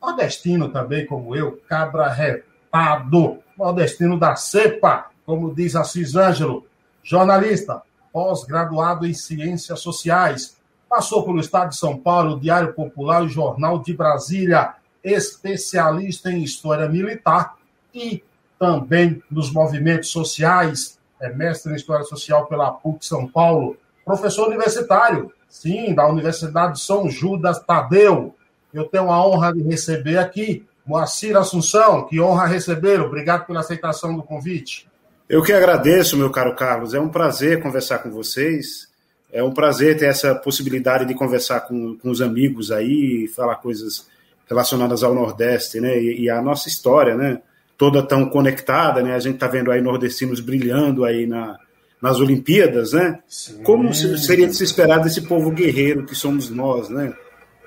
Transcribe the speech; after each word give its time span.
nordestino 0.00 0.68
também, 0.68 1.06
como 1.06 1.36
eu, 1.36 1.60
cabra 1.68 2.08
repado, 2.08 3.38
nordestino 3.56 4.18
da 4.18 4.34
cepa, 4.36 5.10
como 5.24 5.54
diz 5.54 5.76
Assis 5.76 6.16
Ângelo, 6.16 6.66
jornalista, 7.02 7.82
pós-graduado 8.12 9.06
em 9.06 9.14
Ciências 9.14 9.80
Sociais, 9.80 10.56
passou 10.88 11.24
pelo 11.24 11.38
Estado 11.38 11.70
de 11.70 11.76
São 11.76 11.96
Paulo, 11.96 12.40
Diário 12.40 12.72
Popular 12.74 13.24
e 13.24 13.28
Jornal 13.28 13.78
de 13.78 13.94
Brasília, 13.94 14.74
especialista 15.04 16.30
em 16.30 16.42
História 16.42 16.88
Militar 16.88 17.54
e 17.94 18.22
também 18.58 19.22
nos 19.30 19.52
movimentos 19.52 20.10
sociais, 20.10 20.98
é 21.20 21.32
mestre 21.32 21.72
em 21.72 21.76
História 21.76 22.04
Social 22.04 22.46
pela 22.46 22.72
PUC 22.72 23.06
São 23.06 23.26
Paulo, 23.26 23.76
professor 24.04 24.48
universitário, 24.48 25.32
sim, 25.50 25.92
da 25.92 26.08
Universidade 26.08 26.74
de 26.74 26.80
São 26.80 27.10
Judas 27.10 27.58
Tadeu. 27.58 28.34
Eu 28.72 28.84
tenho 28.84 29.10
a 29.10 29.26
honra 29.26 29.52
de 29.52 29.60
receber 29.62 30.16
aqui 30.16 30.64
Moacir 30.86 31.36
Assunção, 31.36 32.06
que 32.06 32.20
honra 32.20 32.46
recebê-lo. 32.46 33.06
Obrigado 33.06 33.46
pela 33.46 33.60
aceitação 33.60 34.14
do 34.14 34.22
convite. 34.22 34.88
Eu 35.28 35.42
que 35.42 35.52
agradeço, 35.52 36.16
meu 36.16 36.30
caro 36.30 36.54
Carlos. 36.54 36.94
É 36.94 37.00
um 37.00 37.08
prazer 37.08 37.60
conversar 37.62 37.98
com 37.98 38.10
vocês. 38.10 38.88
É 39.32 39.42
um 39.42 39.52
prazer 39.52 39.98
ter 39.98 40.06
essa 40.06 40.34
possibilidade 40.34 41.04
de 41.04 41.14
conversar 41.14 41.60
com, 41.60 41.96
com 41.96 42.10
os 42.10 42.20
amigos 42.20 42.72
aí, 42.72 43.28
falar 43.28 43.56
coisas 43.56 44.08
relacionadas 44.48 45.04
ao 45.04 45.14
Nordeste, 45.14 45.80
né? 45.80 46.00
E, 46.00 46.22
e 46.22 46.30
a 46.30 46.42
nossa 46.42 46.68
história, 46.68 47.16
né? 47.16 47.40
Toda 47.78 48.02
tão 48.02 48.28
conectada, 48.28 49.02
né? 49.02 49.14
A 49.14 49.20
gente 49.20 49.34
está 49.34 49.46
vendo 49.46 49.70
aí 49.70 49.80
nordestinos 49.80 50.40
brilhando 50.40 51.04
aí 51.04 51.26
na, 51.26 51.56
nas 52.00 52.18
Olimpíadas, 52.18 52.92
né? 52.92 53.18
Sim. 53.28 53.62
Como 53.62 53.92
seria 53.92 54.46
de 54.46 54.56
se 54.56 54.64
esperar 54.64 55.00
desse 55.00 55.22
povo 55.22 55.50
guerreiro 55.50 56.06
que 56.06 56.14
somos 56.14 56.48
nós, 56.48 56.88
né? 56.88 57.12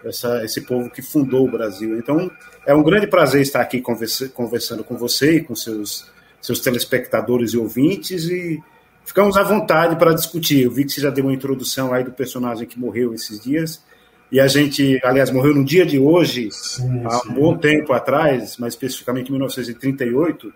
Essa, 0.04 0.44
esse 0.44 0.62
povo 0.62 0.90
que 0.90 1.02
fundou 1.02 1.48
o 1.48 1.52
Brasil. 1.52 1.98
Então, 1.98 2.30
é 2.66 2.74
um 2.74 2.84
grande 2.84 3.08
prazer 3.08 3.42
estar 3.42 3.62
aqui 3.62 3.80
conversa, 3.80 4.28
conversando 4.30 4.84
com 4.84 4.98
você 4.98 5.38
e 5.38 5.44
com 5.44 5.56
seus, 5.56 6.10
seus 6.42 6.60
telespectadores 6.60 7.52
e 7.52 7.58
ouvintes 7.58 8.26
e 8.26 8.62
ficamos 9.06 9.38
à 9.38 9.44
vontade 9.44 9.96
para 9.96 10.14
discutir. 10.14 10.64
Eu 10.64 10.72
vi 10.72 10.84
que 10.84 10.92
você 10.92 11.02
já 11.02 11.10
deu 11.10 11.26
uma 11.26 11.34
introdução 11.34 11.94
aí 11.94 12.04
do 12.04 12.12
personagem 12.12 12.68
que 12.68 12.80
morreu 12.80 13.14
esses 13.14 13.40
dias. 13.40 13.82
E 14.30 14.40
a 14.40 14.48
gente, 14.48 15.00
aliás, 15.04 15.30
morreu 15.30 15.54
no 15.54 15.64
dia 15.64 15.86
de 15.86 16.00
hoje, 16.00 16.50
sim, 16.52 17.04
há 17.06 17.22
um 17.30 17.34
bom 17.34 17.56
tempo 17.56 17.94
atrás, 17.94 18.58
mais 18.58 18.74
especificamente 18.74 19.28
em 19.28 19.34
1938 19.34 20.52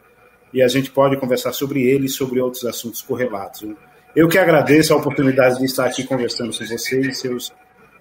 e 0.53 0.61
a 0.61 0.67
gente 0.67 0.91
pode 0.91 1.17
conversar 1.17 1.53
sobre 1.53 1.83
ele 1.83 2.05
e 2.05 2.09
sobre 2.09 2.39
outros 2.39 2.65
assuntos 2.65 3.01
correlatos. 3.01 3.67
Eu 4.15 4.27
que 4.27 4.37
agradeço 4.37 4.93
a 4.93 4.97
oportunidade 4.97 5.59
de 5.59 5.65
estar 5.65 5.85
aqui 5.85 6.03
conversando 6.03 6.57
com 6.57 6.65
você 6.65 7.01
e 7.01 7.13
seus, 7.13 7.53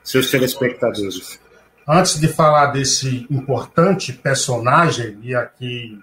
seus 0.03 0.31
telespectadores. 0.31 1.39
Antes 1.87 2.19
de 2.19 2.29
falar 2.29 2.67
desse 2.67 3.27
importante 3.31 4.13
personagem, 4.13 5.19
e 5.23 5.35
aqui 5.35 5.99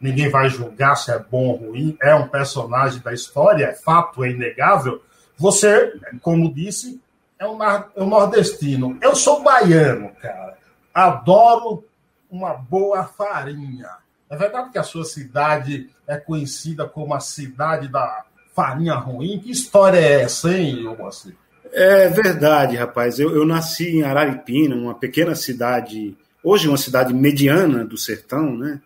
ninguém 0.00 0.28
vai 0.28 0.48
julgar 0.48 0.96
se 0.96 1.12
é 1.12 1.18
bom 1.18 1.48
ou 1.48 1.56
ruim, 1.56 1.96
é 2.02 2.14
um 2.14 2.26
personagem 2.26 3.00
da 3.00 3.12
história, 3.12 3.66
é 3.66 3.72
fato, 3.72 4.24
é 4.24 4.30
inegável. 4.30 5.02
Você, 5.36 5.92
como 6.20 6.52
disse, 6.52 7.00
é 7.38 7.46
um, 7.46 7.62
é 7.62 7.84
um 7.96 8.06
nordestino. 8.06 8.98
Eu 9.00 9.14
sou 9.14 9.42
baiano, 9.42 10.10
cara. 10.20 10.56
Adoro 10.94 11.84
uma 12.30 12.54
boa 12.54 13.04
farinha. 13.04 14.01
É 14.32 14.36
verdade 14.36 14.70
que 14.70 14.78
a 14.78 14.82
sua 14.82 15.04
cidade 15.04 15.90
é 16.08 16.16
conhecida 16.16 16.88
como 16.88 17.12
a 17.12 17.20
cidade 17.20 17.86
da 17.86 18.24
farinha 18.54 18.94
ruim? 18.94 19.38
Que 19.38 19.50
história 19.50 19.98
é 19.98 20.22
essa, 20.22 20.56
hein, 20.56 20.84
Moacir? 20.84 21.36
É 21.70 22.08
verdade, 22.08 22.74
rapaz. 22.74 23.20
Eu, 23.20 23.36
eu 23.36 23.44
nasci 23.44 23.98
em 23.98 24.02
Araripina, 24.02 24.74
uma 24.74 24.94
pequena 24.94 25.34
cidade, 25.34 26.16
hoje 26.42 26.66
uma 26.66 26.78
cidade 26.78 27.12
mediana 27.12 27.84
do 27.84 27.98
sertão, 27.98 28.56
né? 28.56 28.80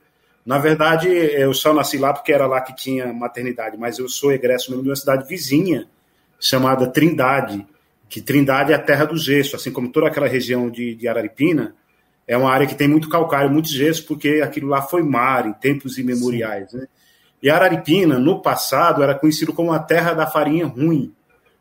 Na 0.45 0.59
verdade, 0.59 1.09
eu 1.09 1.55
só 1.55 1.73
nasci 1.73 1.97
lá 1.97 2.13
porque 2.13 2.33
era 2.33 2.49
lá 2.49 2.61
que 2.61 2.75
tinha 2.75 3.13
maternidade, 3.13 3.77
mas 3.79 4.01
eu 4.01 4.09
sou 4.09 4.33
egresso 4.33 4.73
mesmo 4.73 4.83
de 4.83 4.91
uma 4.91 4.97
cidade 4.97 5.29
vizinha, 5.29 5.87
chamada 6.41 6.89
Trindade, 6.89 7.65
que 8.09 8.21
Trindade 8.21 8.73
é 8.73 8.75
a 8.75 8.83
terra 8.83 9.05
do 9.05 9.17
gesso, 9.17 9.55
assim 9.55 9.71
como 9.71 9.93
toda 9.93 10.09
aquela 10.09 10.27
região 10.27 10.69
de, 10.69 10.97
de 10.97 11.07
Araripina, 11.07 11.73
é 12.27 12.37
uma 12.37 12.51
área 12.51 12.67
que 12.67 12.75
tem 12.75 12.89
muito 12.89 13.09
calcário, 13.09 13.51
muito 13.51 13.69
gesso, 13.69 14.05
porque 14.05 14.41
aquilo 14.43 14.69
lá 14.69 14.83
foi 14.83 15.03
mar 15.03 15.47
em 15.47 15.53
tempos 15.53 15.97
imemoriais. 15.97 16.73
Né? 16.73 16.87
E 17.43 17.49
Araripina, 17.49 18.19
no 18.19 18.43
passado, 18.43 19.03
era 19.03 19.15
conhecido 19.15 19.53
como 19.53 19.73
a 19.73 19.79
terra 19.79 20.13
da 20.13 20.27
farinha 20.27 20.67
ruim, 20.67 21.15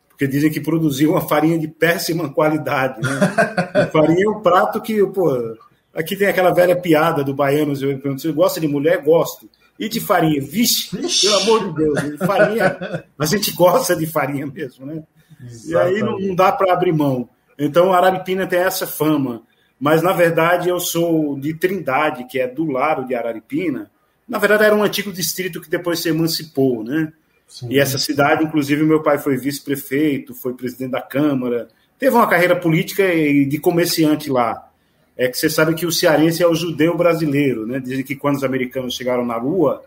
porque 0.09 0.27
dizem 0.27 0.51
que 0.51 0.59
produzia 0.59 1.09
uma 1.09 1.21
farinha 1.21 1.59
de 1.59 1.67
péssima 1.67 2.29
qualidade. 2.33 2.99
Né? 3.01 3.85
farinha 3.93 4.25
é 4.25 4.29
um 4.29 4.41
prato 4.41 4.81
que, 4.81 5.05
pô, 5.07 5.55
aqui 5.93 6.15
tem 6.15 6.27
aquela 6.27 6.51
velha 6.51 6.75
piada 6.75 7.23
do 7.23 7.33
baiano, 7.33 7.75
você 7.75 8.31
gosta 8.31 8.59
de 8.59 8.67
mulher? 8.67 9.03
Gosto. 9.03 9.47
E 9.77 9.87
de 9.89 9.99
farinha? 9.99 10.41
Vixe, 10.41 10.95
Vixe. 10.97 11.27
pelo 11.27 11.41
amor 11.41 11.67
de 11.67 11.83
Deus, 11.83 12.17
farinha, 12.25 13.03
a 13.19 13.25
gente 13.25 13.51
gosta 13.51 13.95
de 13.95 14.07
farinha 14.07 14.47
mesmo, 14.47 14.85
né? 14.85 15.03
Exatamente. 15.43 15.69
E 15.69 15.77
aí 15.77 16.01
não, 16.01 16.17
não 16.17 16.33
dá 16.33 16.51
para 16.51 16.73
abrir 16.73 16.93
mão. 16.93 17.29
Então, 17.59 17.93
Araripina 17.93 18.47
tem 18.47 18.59
essa 18.59 18.87
fama 18.87 19.43
mas 19.79 20.01
na 20.01 20.13
verdade 20.13 20.69
eu 20.69 20.79
sou 20.79 21.37
de 21.39 21.53
Trindade, 21.53 22.27
que 22.27 22.39
é 22.39 22.47
do 22.47 22.65
lado 22.65 23.05
de 23.05 23.13
Araripina. 23.13 23.91
Na 24.27 24.37
verdade 24.37 24.63
era 24.63 24.75
um 24.75 24.83
antigo 24.83 25.11
distrito 25.11 25.61
que 25.61 25.69
depois 25.69 25.99
se 25.99 26.09
emancipou, 26.09 26.83
né? 26.83 27.11
Sim. 27.47 27.67
E 27.69 27.79
essa 27.79 27.97
cidade, 27.97 28.43
inclusive, 28.43 28.83
meu 28.83 29.03
pai 29.03 29.17
foi 29.17 29.37
vice-prefeito, 29.37 30.33
foi 30.33 30.53
presidente 30.53 30.91
da 30.91 31.01
Câmara, 31.01 31.67
teve 31.99 32.15
uma 32.15 32.27
carreira 32.27 32.55
política 32.55 33.03
e 33.13 33.45
de 33.45 33.59
comerciante 33.59 34.29
lá. 34.29 34.69
É 35.17 35.29
que 35.29 35.37
você 35.37 35.49
sabe 35.49 35.75
que 35.75 35.85
o 35.85 35.91
cearense 35.91 36.43
é 36.43 36.47
o 36.47 36.55
judeu 36.55 36.97
brasileiro, 36.97 37.65
né? 37.65 37.79
Dizem 37.79 38.03
que 38.03 38.15
quando 38.15 38.35
os 38.35 38.43
americanos 38.43 38.95
chegaram 38.95 39.25
na 39.25 39.37
Lua, 39.37 39.83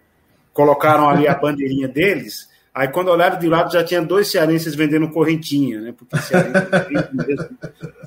colocaram 0.53 1.09
ali 1.09 1.27
a 1.27 1.35
bandeirinha 1.37 1.89
deles 1.89 2.49
Aí 2.79 2.87
quando 2.87 3.09
olharam 3.09 3.41
de 3.41 3.49
lado 3.49 3.73
já 3.73 3.83
tinha 3.83 4.01
dois 4.01 4.29
cearenses 4.29 4.73
vendendo 4.77 5.09
correntinha, 5.09 5.81
né? 5.81 5.93
Porque 5.99 6.17
cearense, 6.17 7.49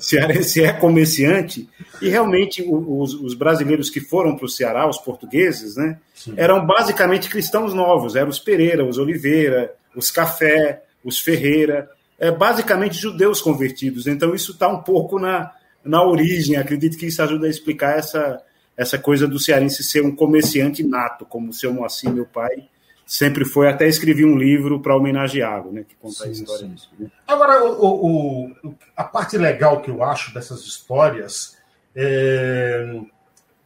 cearense 0.00 0.64
é 0.64 0.72
comerciante 0.72 1.68
e 2.00 2.08
realmente 2.08 2.64
os, 2.66 3.12
os 3.12 3.34
brasileiros 3.34 3.90
que 3.90 4.00
foram 4.00 4.34
para 4.34 4.46
o 4.46 4.48
Ceará, 4.48 4.88
os 4.88 4.96
portugueses, 4.96 5.76
né? 5.76 5.98
Sim. 6.14 6.32
Eram 6.38 6.64
basicamente 6.64 7.28
cristãos 7.28 7.74
novos, 7.74 8.16
eram 8.16 8.30
os 8.30 8.38
Pereira, 8.38 8.82
os 8.82 8.96
Oliveira, 8.96 9.74
os 9.94 10.10
Café, 10.10 10.82
os 11.04 11.20
Ferreira, 11.20 11.90
é, 12.18 12.30
basicamente 12.30 12.96
judeus 12.96 13.42
convertidos. 13.42 14.06
Então 14.06 14.34
isso 14.34 14.52
está 14.52 14.68
um 14.68 14.82
pouco 14.82 15.18
na, 15.18 15.52
na 15.84 16.02
origem. 16.02 16.56
Acredito 16.56 16.96
que 16.96 17.04
isso 17.04 17.22
ajuda 17.22 17.46
a 17.46 17.50
explicar 17.50 17.98
essa, 17.98 18.40
essa 18.74 18.98
coisa 18.98 19.28
do 19.28 19.38
cearense 19.38 19.84
ser 19.84 20.02
um 20.02 20.16
comerciante 20.16 20.82
nato, 20.82 21.26
como 21.26 21.50
o 21.50 21.52
seu 21.52 21.74
Moacir, 21.74 22.10
meu 22.10 22.24
pai, 22.24 22.70
sempre 23.06 23.44
foi, 23.44 23.68
até 23.68 23.86
escrevi 23.86 24.24
um 24.24 24.36
livro 24.36 24.80
para 24.80 24.96
homenageá-lo, 24.96 25.72
né, 25.72 25.84
que 25.86 25.94
conta 25.96 26.24
sim, 26.24 26.28
a 26.28 26.32
história 26.32 26.68
disso. 26.68 26.90
Né? 26.98 27.10
Agora, 27.26 27.64
o, 27.64 28.46
o, 28.64 28.74
a 28.96 29.04
parte 29.04 29.36
legal 29.36 29.80
que 29.80 29.90
eu 29.90 30.02
acho 30.02 30.32
dessas 30.32 30.60
histórias 30.60 31.56
é, 31.94 33.00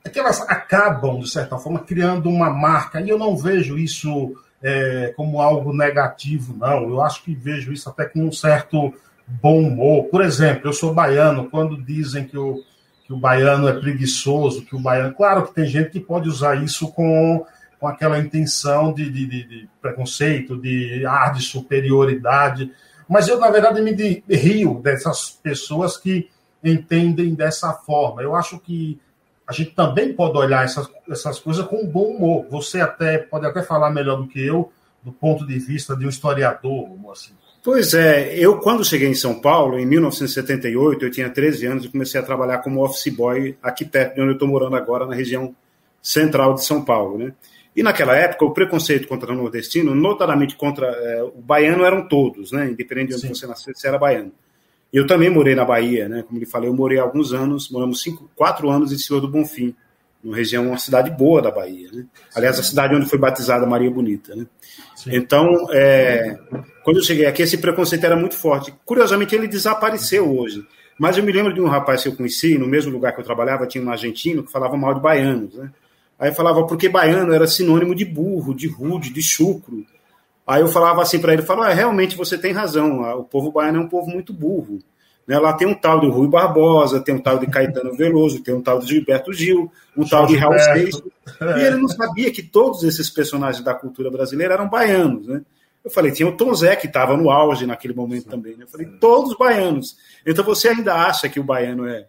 é, 0.05 0.09
que 0.09 0.19
elas 0.19 0.41
acabam, 0.43 1.21
de 1.21 1.31
certa 1.31 1.59
forma, 1.59 1.81
criando 1.81 2.29
uma 2.29 2.51
marca, 2.51 3.01
e 3.01 3.09
eu 3.09 3.19
não 3.19 3.37
vejo 3.37 3.79
isso 3.79 4.35
é, 4.63 5.13
como 5.17 5.41
algo 5.41 5.73
negativo, 5.73 6.57
não. 6.57 6.89
Eu 6.89 7.03
acho 7.03 7.23
que 7.23 7.35
vejo 7.35 7.73
isso 7.73 7.89
até 7.89 8.05
com 8.05 8.25
um 8.25 8.33
certo 8.33 8.93
bom 9.27 9.61
humor. 9.61 10.05
Por 10.05 10.23
exemplo, 10.23 10.69
eu 10.69 10.73
sou 10.73 10.95
baiano, 10.95 11.51
quando 11.51 11.81
dizem 11.83 12.25
que 12.25 12.39
o, 12.39 12.63
que 13.05 13.13
o 13.13 13.17
baiano 13.17 13.69
é 13.69 13.73
preguiçoso, 13.73 14.65
que 14.65 14.75
o 14.75 14.81
baiano. 14.81 15.15
Claro 15.15 15.47
que 15.47 15.55
tem 15.55 15.67
gente 15.67 15.91
que 15.91 16.01
pode 16.01 16.29
usar 16.29 16.63
isso 16.63 16.93
com 16.93 17.45
com 17.79 17.87
aquela 17.87 18.19
intenção 18.19 18.93
de, 18.93 19.11
de, 19.11 19.27
de, 19.27 19.69
preconceito, 19.81 20.57
de 20.57 21.05
ar 21.07 21.33
de 21.33 21.43
superioridade. 21.43 22.73
Mas 23.09 23.29
eu, 23.29 23.39
na 23.39 23.51
verdade, 23.51 23.81
me 23.81 23.93
rio 24.29 24.81
dessas 24.83 25.31
pessoas 25.31 25.97
que 25.97 26.29
entendem 26.65 27.35
dessa 27.35 27.73
forma. 27.73 28.23
Eu 28.23 28.35
acho 28.35 28.59
que 28.59 28.99
a 29.47 29.53
gente 29.53 29.71
também 29.71 30.13
pode 30.13 30.37
olhar 30.37 30.65
essas, 30.65 30.89
essas 31.09 31.39
coisas 31.39 31.65
com 31.67 31.87
bom 31.87 32.17
humor. 32.17 32.47
Você 32.51 32.81
até 32.81 33.19
pode 33.19 33.47
até 33.47 33.63
falar 33.63 33.91
melhor 33.91 34.17
do 34.17 34.27
que 34.27 34.45
eu, 34.45 34.73
do 35.03 35.13
ponto 35.13 35.47
de 35.47 35.59
vista 35.59 35.97
de 35.97 36.05
um 36.05 36.09
historiador, 36.09 36.89
assim. 37.13 37.33
Pois 37.63 37.95
é, 37.95 38.33
eu 38.37 38.59
quando 38.59 38.85
cheguei 38.85 39.09
em 39.09 39.15
São 39.15 39.41
Paulo, 39.41 39.79
em 39.79 39.85
1978, 39.85 41.05
eu 41.05 41.11
tinha 41.11 41.29
13 41.29 41.67
anos 41.67 41.85
e 41.85 41.89
comecei 41.89 42.21
a 42.21 42.23
trabalhar 42.23 42.59
como 42.59 42.85
office 42.85 43.13
boy 43.13 43.57
aqui 43.61 43.85
perto 43.85 44.15
de 44.15 44.21
onde 44.21 44.31
eu 44.31 44.35
estou 44.35 44.49
morando 44.49 44.77
agora, 44.77 45.05
na 45.05 45.15
região 45.15 45.55
central 46.01 46.55
de 46.55 46.65
São 46.65 46.85
Paulo, 46.85 47.19
né? 47.19 47.33
E 47.77 47.83
naquela 47.83 48.17
época, 48.17 48.47
o 48.47 48.53
preconceito 48.53 49.07
contra 49.07 49.31
o 49.31 49.37
nordestino, 49.37 49.95
notadamente 49.95 50.57
contra 50.57 50.87
é, 50.87 51.23
o 51.23 51.43
baiano, 51.43 51.85
eram 51.85 52.09
todos, 52.09 52.51
né? 52.51 52.71
Independente 52.71 53.09
de 53.09 53.15
onde 53.17 53.27
Sim. 53.29 53.35
você 53.35 53.47
nasceu, 53.47 53.75
você 53.75 53.87
era 53.87 53.99
baiano. 53.99 54.33
Eu 54.91 55.07
também 55.07 55.29
morei 55.29 55.55
na 55.55 55.65
Bahia, 55.65 56.09
né? 56.09 56.25
Como 56.27 56.41
lhe 56.41 56.47
falei, 56.47 56.71
eu 56.71 56.75
morei 56.75 56.99
alguns 56.99 57.35
anos, 57.35 57.69
moramos 57.69 58.03
cinco, 58.03 58.31
quatro 58.35 58.71
anos 58.71 58.93
em 58.93 58.99
Senhor 58.99 59.21
do 59.21 59.29
Bonfim, 59.29 59.75
uma 60.25 60.35
região, 60.35 60.69
uma 60.69 60.79
cidade 60.79 61.11
boa 61.11 61.43
da 61.43 61.51
Bahia, 61.51 61.91
né? 61.93 62.07
Aliás, 62.35 62.59
a 62.59 62.63
cidade 62.63 62.95
onde 62.95 63.07
foi 63.07 63.19
batizada 63.19 63.67
Maria 63.67 63.91
Bonita, 63.91 64.35
né? 64.35 64.47
Então, 65.09 65.67
é, 65.71 66.39
quando 66.83 66.97
eu 66.97 67.03
cheguei 67.03 67.27
aqui, 67.27 67.43
esse 67.43 67.59
preconceito 67.59 68.05
era 68.05 68.17
muito 68.17 68.37
forte. 68.37 68.75
Curiosamente, 68.87 69.35
ele 69.35 69.47
desapareceu 69.47 70.35
hoje. 70.35 70.67
Mas 70.99 71.19
eu 71.19 71.25
me 71.25 71.31
lembro 71.31 71.53
de 71.53 71.61
um 71.61 71.67
rapaz 71.67 72.03
que 72.03 72.09
eu 72.09 72.17
conheci, 72.17 72.57
no 72.57 72.67
mesmo 72.67 72.91
lugar 72.91 73.13
que 73.13 73.21
eu 73.21 73.25
trabalhava, 73.25 73.67
tinha 73.67 73.85
um 73.85 73.91
argentino 73.91 74.43
que 74.43 74.51
falava 74.51 74.79
mal 74.79 74.95
de 74.95 75.01
baianos. 75.01 75.55
Né? 75.55 75.71
Aí 76.19 76.33
falava 76.33 76.67
porque 76.67 76.89
baiano 76.89 77.33
era 77.33 77.47
sinônimo 77.47 77.95
de 77.95 78.05
burro, 78.05 78.55
de 78.55 78.69
rude, 78.69 79.13
de 79.13 79.23
chucro. 79.23 79.85
Aí 80.47 80.63
eu 80.63 80.69
falava 80.69 81.03
assim 81.03 81.19
para 81.19 81.33
ele, 81.33 81.43
falava, 81.43 81.71
ah, 81.71 81.75
realmente 81.75 82.17
você 82.17 82.39
tem 82.39 82.53
razão, 82.53 83.03
o 83.19 83.25
povo 83.25 83.51
baiano 83.51 83.79
é 83.79 83.81
um 83.81 83.89
povo 83.89 84.09
muito 84.09 84.33
burro. 84.33 84.79
Né? 85.27 85.39
Lá 85.39 85.53
tem 85.53 85.67
um 85.67 85.75
tal 85.75 86.01
de 86.01 86.09
Rui 86.09 86.29
Barbosa, 86.29 87.01
tem 87.01 87.17
um 87.17 87.21
tal 87.21 87.39
de 87.39 87.49
Caetano 87.49 87.95
Veloso, 87.97 88.41
tem 88.41 88.55
um 88.55 88.63
tal 88.63 88.79
de 88.79 88.87
Gilberto 88.87 89.33
Gil, 89.33 89.71
um 89.97 90.07
tal 90.07 90.25
de 90.27 90.37
Raul 90.37 90.59
Seixas. 90.59 91.03
E 91.41 91.61
ele 91.63 91.77
não 91.77 91.89
sabia 91.89 92.31
que 92.31 92.43
todos 92.43 92.85
esses 92.85 93.11
personagens 93.11 93.65
da 93.65 93.75
cultura 93.75 94.11
brasileira 94.11 94.55
eram 94.55 94.69
baianos, 94.69 95.27
né? 95.27 95.43
Eu 95.85 95.91
falei, 95.91 96.11
tinha 96.11 96.29
o 96.29 96.37
Tom 96.37 96.53
Zé, 96.53 96.75
que 96.75 96.89
estava 96.89 97.17
no 97.17 97.31
auge 97.31 97.65
naquele 97.65 97.95
momento 97.95 98.25
Sim. 98.25 98.31
também. 98.31 98.57
Né? 98.57 98.65
Eu 98.65 98.69
falei, 98.69 98.89
todos 99.01 99.37
baianos. 99.37 99.97
Então 100.25 100.45
você 100.45 100.69
ainda 100.69 100.95
acha 100.95 101.29
que 101.29 101.39
o 101.39 101.45
baiano 101.45 101.87
é, 101.87 102.07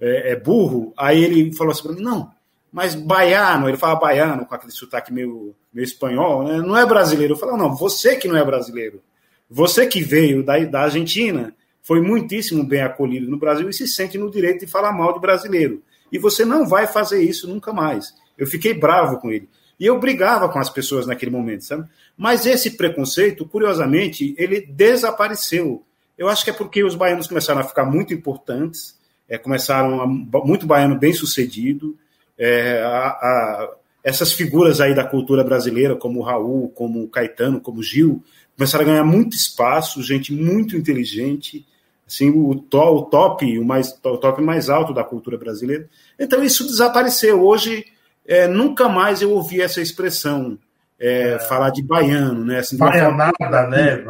é, 0.00 0.32
é 0.32 0.36
burro? 0.36 0.92
Aí 0.96 1.22
ele 1.22 1.52
falou 1.54 1.70
assim 1.70 1.82
para 1.84 1.92
mim, 1.92 2.02
não, 2.02 2.28
mas 2.72 2.94
baiano, 2.94 3.68
ele 3.68 3.76
fala 3.76 3.98
baiano 3.98 4.46
com 4.46 4.54
aquele 4.54 4.72
sotaque 4.72 5.12
meio, 5.12 5.54
meio 5.72 5.84
espanhol, 5.84 6.44
né? 6.44 6.58
não 6.58 6.76
é 6.76 6.86
brasileiro. 6.86 7.34
Eu 7.34 7.36
falei, 7.36 7.56
não, 7.56 7.74
você 7.74 8.16
que 8.16 8.28
não 8.28 8.36
é 8.36 8.44
brasileiro. 8.44 9.02
Você 9.48 9.86
que 9.86 10.00
veio 10.00 10.44
da, 10.44 10.58
da 10.60 10.82
Argentina 10.82 11.54
foi 11.82 12.00
muitíssimo 12.00 12.64
bem 12.64 12.82
acolhido 12.82 13.28
no 13.28 13.38
Brasil 13.38 13.68
e 13.68 13.72
se 13.72 13.88
sente 13.88 14.16
no 14.16 14.30
direito 14.30 14.60
de 14.60 14.70
falar 14.70 14.92
mal 14.92 15.12
de 15.12 15.20
brasileiro. 15.20 15.82
E 16.12 16.18
você 16.18 16.44
não 16.44 16.66
vai 16.66 16.86
fazer 16.86 17.22
isso 17.22 17.48
nunca 17.48 17.72
mais. 17.72 18.14
Eu 18.38 18.46
fiquei 18.46 18.72
bravo 18.72 19.18
com 19.18 19.30
ele. 19.30 19.48
E 19.78 19.86
eu 19.86 19.98
brigava 19.98 20.48
com 20.48 20.58
as 20.58 20.68
pessoas 20.68 21.06
naquele 21.06 21.30
momento, 21.30 21.64
sabe? 21.64 21.88
Mas 22.16 22.44
esse 22.44 22.72
preconceito, 22.76 23.46
curiosamente, 23.46 24.34
ele 24.36 24.60
desapareceu. 24.60 25.82
Eu 26.18 26.28
acho 26.28 26.44
que 26.44 26.50
é 26.50 26.52
porque 26.52 26.84
os 26.84 26.94
baianos 26.94 27.26
começaram 27.26 27.60
a 27.60 27.64
ficar 27.64 27.86
muito 27.86 28.12
importantes, 28.12 28.98
é, 29.26 29.38
começaram 29.38 30.02
a, 30.02 30.06
muito 30.06 30.66
baiano 30.66 30.98
bem 30.98 31.14
sucedido, 31.14 31.96
é, 32.40 32.82
a, 32.82 33.08
a, 33.08 33.70
essas 34.02 34.32
figuras 34.32 34.80
aí 34.80 34.94
da 34.94 35.04
cultura 35.04 35.44
brasileira, 35.44 35.94
como 35.94 36.20
o 36.20 36.22
Raul, 36.22 36.70
como 36.70 37.04
o 37.04 37.08
Caetano, 37.08 37.60
como 37.60 37.80
o 37.80 37.82
Gil, 37.82 38.24
começaram 38.56 38.84
a 38.84 38.88
ganhar 38.88 39.04
muito 39.04 39.36
espaço, 39.36 40.02
gente 40.02 40.32
muito 40.32 40.74
inteligente, 40.74 41.66
assim, 42.08 42.30
o, 42.30 42.54
to, 42.54 42.78
o 42.78 43.02
top, 43.02 43.58
o 43.58 43.64
mais 43.64 43.92
o 44.02 44.16
top 44.16 44.40
mais 44.40 44.70
alto 44.70 44.94
da 44.94 45.04
cultura 45.04 45.36
brasileira. 45.36 45.86
Então 46.18 46.42
isso 46.42 46.66
desapareceu. 46.66 47.42
Hoje 47.42 47.84
é, 48.26 48.48
nunca 48.48 48.88
mais 48.88 49.20
eu 49.20 49.32
ouvi 49.32 49.60
essa 49.60 49.82
expressão. 49.82 50.58
É, 51.02 51.30
é. 51.30 51.38
falar 51.38 51.70
de 51.70 51.82
baiano, 51.82 52.44
né? 52.44 52.58
Assim, 52.58 52.76
baianada, 52.76 53.32
forma... 53.38 53.66
né? 53.68 54.04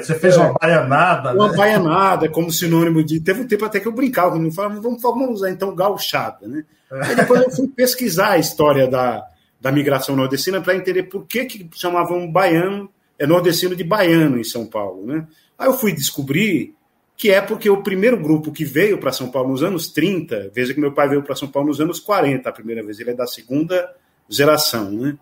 Você 0.00 0.14
fez 0.14 0.36
uma 0.36 0.52
baianada. 0.52 1.34
Uma 1.34 1.50
né? 1.50 1.56
baianada, 1.56 2.28
como 2.28 2.52
sinônimo 2.52 3.02
de. 3.02 3.18
Teve 3.18 3.40
um 3.40 3.46
tempo 3.46 3.64
até 3.64 3.80
que 3.80 3.88
eu 3.88 3.92
brincava, 3.92 4.30
quando 4.30 4.52
falava, 4.52 4.80
vamos, 4.80 5.02
vamos 5.02 5.30
usar 5.30 5.50
então 5.50 5.74
gauchada, 5.74 6.46
né? 6.46 6.64
Aí 6.90 7.16
depois 7.16 7.42
eu 7.42 7.50
fui 7.50 7.66
pesquisar 7.66 8.30
a 8.30 8.38
história 8.38 8.86
da, 8.86 9.26
da 9.60 9.72
migração 9.72 10.14
nordestina 10.14 10.60
para 10.60 10.76
entender 10.76 11.04
por 11.04 11.26
que, 11.26 11.44
que 11.44 11.68
chamavam 11.74 12.30
baiano, 12.30 12.88
é 13.18 13.26
nordestino 13.26 13.74
de 13.74 13.82
baiano 13.82 14.38
em 14.38 14.44
São 14.44 14.64
Paulo, 14.64 15.04
né? 15.04 15.26
Aí 15.58 15.66
eu 15.66 15.74
fui 15.74 15.92
descobrir 15.92 16.72
que 17.16 17.32
é 17.32 17.40
porque 17.40 17.68
o 17.68 17.82
primeiro 17.82 18.16
grupo 18.16 18.52
que 18.52 18.64
veio 18.64 18.96
para 18.96 19.10
São 19.10 19.28
Paulo 19.28 19.50
nos 19.50 19.64
anos 19.64 19.88
30, 19.88 20.52
veja 20.54 20.72
que 20.72 20.78
meu 20.78 20.92
pai 20.92 21.08
veio 21.08 21.22
para 21.22 21.34
São 21.34 21.48
Paulo 21.48 21.68
nos 21.68 21.80
anos 21.80 21.98
40, 21.98 22.48
a 22.48 22.52
primeira 22.52 22.80
vez, 22.80 23.00
ele 23.00 23.10
é 23.10 23.14
da 23.14 23.26
segunda 23.26 23.92
geração, 24.28 24.88
né? 24.92 25.18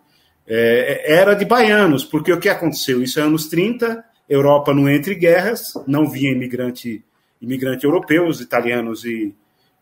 É, 0.48 1.14
era 1.18 1.34
de 1.34 1.44
baianos, 1.44 2.04
porque 2.04 2.32
o 2.32 2.38
que 2.38 2.48
aconteceu? 2.48 3.02
Isso 3.02 3.18
é 3.18 3.22
anos 3.22 3.48
30, 3.48 4.04
Europa 4.28 4.72
não 4.72 4.88
entre 4.88 5.14
guerras, 5.14 5.72
não 5.86 6.08
via 6.08 6.30
imigrante, 6.30 7.04
imigrante 7.40 7.84
europeus, 7.84 8.40
italianos 8.40 9.04
e, 9.04 9.34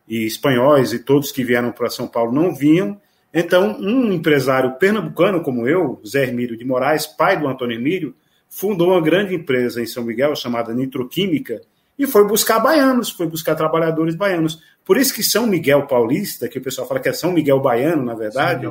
e 0.08 0.25
espanhóis, 0.25 0.93
e 0.93 0.99
todos 0.99 1.32
que 1.32 1.44
vieram 1.44 1.72
para 1.72 1.90
São 1.90 2.06
Paulo 2.06 2.32
não 2.32 2.55
vinham. 2.55 3.00
Então, 3.32 3.76
um 3.81 4.12
empresário 4.12 4.78
pernambucano 4.78 5.43
como 5.43 5.66
eu, 5.66 6.00
Zé 6.06 6.22
Hermílio 6.22 6.56
de 6.56 6.64
Moraes, 6.64 7.06
pai 7.06 7.38
do 7.38 7.49
Antônio 7.49 7.76
Hermílio, 7.76 8.14
fundou 8.49 8.90
uma 8.90 9.00
grande 9.00 9.34
empresa 9.34 9.82
em 9.82 9.87
São 9.87 10.05
Miguel 10.05 10.37
chamada 10.37 10.72
Nitroquímica, 10.72 11.60
e 11.99 12.06
foi 12.06 12.26
buscar 12.26 12.58
baianos, 12.58 13.11
foi 13.11 13.26
buscar 13.26 13.55
trabalhadores 13.55 14.14
baianos. 14.14 14.61
Por 14.85 14.96
isso 14.96 15.14
que 15.14 15.23
São 15.23 15.46
Miguel 15.46 15.87
Paulista, 15.87 16.49
que 16.49 16.58
o 16.58 16.62
pessoal 16.62 16.87
fala 16.87 17.00
que 17.00 17.08
é 17.08 17.12
São 17.12 17.32
Miguel 17.32 17.61
Baiano, 17.61 18.05
na 18.05 18.14
verdade, 18.14 18.67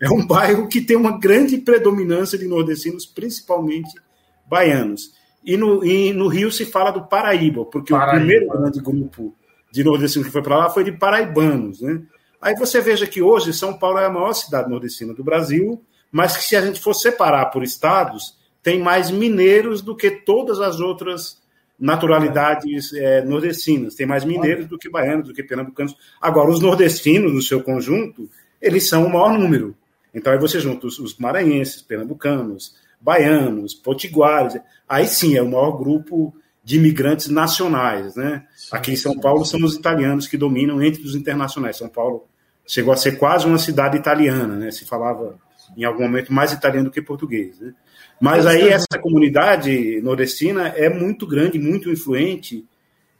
é 0.00 0.10
um 0.10 0.26
bairro 0.26 0.66
que 0.66 0.80
tem 0.80 0.96
uma 0.96 1.18
grande 1.18 1.58
predominância 1.58 2.38
de 2.38 2.46
nordestinos, 2.46 3.06
principalmente 3.06 3.92
baianos. 4.46 5.12
E 5.44 5.56
no, 5.56 5.84
e 5.84 6.12
no 6.12 6.26
Rio 6.26 6.50
se 6.50 6.64
fala 6.64 6.90
do 6.90 7.06
Paraíba, 7.06 7.66
porque 7.66 7.92
Paraíba. 7.92 8.16
o 8.16 8.18
primeiro 8.18 8.48
grande 8.48 8.80
grupo 8.80 9.36
de 9.70 9.84
nordestinos 9.84 10.26
que 10.26 10.32
foi 10.32 10.42
para 10.42 10.56
lá 10.56 10.70
foi 10.70 10.84
de 10.84 10.92
paraibanos. 10.92 11.82
Né? 11.82 12.02
Aí 12.40 12.54
você 12.56 12.80
veja 12.80 13.06
que 13.06 13.20
hoje 13.20 13.52
São 13.52 13.78
Paulo 13.78 13.98
é 13.98 14.06
a 14.06 14.10
maior 14.10 14.32
cidade 14.32 14.70
nordestina 14.70 15.12
do 15.12 15.22
Brasil, 15.22 15.84
mas 16.10 16.36
que 16.36 16.44
se 16.44 16.56
a 16.56 16.62
gente 16.62 16.80
for 16.80 16.94
separar 16.94 17.46
por 17.46 17.62
estados, 17.62 18.38
tem 18.62 18.80
mais 18.80 19.10
mineiros 19.10 19.82
do 19.82 19.94
que 19.94 20.10
todas 20.10 20.60
as 20.60 20.80
outras 20.80 21.43
naturalidades 21.78 22.92
é, 22.92 23.22
nordestinas. 23.22 23.94
Tem 23.94 24.06
mais 24.06 24.24
mineiros 24.24 24.66
do 24.66 24.78
que 24.78 24.88
baianos, 24.88 25.28
do 25.28 25.34
que 25.34 25.42
pernambucanos. 25.42 25.96
Agora, 26.20 26.50
os 26.50 26.60
nordestinos, 26.60 27.32
no 27.32 27.42
seu 27.42 27.62
conjunto, 27.62 28.28
eles 28.60 28.88
são 28.88 29.06
o 29.06 29.12
maior 29.12 29.38
número. 29.38 29.76
Então, 30.14 30.32
aí 30.32 30.38
você 30.38 30.60
junta 30.60 30.86
os, 30.86 30.98
os 30.98 31.18
maranhenses, 31.18 31.82
pernambucanos, 31.82 32.76
baianos, 33.00 33.74
potiguares. 33.74 34.58
Aí 34.88 35.06
sim 35.06 35.36
é 35.36 35.42
o 35.42 35.50
maior 35.50 35.72
grupo 35.72 36.34
de 36.62 36.76
imigrantes 36.76 37.28
nacionais. 37.28 38.16
Né? 38.16 38.44
Aqui 38.72 38.92
em 38.92 38.96
São 38.96 39.18
Paulo 39.18 39.44
são 39.44 39.62
os 39.62 39.74
italianos 39.74 40.26
que 40.26 40.38
dominam 40.38 40.82
entre 40.82 41.02
os 41.02 41.14
internacionais. 41.14 41.76
São 41.76 41.88
Paulo 41.88 42.26
chegou 42.66 42.94
a 42.94 42.96
ser 42.96 43.18
quase 43.18 43.46
uma 43.46 43.58
cidade 43.58 43.98
italiana, 43.98 44.56
né? 44.56 44.70
se 44.70 44.86
falava 44.86 45.38
em 45.76 45.84
algum 45.84 46.04
momento 46.04 46.32
mais 46.32 46.52
italiano 46.52 46.88
do 46.88 46.92
que 46.92 47.02
português. 47.02 47.60
Né? 47.60 47.74
Mas 48.20 48.46
aí 48.46 48.68
essa 48.68 48.98
comunidade 49.00 50.00
nordestina 50.02 50.68
é 50.68 50.88
muito 50.88 51.26
grande, 51.26 51.58
muito 51.58 51.90
influente. 51.90 52.64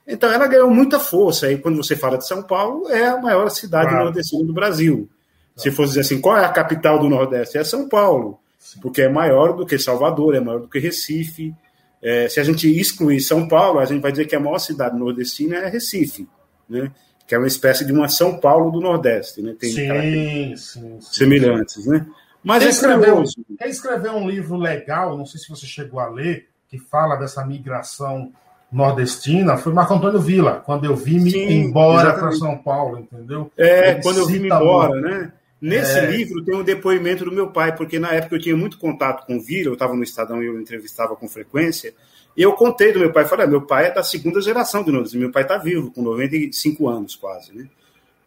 Então 0.06 0.30
ela 0.30 0.46
ganhou 0.46 0.70
muita 0.70 0.98
força. 0.98 1.46
Aí 1.46 1.58
quando 1.58 1.76
você 1.76 1.96
fala 1.96 2.18
de 2.18 2.26
São 2.26 2.42
Paulo, 2.42 2.88
é 2.88 3.06
a 3.06 3.20
maior 3.20 3.48
cidade 3.50 3.88
claro. 3.88 4.04
nordestina 4.04 4.44
do 4.44 4.52
Brasil. 4.52 5.08
Se 5.56 5.70
fosse 5.70 5.90
dizer 5.90 6.00
assim, 6.00 6.20
qual 6.20 6.36
é 6.36 6.44
a 6.44 6.48
capital 6.48 6.98
do 6.98 7.08
Nordeste? 7.08 7.58
É 7.58 7.64
São 7.64 7.88
Paulo, 7.88 8.40
porque 8.82 9.02
é 9.02 9.08
maior 9.08 9.52
do 9.52 9.64
que 9.64 9.78
Salvador, 9.78 10.34
é 10.34 10.40
maior 10.40 10.60
do 10.60 10.68
que 10.68 10.80
Recife. 10.80 11.54
É, 12.02 12.28
se 12.28 12.40
a 12.40 12.44
gente 12.44 12.68
excluir 12.68 13.20
São 13.20 13.46
Paulo, 13.46 13.78
a 13.78 13.84
gente 13.84 14.00
vai 14.00 14.10
dizer 14.10 14.26
que 14.26 14.34
a 14.34 14.40
maior 14.40 14.58
cidade 14.58 14.98
nordestina 14.98 15.56
é 15.56 15.68
Recife, 15.68 16.28
né? 16.68 16.90
que 17.26 17.34
é 17.34 17.38
uma 17.38 17.46
espécie 17.46 17.84
de 17.84 17.92
uma 17.92 18.08
São 18.08 18.38
Paulo 18.38 18.70
do 18.70 18.80
Nordeste, 18.80 19.40
né? 19.40 19.54
Tem 19.58 19.70
sim, 19.70 20.56
sim, 20.56 20.56
sim, 20.56 20.98
semelhantes, 21.00 21.86
né? 21.86 22.06
Mas 22.44 22.58
quem, 22.58 22.68
é 22.68 22.70
escreveu, 22.70 23.24
quem 23.58 23.70
escreveu 23.70 24.12
um 24.12 24.28
livro 24.28 24.56
legal, 24.56 25.16
não 25.16 25.24
sei 25.24 25.40
se 25.40 25.48
você 25.48 25.66
chegou 25.66 25.98
a 25.98 26.08
ler, 26.08 26.48
que 26.68 26.78
fala 26.78 27.16
dessa 27.16 27.44
migração 27.44 28.30
nordestina, 28.70 29.56
foi 29.56 29.72
Marco 29.72 29.94
Antônio 29.94 30.20
Vila, 30.20 30.62
quando 30.66 30.84
eu 30.84 30.94
vim 30.94 31.20
me 31.20 31.32
embora 31.32 32.12
para 32.12 32.32
São 32.32 32.58
Paulo, 32.58 32.98
entendeu? 32.98 33.50
É, 33.56 33.92
Ele 33.92 34.02
quando 34.02 34.18
eu 34.18 34.26
vim 34.26 34.44
embora, 34.44 34.90
muito. 34.90 35.08
né? 35.08 35.32
Nesse 35.60 35.98
é... 35.98 36.10
livro 36.10 36.44
tem 36.44 36.54
um 36.54 36.62
depoimento 36.62 37.24
do 37.24 37.32
meu 37.32 37.48
pai, 37.48 37.74
porque 37.74 37.98
na 37.98 38.10
época 38.10 38.34
eu 38.34 38.40
tinha 38.40 38.56
muito 38.56 38.78
contato 38.78 39.24
com 39.26 39.36
o 39.36 39.40
Vila, 39.40 39.70
eu 39.70 39.74
estava 39.74 39.94
no 39.94 40.02
Estadão 40.02 40.42
e 40.42 40.46
eu 40.46 40.60
entrevistava 40.60 41.16
com 41.16 41.26
frequência, 41.26 41.94
e 42.36 42.42
eu 42.42 42.52
contei 42.52 42.92
do 42.92 42.98
meu 42.98 43.12
pai, 43.12 43.24
falei, 43.24 43.46
ah, 43.46 43.48
meu 43.48 43.62
pai 43.62 43.86
é 43.86 43.90
da 43.94 44.02
segunda 44.02 44.40
geração 44.40 44.82
de 44.82 44.90
nordestino, 44.90 45.22
meu 45.22 45.32
pai 45.32 45.42
está 45.42 45.56
vivo, 45.56 45.90
com 45.90 46.02
95 46.02 46.88
anos 46.88 47.16
quase, 47.16 47.56
né? 47.56 47.66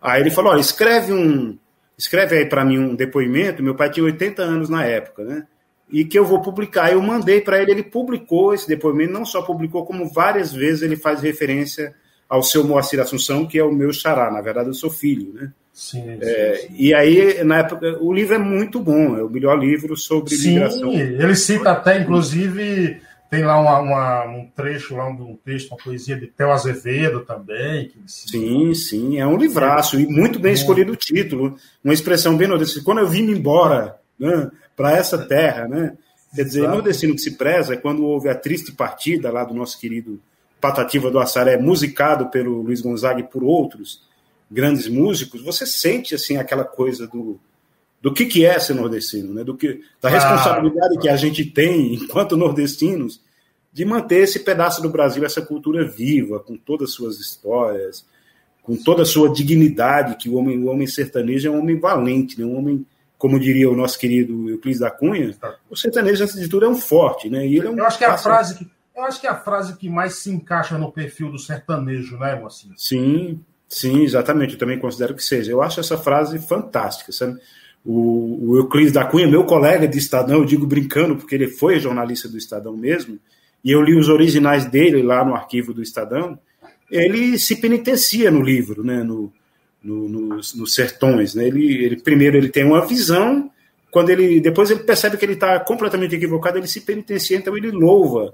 Aí 0.02 0.22
ele 0.22 0.32
falou, 0.32 0.54
olha, 0.54 0.62
escreve 0.62 1.12
um, 1.12 1.58
escreve 1.98 2.38
aí 2.38 2.46
para 2.46 2.64
mim 2.64 2.78
um 2.78 2.96
depoimento. 2.96 3.64
Meu 3.64 3.76
pai 3.76 3.90
tinha 3.90 4.06
80 4.06 4.42
anos 4.42 4.70
na 4.70 4.86
época, 4.86 5.24
né? 5.24 5.48
E 5.90 6.06
que 6.06 6.20
eu 6.20 6.26
vou 6.26 6.42
publicar. 6.42 6.92
Eu 6.92 7.02
mandei 7.02 7.42
para 7.42 7.62
ele, 7.62 7.72
ele 7.72 7.84
publicou 7.84 8.54
esse 8.54 8.68
depoimento, 8.68 9.14
não 9.14 9.26
só 9.26 9.42
publicou, 9.42 9.86
como 9.86 10.12
várias 10.12 10.54
vezes 10.54 10.82
ele 10.82 10.96
faz 10.96 11.22
referência 11.22 11.96
ao 12.30 12.44
seu 12.44 12.64
Moacir 12.64 13.00
Assunção, 13.00 13.46
que 13.46 13.58
é 13.58 13.64
o 13.64 13.72
meu 13.72 13.92
xará. 13.94 14.30
Na 14.30 14.42
verdade, 14.42 14.68
eu 14.68 14.74
sou 14.74 14.90
filho, 14.90 15.34
né? 15.34 15.52
Sim, 15.72 16.04
é, 16.22 16.56
sim, 16.56 16.76
E 16.76 16.94
aí, 16.94 17.44
na 17.44 17.60
época, 17.60 17.98
o 18.02 18.12
livro 18.12 18.36
é 18.36 18.40
muito 18.40 18.80
bom, 18.80 19.16
é 19.16 19.24
o 19.24 19.30
melhor 19.30 19.58
livro 19.58 19.96
sobre 19.96 20.36
sim, 20.36 20.56
migração. 20.56 20.92
Ele 20.92 21.36
cita 21.36 21.72
até, 21.72 22.02
inclusive, 22.02 23.00
Tem 23.30 23.44
lá 23.44 23.60
uma, 23.60 23.80
uma, 23.80 24.26
um 24.26 24.48
trecho, 24.56 24.96
lá 24.96 25.08
um, 25.08 25.32
um 25.32 25.36
texto, 25.36 25.70
uma 25.72 25.78
poesia 25.78 26.16
de 26.16 26.28
Theo 26.28 26.52
Azevedo 26.52 27.26
também. 27.26 27.92
Sim, 28.06 28.74
sim, 28.74 29.20
é 29.20 29.28
um 29.28 29.38
livraço, 29.38 30.00
e 30.00 30.08
muito 30.08 30.40
bem 30.40 30.54
escolhido 30.54 30.94
o 30.94 30.96
título, 30.96 31.58
uma 31.84 31.94
expressão 31.94 32.38
bem 32.38 32.48
nordestina. 32.48 32.86
Quando 32.86 33.00
eu 33.00 33.08
vim 33.08 33.30
embora 33.30 33.98
né, 34.18 34.50
para 34.76 34.96
essa 34.96 35.18
terra, 35.18 35.68
né? 35.68 35.98
Quer 36.34 36.44
dizer, 36.44 36.60
Exato. 36.60 36.76
nordestino 36.76 37.16
que 37.16 37.22
se 37.22 37.38
preza 37.38 37.74
é 37.74 37.78
quando 37.78 38.06
houve 38.06 38.30
a 38.30 38.36
triste 38.36 38.72
partida 38.72 39.32
lá 39.32 39.44
do 39.44 39.54
nosso 39.54 39.80
querido 39.80 40.22
Patativa 40.60 41.10
do 41.10 41.20
Assaré, 41.20 41.58
musicado 41.58 42.30
pelo 42.30 42.62
Luiz 42.62 42.82
Gonzaga 42.82 43.20
e 43.20 43.24
por 43.24 43.44
outros 43.44 44.02
grandes 44.50 44.88
músicos, 44.88 45.42
você 45.42 45.66
sente 45.66 46.16
assim 46.16 46.38
aquela 46.38 46.64
coisa 46.64 47.06
do, 47.08 47.40
do 48.02 48.14
que, 48.14 48.26
que 48.26 48.46
é 48.46 48.60
ser 48.60 48.74
nordestino, 48.74 49.34
né? 49.34 49.44
do 49.44 49.56
que, 49.56 49.82
da 50.02 50.10
responsabilidade 50.10 50.96
ah, 50.98 51.02
que 51.02 51.10
a 51.10 51.16
gente 51.16 51.46
tem, 51.46 51.96
enquanto 52.04 52.38
nordestinos, 52.38 53.22
de 53.74 53.86
manter 53.86 54.24
esse 54.24 54.40
pedaço 54.40 54.82
do 54.82 54.90
Brasil, 54.90 55.26
essa 55.26 55.42
cultura 55.42 55.86
viva, 55.86 56.40
com 56.40 56.58
todas 56.58 56.90
as 56.90 56.96
suas 56.96 57.20
histórias, 57.20 58.06
com 58.64 58.76
toda 58.76 59.04
a 59.04 59.06
sua 59.06 59.32
dignidade, 59.32 60.18
que 60.18 60.30
o 60.30 60.36
homem, 60.36 60.62
o 60.64 60.68
homem 60.68 60.88
sertanejo 60.88 61.48
é 61.48 61.52
um 61.52 61.60
homem 61.60 61.80
valente, 61.80 62.40
né? 62.40 62.46
um 62.46 62.58
homem, 62.58 62.86
como 63.18 63.40
diria 63.40 63.70
o 63.70 63.76
nosso 63.76 63.98
querido 63.98 64.50
Euclides 64.50 64.80
da 64.80 64.92
Cunha, 64.92 65.36
o 65.70 65.76
sertanejo, 65.76 66.24
antes 66.24 66.40
de 66.40 66.48
tudo, 66.48 66.66
é 66.66 66.70
um 66.70 66.76
forte. 66.76 67.30
Né? 67.30 67.48
E 67.48 67.58
ele 67.58 67.68
é 67.68 67.70
um 67.70 67.78
eu 67.78 67.86
acho 67.86 67.98
que 67.98 68.04
é 68.04 68.08
a 68.08 68.18
frase 68.18 68.58
que 68.58 68.78
eu 68.98 69.04
acho 69.04 69.22
que 69.22 69.28
é 69.28 69.30
a 69.30 69.36
frase 69.36 69.78
que 69.78 69.88
mais 69.88 70.16
se 70.16 70.32
encaixa 70.32 70.76
no 70.76 70.92
perfil 70.92 71.32
do 71.32 71.38
sertanejo, 71.38 72.18
né, 72.18 72.34
Moacir? 72.34 72.72
Sim, 72.76 73.46
sim, 73.70 74.02
exatamente. 74.02 74.54
Eu 74.54 74.60
também 74.60 74.80
considero 74.80 75.14
que 75.14 75.24
seja. 75.24 75.52
Eu 75.52 75.62
acho 75.62 75.80
essa 75.80 76.00
frase 76.00 76.40
fantástica, 76.40 77.12
sabe? 77.12 77.40
O, 77.86 78.52
o 78.52 78.58
Euclides 78.58 78.92
da 78.92 79.06
Cunha, 79.06 79.28
meu 79.28 79.46
colega 79.46 79.88
de 79.88 79.98
Estadão, 79.98 80.40
eu 80.40 80.46
digo 80.46 80.68
brincando, 80.68 81.16
porque 81.16 81.36
ele 81.36 81.48
foi 81.48 81.80
jornalista 81.80 82.28
do 82.28 82.38
Estadão 82.38 82.76
mesmo, 82.76 83.18
e 83.64 83.72
eu 83.72 83.82
li 83.82 83.98
os 83.98 84.10
originais 84.10 84.66
dele 84.66 85.02
lá 85.02 85.24
no 85.24 85.34
arquivo 85.34 85.74
do 85.74 85.82
Estadão, 85.82 86.38
ele 86.90 87.38
se 87.38 87.58
penitencia 87.58 88.32
no 88.32 88.42
livro, 88.42 88.84
né, 88.84 89.04
no, 89.04 89.32
no, 89.84 90.10
nos, 90.10 90.54
nos 90.54 90.74
sertões. 90.74 91.36
Né? 91.36 91.48
Ele, 91.48 91.86
ele, 91.86 91.98
primeiro 91.98 92.38
ele 92.38 92.50
tem 92.50 92.64
uma 92.64 92.86
visão, 92.86 93.50
quando 93.92 94.10
ele 94.10 94.40
depois 94.40 94.70
ele 94.70 94.82
percebe 94.82 95.18
que 95.18 95.26
ele 95.26 95.34
está 95.34 95.60
completamente 95.60 96.16
equivocado, 96.16 96.58
ele 96.58 96.68
se 96.68 96.82
penitencia, 96.82 97.38
então 97.38 97.56
ele 97.58 97.72
louva 97.72 98.34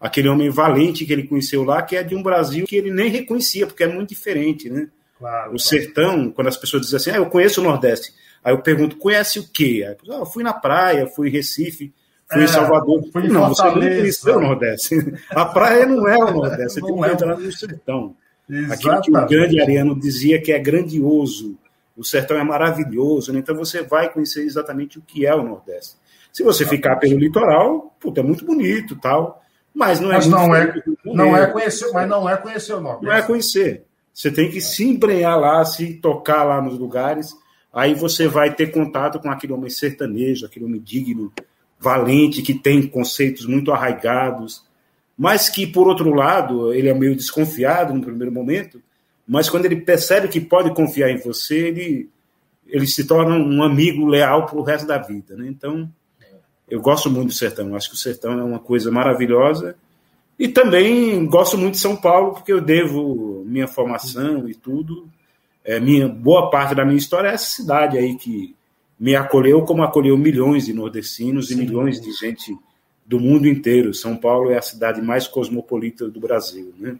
aquele 0.00 0.28
homem 0.28 0.50
valente 0.50 1.04
que 1.04 1.12
ele 1.12 1.24
conheceu 1.24 1.62
lá, 1.62 1.80
que 1.82 1.96
é 1.96 2.02
de 2.02 2.14
um 2.14 2.22
Brasil 2.22 2.66
que 2.66 2.76
ele 2.76 2.90
nem 2.90 3.08
reconhecia, 3.08 3.66
porque 3.66 3.84
é 3.84 3.88
muito 3.88 4.08
diferente, 4.08 4.68
né? 4.68 4.88
Claro, 5.16 5.38
o 5.38 5.44
claro. 5.44 5.58
sertão, 5.60 6.30
quando 6.30 6.48
as 6.48 6.56
pessoas 6.56 6.82
dizem 6.82 6.96
assim, 6.96 7.10
ah, 7.10 7.16
eu 7.16 7.26
conheço 7.26 7.60
o 7.60 7.64
Nordeste, 7.64 8.12
aí 8.42 8.52
eu 8.52 8.62
pergunto, 8.62 8.96
conhece 8.96 9.38
o 9.38 9.48
quê? 9.48 9.84
Aí, 9.88 9.96
ah, 10.10 10.20
eu 10.20 10.26
fui 10.26 10.42
na 10.42 10.52
praia, 10.52 11.06
fui 11.06 11.28
em 11.28 11.32
Recife, 11.32 11.92
fui 12.30 12.40
é, 12.40 12.44
em 12.44 12.48
Salvador. 12.48 13.02
Fui 13.12 13.26
em 13.26 13.28
não, 13.28 13.48
você 13.48 13.64
não 13.64 13.72
conheceu 13.72 14.36
o 14.36 14.40
Nordeste. 14.40 14.96
A 15.30 15.44
praia 15.46 15.86
não 15.86 16.06
é 16.08 16.16
o 16.16 16.32
Nordeste, 16.32 16.74
você 16.74 16.80
tem 16.80 16.96
que 16.96 17.04
é 17.04 17.12
entrar 17.12 17.36
no 17.36 17.52
sertão. 17.52 18.16
Exatamente. 18.48 18.72
Aquilo 18.72 19.02
que 19.02 19.10
o 19.10 19.26
grande 19.26 19.60
Ariano 19.60 19.98
dizia 19.98 20.40
que 20.40 20.52
é 20.52 20.58
grandioso, 20.58 21.56
o 21.96 22.04
sertão 22.04 22.36
é 22.36 22.44
maravilhoso, 22.44 23.32
né? 23.32 23.38
então 23.38 23.54
você 23.54 23.82
vai 23.82 24.12
conhecer 24.12 24.42
exatamente 24.42 24.98
o 24.98 25.02
que 25.02 25.26
é 25.26 25.34
o 25.34 25.42
Nordeste. 25.42 25.96
Se 26.32 26.42
você 26.42 26.66
ficar 26.66 26.96
pelo 26.96 27.18
litoral, 27.18 27.94
puta, 28.00 28.20
é 28.20 28.22
muito 28.22 28.44
bonito 28.44 28.96
tal, 28.96 29.42
mas 29.74 30.00
não 30.00 30.10
é 30.10 30.16
mas 30.16 30.26
não 30.26 30.54
é, 30.54 30.74
não 31.04 31.36
é 31.36 31.46
conhecer, 31.46 31.90
mas 31.92 32.08
não 32.08 32.28
é 32.28 32.36
conhecer 32.36 32.74
o 32.74 32.80
nome. 32.80 33.06
Não 33.06 33.12
é 33.12 33.22
conhecer. 33.22 33.84
Você 34.12 34.30
tem 34.30 34.50
que 34.50 34.60
se 34.60 34.84
embrenhar 34.84 35.38
lá, 35.38 35.64
se 35.64 35.94
tocar 35.94 36.42
lá 36.44 36.60
nos 36.60 36.78
lugares. 36.78 37.34
Aí 37.72 37.94
você 37.94 38.28
vai 38.28 38.54
ter 38.54 38.70
contato 38.70 39.18
com 39.18 39.30
aquele 39.30 39.52
homem 39.52 39.70
sertanejo, 39.70 40.44
aquele 40.44 40.64
homem 40.64 40.80
digno, 40.80 41.32
valente, 41.78 42.42
que 42.42 42.54
tem 42.54 42.86
conceitos 42.86 43.46
muito 43.46 43.72
arraigados, 43.72 44.64
mas 45.16 45.48
que, 45.48 45.66
por 45.66 45.88
outro 45.88 46.12
lado, 46.14 46.72
ele 46.72 46.88
é 46.88 46.94
meio 46.94 47.16
desconfiado 47.16 47.94
no 47.94 48.02
primeiro 48.02 48.32
momento, 48.32 48.80
mas 49.26 49.48
quando 49.48 49.64
ele 49.64 49.76
percebe 49.76 50.28
que 50.28 50.40
pode 50.40 50.74
confiar 50.74 51.10
em 51.10 51.18
você, 51.18 51.68
ele, 51.68 52.10
ele 52.66 52.86
se 52.86 53.06
torna 53.06 53.36
um 53.36 53.62
amigo 53.62 54.06
leal 54.06 54.46
para 54.46 54.58
o 54.58 54.62
resto 54.62 54.86
da 54.86 54.98
vida. 54.98 55.36
Né? 55.36 55.48
Então, 55.48 55.90
eu 56.68 56.80
gosto 56.80 57.10
muito 57.10 57.28
do 57.28 57.34
sertão, 57.34 57.74
acho 57.74 57.88
que 57.88 57.94
o 57.94 57.98
sertão 57.98 58.38
é 58.38 58.42
uma 58.42 58.58
coisa 58.58 58.90
maravilhosa. 58.90 59.76
E 60.38 60.48
também 60.48 61.24
gosto 61.26 61.56
muito 61.56 61.74
de 61.74 61.80
São 61.80 61.96
Paulo, 61.96 62.32
porque 62.32 62.52
eu 62.52 62.60
devo 62.60 63.44
minha 63.46 63.68
formação 63.68 64.48
e 64.48 64.54
tudo. 64.54 65.08
É, 65.64 65.78
minha 65.78 66.08
boa 66.08 66.50
parte 66.50 66.74
da 66.74 66.84
minha 66.84 66.98
história 66.98 67.28
é 67.28 67.34
essa 67.34 67.46
cidade 67.46 67.96
aí 67.96 68.16
que 68.16 68.54
me 68.98 69.16
acolheu 69.16 69.62
como 69.62 69.82
acolheu 69.82 70.16
milhões 70.16 70.66
de 70.66 70.72
nordestinos 70.72 71.48
Sim. 71.48 71.54
e 71.54 71.56
milhões 71.58 72.00
de 72.00 72.12
gente 72.12 72.56
do 73.06 73.18
mundo 73.20 73.46
inteiro. 73.46 73.92
São 73.94 74.16
Paulo 74.16 74.50
é 74.50 74.58
a 74.58 74.62
cidade 74.62 75.00
mais 75.00 75.26
cosmopolita 75.26 76.08
do 76.08 76.20
Brasil, 76.20 76.72
né? 76.78 76.96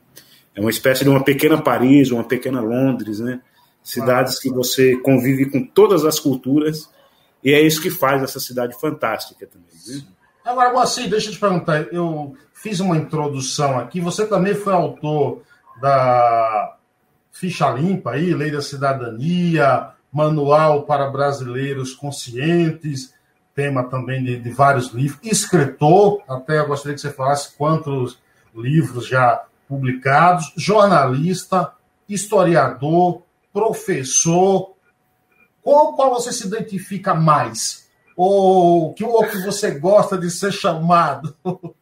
É 0.55 0.61
uma 0.61 0.71
espécie 0.71 1.03
de 1.03 1.09
uma 1.09 1.25
pequena 1.25 1.61
Paris, 1.61 2.11
uma 2.11 2.25
pequena 2.25 2.61
Londres, 2.61 3.21
né? 3.21 3.41
Cidades 3.83 4.39
que 4.39 4.51
você 4.51 4.97
convive 4.97 5.51
com 5.51 5.65
todas 5.65 6.05
as 6.05 6.21
culturas 6.21 6.91
e 7.43 7.53
é 7.53 7.61
isso 7.61 7.83
que 7.83 7.91
faz 7.91 8.23
essa 8.23 8.39
cidade 8.39 8.79
fantástica 8.79 9.47
também. 9.47 9.69
Né? 9.89 10.03
Agora, 10.45 10.73
Moacir, 10.73 11.09
deixa 11.09 11.29
eu 11.29 11.33
te 11.33 11.41
perguntar. 11.41 11.93
Eu 11.93 12.37
fiz 12.53 12.81
uma 12.81 12.97
introdução 12.97 13.79
aqui. 13.79 14.01
Você 14.01 14.27
também 14.27 14.55
foi 14.55 14.73
autor 14.73 15.43
da 15.81 16.77
Ficha 17.33 17.71
Limpa 17.71 18.13
aí, 18.13 18.35
Lei 18.35 18.51
da 18.51 18.61
Cidadania, 18.61 19.89
Manual 20.13 20.83
para 20.83 21.11
Brasileiros 21.11 21.95
Conscientes, 21.95 23.15
tema 23.55 23.85
também 23.85 24.23
de, 24.23 24.39
de 24.39 24.51
vários 24.51 24.93
livros. 24.93 25.19
Escritor, 25.23 26.23
até 26.29 26.59
eu 26.59 26.69
gostaria 26.69 26.95
que 26.95 27.01
você 27.01 27.11
falasse 27.11 27.57
quantos 27.57 28.19
livros 28.55 29.07
já 29.07 29.45
publicados, 29.67 30.53
jornalista, 30.57 31.73
historiador, 32.09 33.23
professor, 33.53 34.75
com 35.63 35.93
qual 35.95 36.11
você 36.11 36.33
se 36.33 36.47
identifica 36.47 37.15
mais? 37.15 37.89
Ou 38.15 38.93
que, 38.93 39.03
ou 39.03 39.27
que 39.27 39.39
você 39.39 39.79
gosta 39.79 40.19
de 40.19 40.31
ser 40.31 40.53
chamado? 40.53 41.35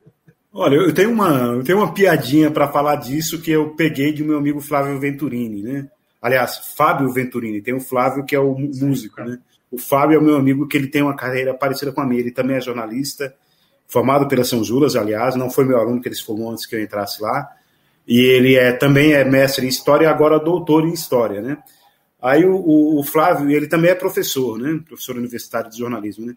Olha, 0.52 0.74
eu 0.74 0.92
tenho 0.92 1.10
uma, 1.10 1.28
eu 1.54 1.62
tenho 1.62 1.78
uma 1.78 1.94
piadinha 1.94 2.50
para 2.50 2.68
falar 2.68 2.96
disso 2.96 3.40
que 3.40 3.50
eu 3.50 3.70
peguei 3.70 4.12
de 4.12 4.24
meu 4.24 4.36
amigo 4.36 4.60
Flávio 4.60 4.98
Venturini, 4.98 5.62
né? 5.62 5.88
Aliás, 6.20 6.74
Fábio 6.76 7.12
Venturini, 7.12 7.62
tem 7.62 7.72
o 7.72 7.80
Flávio 7.80 8.24
que 8.24 8.34
é 8.34 8.40
o 8.40 8.54
músico, 8.58 9.22
né? 9.22 9.38
O 9.70 9.78
Fábio 9.78 10.16
é 10.16 10.18
o 10.18 10.22
meu 10.22 10.36
amigo 10.36 10.66
que 10.66 10.76
ele 10.76 10.88
tem 10.88 11.02
uma 11.02 11.14
carreira 11.14 11.54
parecida 11.54 11.92
com 11.92 12.00
a 12.00 12.06
minha, 12.06 12.20
ele 12.20 12.32
também 12.32 12.56
é 12.56 12.60
jornalista, 12.60 13.32
formado 13.86 14.26
pela 14.26 14.42
São 14.42 14.62
Juras, 14.64 14.96
aliás, 14.96 15.36
não 15.36 15.50
foi 15.50 15.64
meu 15.64 15.78
aluno 15.78 16.00
que 16.00 16.08
ele 16.08 16.16
se 16.16 16.24
formou 16.24 16.50
antes 16.50 16.66
que 16.66 16.74
eu 16.74 16.82
entrasse 16.82 17.22
lá. 17.22 17.48
E 18.06 18.18
ele 18.18 18.56
é 18.56 18.72
também 18.72 19.12
é 19.12 19.24
mestre 19.24 19.64
em 19.64 19.68
história 19.68 20.04
e 20.04 20.08
agora 20.08 20.40
doutor 20.40 20.84
em 20.84 20.92
história, 20.92 21.40
né? 21.40 21.58
Aí 22.20 22.44
o, 22.44 22.56
o, 22.56 23.00
o, 23.00 23.04
Flávio, 23.04 23.50
ele 23.50 23.68
também 23.68 23.92
é 23.92 23.94
professor, 23.94 24.58
né? 24.58 24.80
Professor 24.86 25.16
universitário 25.16 25.70
de 25.70 25.78
jornalismo, 25.78 26.26
né? 26.26 26.36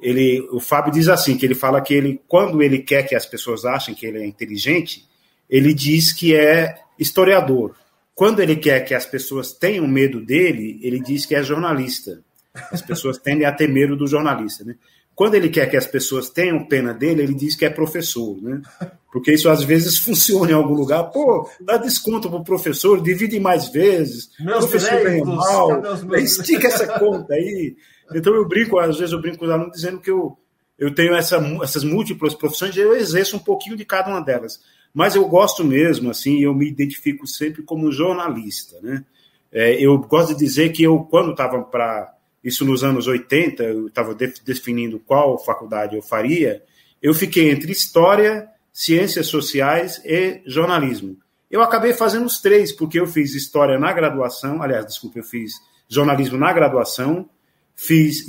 Ele, 0.00 0.40
o 0.52 0.60
Fábio 0.60 0.92
diz 0.92 1.08
assim, 1.08 1.36
que 1.36 1.46
ele 1.46 1.54
fala 1.54 1.80
que 1.80 1.94
ele, 1.94 2.20
quando 2.28 2.62
ele 2.62 2.80
quer 2.80 3.04
que 3.04 3.14
as 3.14 3.24
pessoas 3.24 3.64
achem 3.64 3.94
que 3.94 4.04
ele 4.06 4.18
é 4.18 4.26
inteligente, 4.26 5.06
ele 5.48 5.72
diz 5.72 6.12
que 6.12 6.34
é 6.34 6.74
historiador. 6.98 7.74
Quando 8.14 8.40
ele 8.40 8.56
quer 8.56 8.80
que 8.84 8.94
as 8.94 9.06
pessoas 9.06 9.52
tenham 9.52 9.86
medo 9.88 10.20
dele, 10.20 10.78
ele 10.82 11.00
diz 11.00 11.26
que 11.26 11.34
é 11.34 11.42
jornalista. 11.42 12.22
As 12.70 12.80
pessoas 12.80 13.18
tendem 13.18 13.46
a 13.46 13.52
ter 13.52 13.68
medo 13.68 13.96
do 13.96 14.06
jornalista, 14.06 14.64
né? 14.64 14.76
Quando 15.14 15.36
ele 15.36 15.48
quer 15.48 15.70
que 15.70 15.76
as 15.76 15.86
pessoas 15.86 16.28
tenham 16.28 16.66
pena 16.66 16.92
dele, 16.92 17.22
ele 17.22 17.34
diz 17.34 17.54
que 17.54 17.64
é 17.64 17.70
professor, 17.70 18.36
né? 18.42 18.60
Porque 19.12 19.32
isso 19.32 19.48
às 19.48 19.62
vezes 19.62 19.96
funciona 20.02 20.50
em 20.50 20.54
algum 20.54 20.74
lugar. 20.74 21.04
Pô, 21.04 21.48
dá 21.60 21.76
desconto 21.76 22.28
para 22.28 22.40
o 22.40 22.44
professor, 22.44 23.00
divide 23.00 23.38
mais 23.38 23.68
vezes. 23.68 24.30
Meus 24.40 24.66
professor 24.66 25.02
ganha 25.02 25.24
mal, 25.24 25.82
estica 26.16 26.66
essa 26.66 26.98
conta 26.98 27.34
aí. 27.34 27.76
Então 28.12 28.34
eu 28.34 28.46
brinco, 28.46 28.78
às 28.78 28.98
vezes 28.98 29.12
eu 29.12 29.20
brinco 29.20 29.38
com 29.38 29.44
os 29.44 29.50
alunos 29.50 29.74
dizendo 29.74 30.00
que 30.00 30.10
eu, 30.10 30.36
eu 30.78 30.94
tenho 30.94 31.14
essa, 31.14 31.36
essas 31.62 31.84
múltiplas 31.84 32.34
profissões 32.34 32.76
e 32.76 32.80
eu 32.80 32.94
exerço 32.94 33.36
um 33.36 33.40
pouquinho 33.40 33.76
de 33.76 33.84
cada 33.84 34.10
uma 34.10 34.20
delas. 34.20 34.60
Mas 34.92 35.16
eu 35.16 35.26
gosto 35.26 35.64
mesmo, 35.64 36.10
assim, 36.10 36.40
eu 36.40 36.54
me 36.54 36.68
identifico 36.68 37.26
sempre 37.26 37.62
como 37.62 37.90
jornalista, 37.90 38.80
né? 38.80 39.04
É, 39.50 39.74
eu 39.80 39.96
gosto 39.98 40.34
de 40.34 40.38
dizer 40.38 40.70
que 40.70 40.82
eu, 40.82 41.00
quando 41.00 41.30
estava 41.30 41.62
para 41.62 42.12
isso 42.42 42.64
nos 42.64 42.84
anos 42.84 43.06
80, 43.06 43.62
eu 43.62 43.86
estava 43.86 44.14
definindo 44.44 44.98
qual 45.00 45.42
faculdade 45.42 45.96
eu 45.96 46.02
faria, 46.02 46.62
eu 47.00 47.14
fiquei 47.14 47.50
entre 47.50 47.70
História, 47.70 48.48
Ciências 48.72 49.28
Sociais 49.28 50.00
e 50.04 50.42
Jornalismo. 50.44 51.16
Eu 51.50 51.62
acabei 51.62 51.92
fazendo 51.92 52.26
os 52.26 52.40
três, 52.40 52.72
porque 52.72 52.98
eu 52.98 53.06
fiz 53.06 53.34
História 53.34 53.78
na 53.78 53.92
graduação, 53.92 54.60
aliás, 54.62 54.86
desculpa, 54.86 55.18
eu 55.18 55.24
fiz 55.24 55.52
Jornalismo 55.88 56.36
na 56.36 56.52
graduação, 56.52 57.28
fiz, 57.74 58.24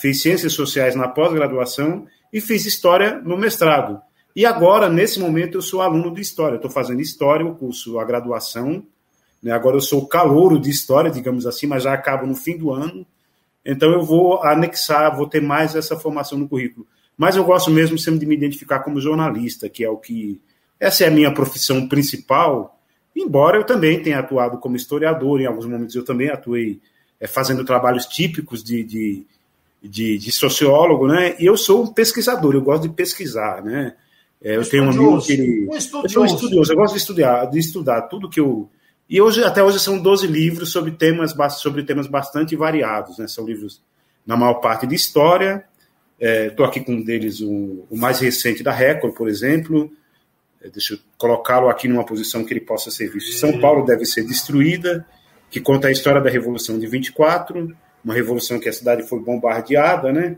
fiz 0.00 0.20
Ciências 0.20 0.52
Sociais 0.52 0.94
na 0.94 1.08
pós-graduação 1.08 2.06
e 2.32 2.40
fiz 2.40 2.66
História 2.66 3.20
no 3.20 3.36
mestrado. 3.36 4.00
E 4.34 4.46
agora, 4.46 4.88
nesse 4.88 5.18
momento, 5.18 5.58
eu 5.58 5.62
sou 5.62 5.80
aluno 5.80 6.14
de 6.14 6.20
História. 6.20 6.56
Estou 6.56 6.70
fazendo 6.70 7.00
História, 7.00 7.44
o 7.44 7.54
curso, 7.54 7.98
a 7.98 8.04
graduação. 8.04 8.86
Né? 9.42 9.50
Agora 9.50 9.76
eu 9.76 9.80
sou 9.80 10.06
calouro 10.06 10.58
de 10.58 10.70
História, 10.70 11.10
digamos 11.10 11.46
assim, 11.46 11.66
mas 11.66 11.82
já 11.82 11.92
acabo 11.92 12.26
no 12.26 12.34
fim 12.34 12.56
do 12.56 12.70
ano 12.70 13.06
então 13.64 13.92
eu 13.92 14.02
vou 14.02 14.42
anexar, 14.42 15.14
vou 15.16 15.28
ter 15.28 15.42
mais 15.42 15.74
essa 15.74 15.98
formação 15.98 16.38
no 16.38 16.48
currículo. 16.48 16.86
mas 17.16 17.36
eu 17.36 17.44
gosto 17.44 17.70
mesmo 17.70 17.98
sempre 17.98 18.20
de 18.20 18.26
me 18.26 18.34
identificar 18.34 18.80
como 18.80 19.00
jornalista, 19.00 19.68
que 19.68 19.84
é 19.84 19.90
o 19.90 19.98
que. 19.98 20.40
Essa 20.78 21.04
é 21.04 21.08
a 21.08 21.10
minha 21.10 21.32
profissão 21.32 21.86
principal, 21.86 22.80
embora 23.14 23.58
eu 23.58 23.64
também 23.64 24.02
tenha 24.02 24.18
atuado 24.18 24.58
como 24.58 24.76
historiador, 24.76 25.40
em 25.40 25.46
alguns 25.46 25.66
momentos 25.66 25.94
eu 25.94 26.04
também 26.04 26.30
atuei 26.30 26.80
é, 27.20 27.26
fazendo 27.26 27.64
trabalhos 27.64 28.06
típicos 28.06 28.64
de, 28.64 28.82
de, 28.82 29.26
de, 29.82 30.18
de, 30.18 30.32
sociólogo, 30.32 31.06
né? 31.06 31.36
E 31.38 31.44
eu 31.44 31.56
sou 31.56 31.84
um 31.84 31.92
pesquisador, 31.92 32.54
eu 32.54 32.62
gosto 32.62 32.84
de 32.84 32.94
pesquisar, 32.94 33.62
né? 33.62 33.94
É, 34.42 34.56
eu 34.56 34.66
tenho 34.68 34.84
um 34.84 34.90
amigo 34.90 35.20
que 35.20 35.32
ele. 35.34 35.68
Um 35.68 35.74
eu 35.74 36.08
sou 36.08 36.22
um 36.22 36.26
estudioso, 36.26 36.72
eu 36.72 36.76
gosto 36.76 36.94
de 36.94 37.00
estudar, 37.00 37.44
de 37.44 37.58
estudar 37.58 38.02
tudo 38.02 38.30
que 38.30 38.40
eu. 38.40 38.70
E 39.08 39.20
hoje, 39.20 39.44
até 39.44 39.62
hoje, 39.62 39.78
são 39.78 40.00
12 40.00 40.26
livros 40.26 40.72
sobre 40.72 40.92
temas, 40.92 41.34
sobre 41.58 41.82
temas 41.82 42.06
bastante 42.06 42.56
variados, 42.56 43.18
né? 43.18 43.28
São 43.28 43.44
livros, 43.44 43.82
na 44.26 44.36
maior 44.36 44.54
parte, 44.54 44.86
de 44.86 44.94
história. 44.94 45.64
Estou 46.18 46.64
é, 46.64 46.68
aqui 46.68 46.80
com 46.80 46.92
um 46.92 47.02
deles, 47.02 47.40
um, 47.40 47.82
o 47.90 47.96
mais 47.96 48.20
recente 48.20 48.62
da 48.62 48.72
Record, 48.72 49.14
por 49.14 49.28
exemplo. 49.28 49.90
É, 50.62 50.70
deixa 50.70 50.94
eu 50.94 50.98
colocá-lo 51.18 51.68
aqui 51.68 51.88
numa 51.88 52.04
posição 52.04 52.44
que 52.44 52.52
ele 52.52 52.60
possa 52.60 52.90
ser 52.90 53.10
visto. 53.10 53.32
São 53.32 53.58
Paulo 53.60 53.84
deve 53.84 54.06
ser 54.06 54.24
destruída 54.24 55.06
que 55.50 55.60
conta 55.60 55.88
a 55.88 55.92
história 55.92 56.20
da 56.20 56.30
Revolução 56.30 56.78
de 56.78 56.86
24, 56.86 57.76
uma 58.04 58.14
revolução 58.14 58.58
que 58.58 58.68
a 58.68 58.72
cidade 58.72 59.02
foi 59.02 59.20
bombardeada, 59.20 60.12
né? 60.12 60.36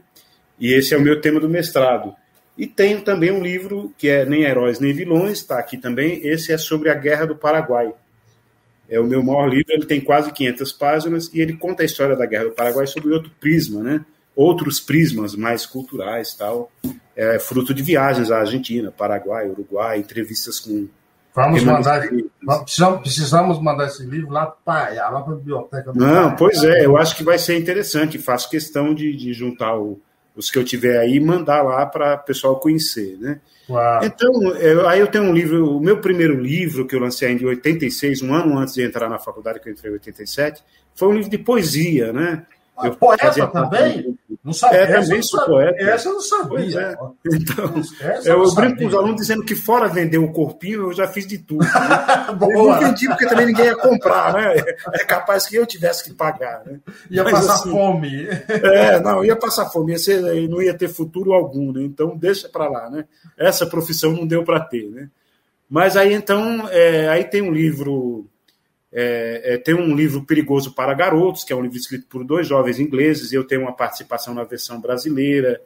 E 0.59 0.73
esse 0.73 0.95
é 0.95 0.97
o 0.97 1.01
meu 1.01 1.21
tema 1.21 1.39
do 1.39 1.49
mestrado. 1.49 2.15
E 2.57 2.67
tenho 2.67 3.03
também 3.03 3.31
um 3.31 3.43
livro 3.43 3.93
que 3.97 4.09
é 4.09 4.25
Nem 4.25 4.43
Heróis 4.43 4.79
Nem 4.79 4.93
Vilões, 4.93 5.39
está 5.39 5.59
aqui 5.59 5.77
também. 5.77 6.27
Esse 6.27 6.53
é 6.53 6.59
sobre 6.59 6.91
a 6.91 6.95
Guerra 6.95 7.27
do 7.27 7.37
Paraguai. 7.37 7.93
É 8.89 9.01
o 9.01 9.05
meu 9.05 9.23
maior 9.23 9.47
livro, 9.49 9.73
ele 9.73 9.87
tem 9.87 10.01
quase 10.01 10.33
500 10.33 10.73
páginas 10.73 11.31
e 11.33 11.41
ele 11.41 11.57
conta 11.57 11.83
a 11.83 11.87
história 11.87 12.17
da 12.17 12.27
Guerra 12.27 12.45
do 12.45 12.53
Paraguai 12.53 12.87
sob 12.87 13.09
outro 13.11 13.31
prisma, 13.41 13.83
né? 13.83 14.05
Outros 14.35 14.81
prismas 14.81 15.35
mais 15.35 15.65
culturais, 15.65 16.35
tal. 16.35 16.71
É 17.15 17.39
fruto 17.39 17.73
de 17.73 17.83
viagens 17.83 18.31
à 18.31 18.41
Argentina, 18.41 18.91
Paraguai, 18.91 19.49
Uruguai, 19.49 19.99
entrevistas 19.99 20.59
com 20.59 20.89
Vamos 21.35 21.65
mandar, 21.65 22.03
precisamos, 22.63 23.01
precisamos 23.01 23.63
mandar 23.63 23.87
esse 23.87 24.05
livro 24.05 24.31
lá 24.31 24.47
para 24.47 25.11
lá 25.11 25.23
para 25.23 25.33
a 25.33 25.37
biblioteca. 25.37 25.93
Não, 25.95 26.37
pois 26.37 26.63
é, 26.63 26.85
eu 26.85 26.97
acho 26.99 27.17
que 27.17 27.25
vai 27.25 27.39
ser 27.39 27.57
interessante. 27.59 28.19
Faço 28.19 28.51
questão 28.51 28.95
de, 28.95 29.17
de 29.17 29.33
juntar 29.33 29.79
o, 29.79 29.99
os 30.37 30.51
que 30.51 30.59
eu 30.59 30.65
tiver 30.65 30.99
aí 30.99 31.15
e 31.15 31.21
mandar 31.21 31.63
lá 31.63 31.87
para 31.87 32.17
o 32.17 32.19
pessoal 32.19 32.61
conhecer, 32.61 33.17
né? 33.19 33.41
Claro. 33.67 34.05
Então, 34.05 34.55
eu, 34.57 34.87
aí 34.87 35.01
eu 35.01 35.07
tenho 35.07 35.25
um 35.25 35.33
livro, 35.33 35.77
o 35.77 35.81
meu 35.81 36.01
primeiro 36.01 36.39
livro 36.39 36.87
que 36.87 36.95
eu 36.95 37.01
lancei 37.01 37.29
ainda 37.29 37.43
em 37.45 37.47
86, 37.47 38.21
um 38.21 38.35
ano 38.35 38.59
antes 38.59 38.75
de 38.75 38.83
entrar 38.83 39.09
na 39.09 39.19
faculdade, 39.19 39.61
que 39.61 39.69
eu 39.69 39.73
entrei 39.73 39.91
em 39.91 39.95
87, 39.95 40.63
foi 40.95 41.09
um 41.09 41.15
livro 41.15 41.31
de 41.31 41.39
poesia, 41.39 42.13
né? 42.13 42.45
Ah, 42.77 42.89
eu 42.89 42.97
poeta 42.97 43.47
também? 43.47 44.19
Não 44.45 44.53
sabia. 44.53 44.81
É, 44.81 45.01
também 45.01 45.23
sou 45.23 45.45
poeta. 45.45 45.85
Essa 45.85 46.09
eu 46.09 46.15
não 46.15 46.21
sabia. 46.21 46.81
É. 46.81 46.97
Então, 47.33 47.75
eu, 48.25 48.43
eu 48.43 48.55
brinco 48.55 48.79
com 48.79 48.87
os 48.87 48.95
alunos 48.95 49.17
dizendo 49.17 49.45
que 49.45 49.55
fora 49.55 49.87
vender 49.87 50.19
o 50.19 50.33
corpinho, 50.33 50.89
eu 50.89 50.93
já 50.93 51.07
fiz 51.07 51.25
de 51.29 51.39
tudo. 51.39 51.65
Né? 51.65 51.71
eu 52.53 52.67
não 52.67 52.79
vendi 52.81 53.07
porque 53.07 53.27
também 53.27 53.47
ninguém 53.47 53.67
ia 53.67 53.77
comprar, 53.77 54.33
né? 54.33 54.55
É 54.93 55.05
capaz 55.05 55.47
que 55.47 55.55
eu 55.55 55.65
tivesse 55.65 56.03
que 56.03 56.13
pagar. 56.13 56.65
Né? 56.67 56.81
Ia 57.09 57.23
Mas, 57.23 57.33
passar 57.33 57.55
assim, 57.55 57.71
fome. 57.71 58.27
É, 58.49 58.99
não, 58.99 59.25
ia 59.25 59.37
passar 59.37 59.71
fome, 59.71 59.93
ia 59.93 59.99
ser, 59.99 60.21
não 60.49 60.61
ia 60.61 60.75
ter 60.75 60.89
futuro 60.89 61.33
algum, 61.33 61.73
né? 61.73 61.83
Então 61.83 62.17
deixa 62.17 62.49
para 62.49 62.69
lá, 62.69 62.91
né? 62.91 63.05
Essa 63.39 63.65
profissão 63.65 64.13
não 64.13 64.27
deu 64.27 64.43
para 64.43 64.59
ter, 64.61 64.91
né? 64.91 65.09
Mas 65.71 65.97
aí 65.97 66.13
então, 66.13 66.69
é, 66.71 67.09
aí 67.09 67.25
tem 67.25 67.43
um 67.43 67.53
livro 67.53 68.27
é, 68.93 69.55
é, 69.55 69.59
tem 69.59 69.75
um 69.75 69.97
livro 69.97 70.25
Perigoso 70.25 70.75
para 70.75 70.93
Garotos, 70.93 71.45
que 71.45 71.53
é 71.53 71.57
um 71.57 71.63
livro 71.63 71.79
escrito 71.79 72.07
por 72.09 72.23
dois 72.25 72.47
jovens 72.47 72.79
ingleses, 72.79 73.33
eu 73.33 73.43
tenho 73.43 73.63
uma 73.63 73.75
participação 73.75 74.35
na 74.35 74.45
versão 74.45 74.81
brasileira, 74.81 75.61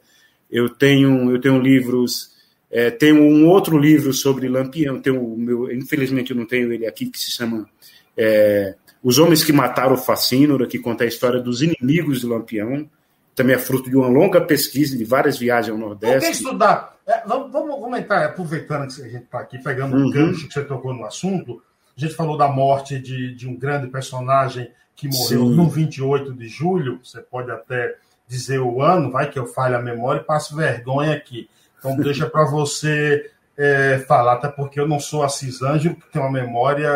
eu 0.49 0.69
tenho, 0.69 1.29
eu 1.29 1.41
tenho 1.41 1.59
livros, 1.59 2.31
é, 2.71 2.89
tenho 2.89 3.21
um 3.21 3.47
outro 3.47 3.77
livro 3.77 4.13
sobre 4.13 4.47
Lampião, 4.47 5.01
tenho 5.01 5.21
o 5.21 5.37
meu, 5.37 5.71
infelizmente 5.71 6.31
eu 6.31 6.37
não 6.37 6.45
tenho 6.45 6.71
ele 6.71 6.87
aqui, 6.87 7.07
que 7.07 7.19
se 7.19 7.31
chama 7.31 7.67
é, 8.15 8.75
Os 9.03 9.19
Homens 9.19 9.43
que 9.43 9.51
Mataram 9.51 9.95
o 9.95 9.97
Facínora, 9.97 10.65
que 10.65 10.79
conta 10.79 11.03
a 11.03 11.07
história 11.07 11.41
dos 11.41 11.61
inimigos 11.61 12.21
de 12.21 12.27
Lampião, 12.27 12.89
também 13.35 13.55
é 13.55 13.59
fruto 13.59 13.89
de 13.89 13.95
uma 13.95 14.07
longa 14.07 14.41
pesquisa 14.41 14.97
de 14.97 15.03
várias 15.03 15.37
viagens 15.37 15.71
ao 15.71 15.77
Nordeste. 15.77 16.19
Por 16.19 16.25
que 16.25 16.31
estudar? 16.31 16.97
É, 17.05 17.23
vamos, 17.27 17.51
vamos 17.51 17.75
comentar, 17.75 18.25
aproveitando 18.25 18.87
que 18.87 19.01
a 19.01 19.07
gente 19.09 19.23
está 19.25 19.39
aqui, 19.39 19.61
pegando 19.61 19.95
uhum. 19.95 20.07
um 20.07 20.09
gancho 20.09 20.47
que 20.47 20.53
você 20.53 20.63
tocou 20.63 20.93
no 20.93 21.05
assunto, 21.05 21.61
a 21.97 21.99
gente 21.99 22.15
falou 22.15 22.37
da 22.37 22.47
morte 22.47 22.99
de, 22.99 23.33
de 23.33 23.47
um 23.47 23.55
grande 23.55 23.87
personagem 23.87 24.71
que 24.95 25.07
morreu 25.07 25.47
Sim. 25.47 25.55
no 25.55 25.69
28 25.69 26.33
de 26.33 26.47
julho. 26.47 26.99
Você 27.03 27.21
pode 27.21 27.49
até 27.51 27.95
dizer 28.27 28.59
o 28.59 28.81
ano, 28.81 29.11
vai 29.11 29.29
que 29.29 29.39
eu 29.39 29.47
falhe 29.47 29.73
a 29.73 29.81
memória 29.81 30.21
e 30.21 30.23
passo 30.23 30.55
vergonha 30.55 31.13
aqui. 31.13 31.49
Então, 31.79 31.95
deixa 31.97 32.29
para 32.29 32.45
você 32.45 33.31
é, 33.57 33.99
falar, 34.07 34.33
até 34.33 34.47
porque 34.47 34.79
eu 34.79 34.87
não 34.87 34.99
sou 34.99 35.23
Assis 35.23 35.61
Ângelo, 35.61 35.95
que 35.95 36.11
tem 36.11 36.21
uma 36.21 36.31
memória. 36.31 36.91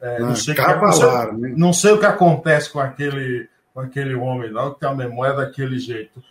É, 0.00 0.20
não, 0.20 0.36
sei 0.36 0.54
que, 0.54 0.60
não, 0.60 0.92
sei, 0.92 1.06
né? 1.08 1.54
não 1.56 1.72
sei 1.72 1.90
o 1.90 1.98
que 1.98 2.06
acontece 2.06 2.70
com 2.70 2.78
aquele, 2.78 3.48
com 3.74 3.80
aquele 3.80 4.14
homem, 4.14 4.52
não, 4.52 4.72
que 4.72 4.78
tem 4.78 4.88
a 4.88 4.94
memória 4.94 5.34
daquele 5.34 5.76
jeito. 5.78 6.22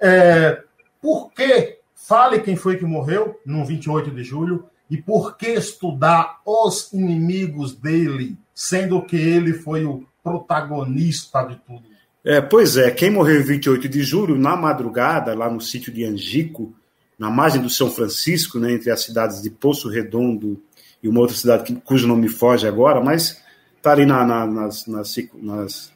É, 0.00 0.62
por 1.00 1.30
que? 1.30 1.78
Fale 1.94 2.40
quem 2.40 2.56
foi 2.56 2.76
que 2.76 2.84
morreu 2.84 3.38
no 3.44 3.64
28 3.64 4.10
de 4.10 4.24
julho 4.24 4.66
e 4.92 5.00
por 5.00 5.38
que 5.38 5.46
estudar 5.46 6.42
os 6.44 6.92
inimigos 6.92 7.74
dele, 7.74 8.36
sendo 8.54 9.00
que 9.00 9.16
ele 9.16 9.54
foi 9.54 9.86
o 9.86 10.04
protagonista 10.22 11.42
de 11.44 11.56
tudo? 11.66 11.84
É, 12.22 12.42
pois 12.42 12.76
é, 12.76 12.90
quem 12.90 13.10
morreu 13.10 13.40
em 13.40 13.42
28 13.42 13.88
de 13.88 14.02
julho, 14.02 14.38
na 14.38 14.54
madrugada, 14.54 15.34
lá 15.34 15.50
no 15.50 15.62
sítio 15.62 15.90
de 15.90 16.04
Angico, 16.04 16.74
na 17.18 17.30
margem 17.30 17.62
do 17.62 17.70
São 17.70 17.90
Francisco, 17.90 18.58
né, 18.58 18.74
entre 18.74 18.90
as 18.90 19.02
cidades 19.02 19.40
de 19.40 19.48
Poço 19.48 19.88
Redondo 19.88 20.62
e 21.02 21.08
uma 21.08 21.20
outra 21.20 21.36
cidade 21.36 21.74
cujo 21.86 22.06
nome 22.06 22.28
foge 22.28 22.68
agora, 22.68 23.00
mas 23.00 23.42
está 23.78 23.92
ali 23.92 24.04
na, 24.04 24.26
na, 24.26 24.46
nas, 24.46 24.86
nas, 24.86 25.16
nas, 25.42 25.92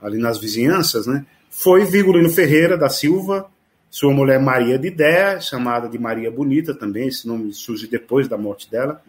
ali 0.00 0.16
nas 0.16 0.38
vizinhanças, 0.38 1.06
né, 1.06 1.26
foi 1.50 1.84
Vigorino 1.84 2.30
Ferreira 2.30 2.78
da 2.78 2.88
Silva, 2.88 3.50
sua 3.90 4.12
mulher 4.12 4.40
Maria 4.40 4.78
de 4.78 4.90
Déa, 4.90 5.40
chamada 5.40 5.88
de 5.88 5.98
Maria 5.98 6.30
Bonita 6.30 6.74
também, 6.74 7.08
esse 7.08 7.26
nome 7.26 7.52
surge 7.52 7.86
depois 7.86 8.28
da 8.28 8.36
morte 8.36 8.70
dela, 8.70 9.02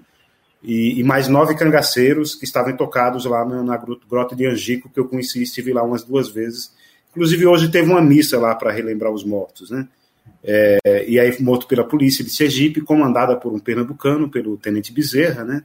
e, 0.63 0.99
e 0.99 1.03
mais 1.03 1.27
nove 1.27 1.55
cangaceiros 1.55 2.35
que 2.35 2.45
estavam 2.45 2.75
tocados 2.75 3.25
lá 3.25 3.45
na, 3.45 3.63
na, 3.63 3.77
Grota 3.77 4.35
de 4.35 4.45
Angico, 4.45 4.89
que 4.89 4.99
eu 4.99 5.07
conheci, 5.07 5.41
estive 5.41 5.73
lá 5.73 5.83
umas 5.83 6.03
duas 6.03 6.29
vezes. 6.29 6.73
Inclusive, 7.11 7.45
hoje 7.45 7.71
teve 7.71 7.89
uma 7.89 8.01
missa 8.01 8.37
lá 8.37 8.53
para 8.55 8.71
relembrar 8.71 9.11
os 9.11 9.23
mortos, 9.23 9.69
né? 9.69 9.87
É, 10.43 11.05
e 11.07 11.19
aí, 11.19 11.41
morto 11.41 11.67
pela 11.67 11.83
polícia 11.83 12.23
de 12.23 12.29
Sergipe, 12.29 12.81
comandada 12.81 13.35
por 13.35 13.53
um 13.53 13.59
pernambucano, 13.59 14.29
pelo 14.29 14.57
Tenente 14.57 14.93
Bezerra, 14.93 15.43
né? 15.43 15.63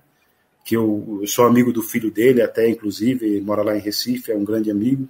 Que 0.64 0.76
eu, 0.76 1.18
eu 1.20 1.26
sou 1.26 1.44
amigo 1.44 1.72
do 1.72 1.82
filho 1.82 2.10
dele, 2.10 2.40
até 2.40 2.68
inclusive, 2.68 3.40
mora 3.40 3.62
lá 3.62 3.76
em 3.76 3.80
Recife, 3.80 4.32
é 4.32 4.36
um 4.36 4.44
grande 4.44 4.70
amigo. 4.70 5.08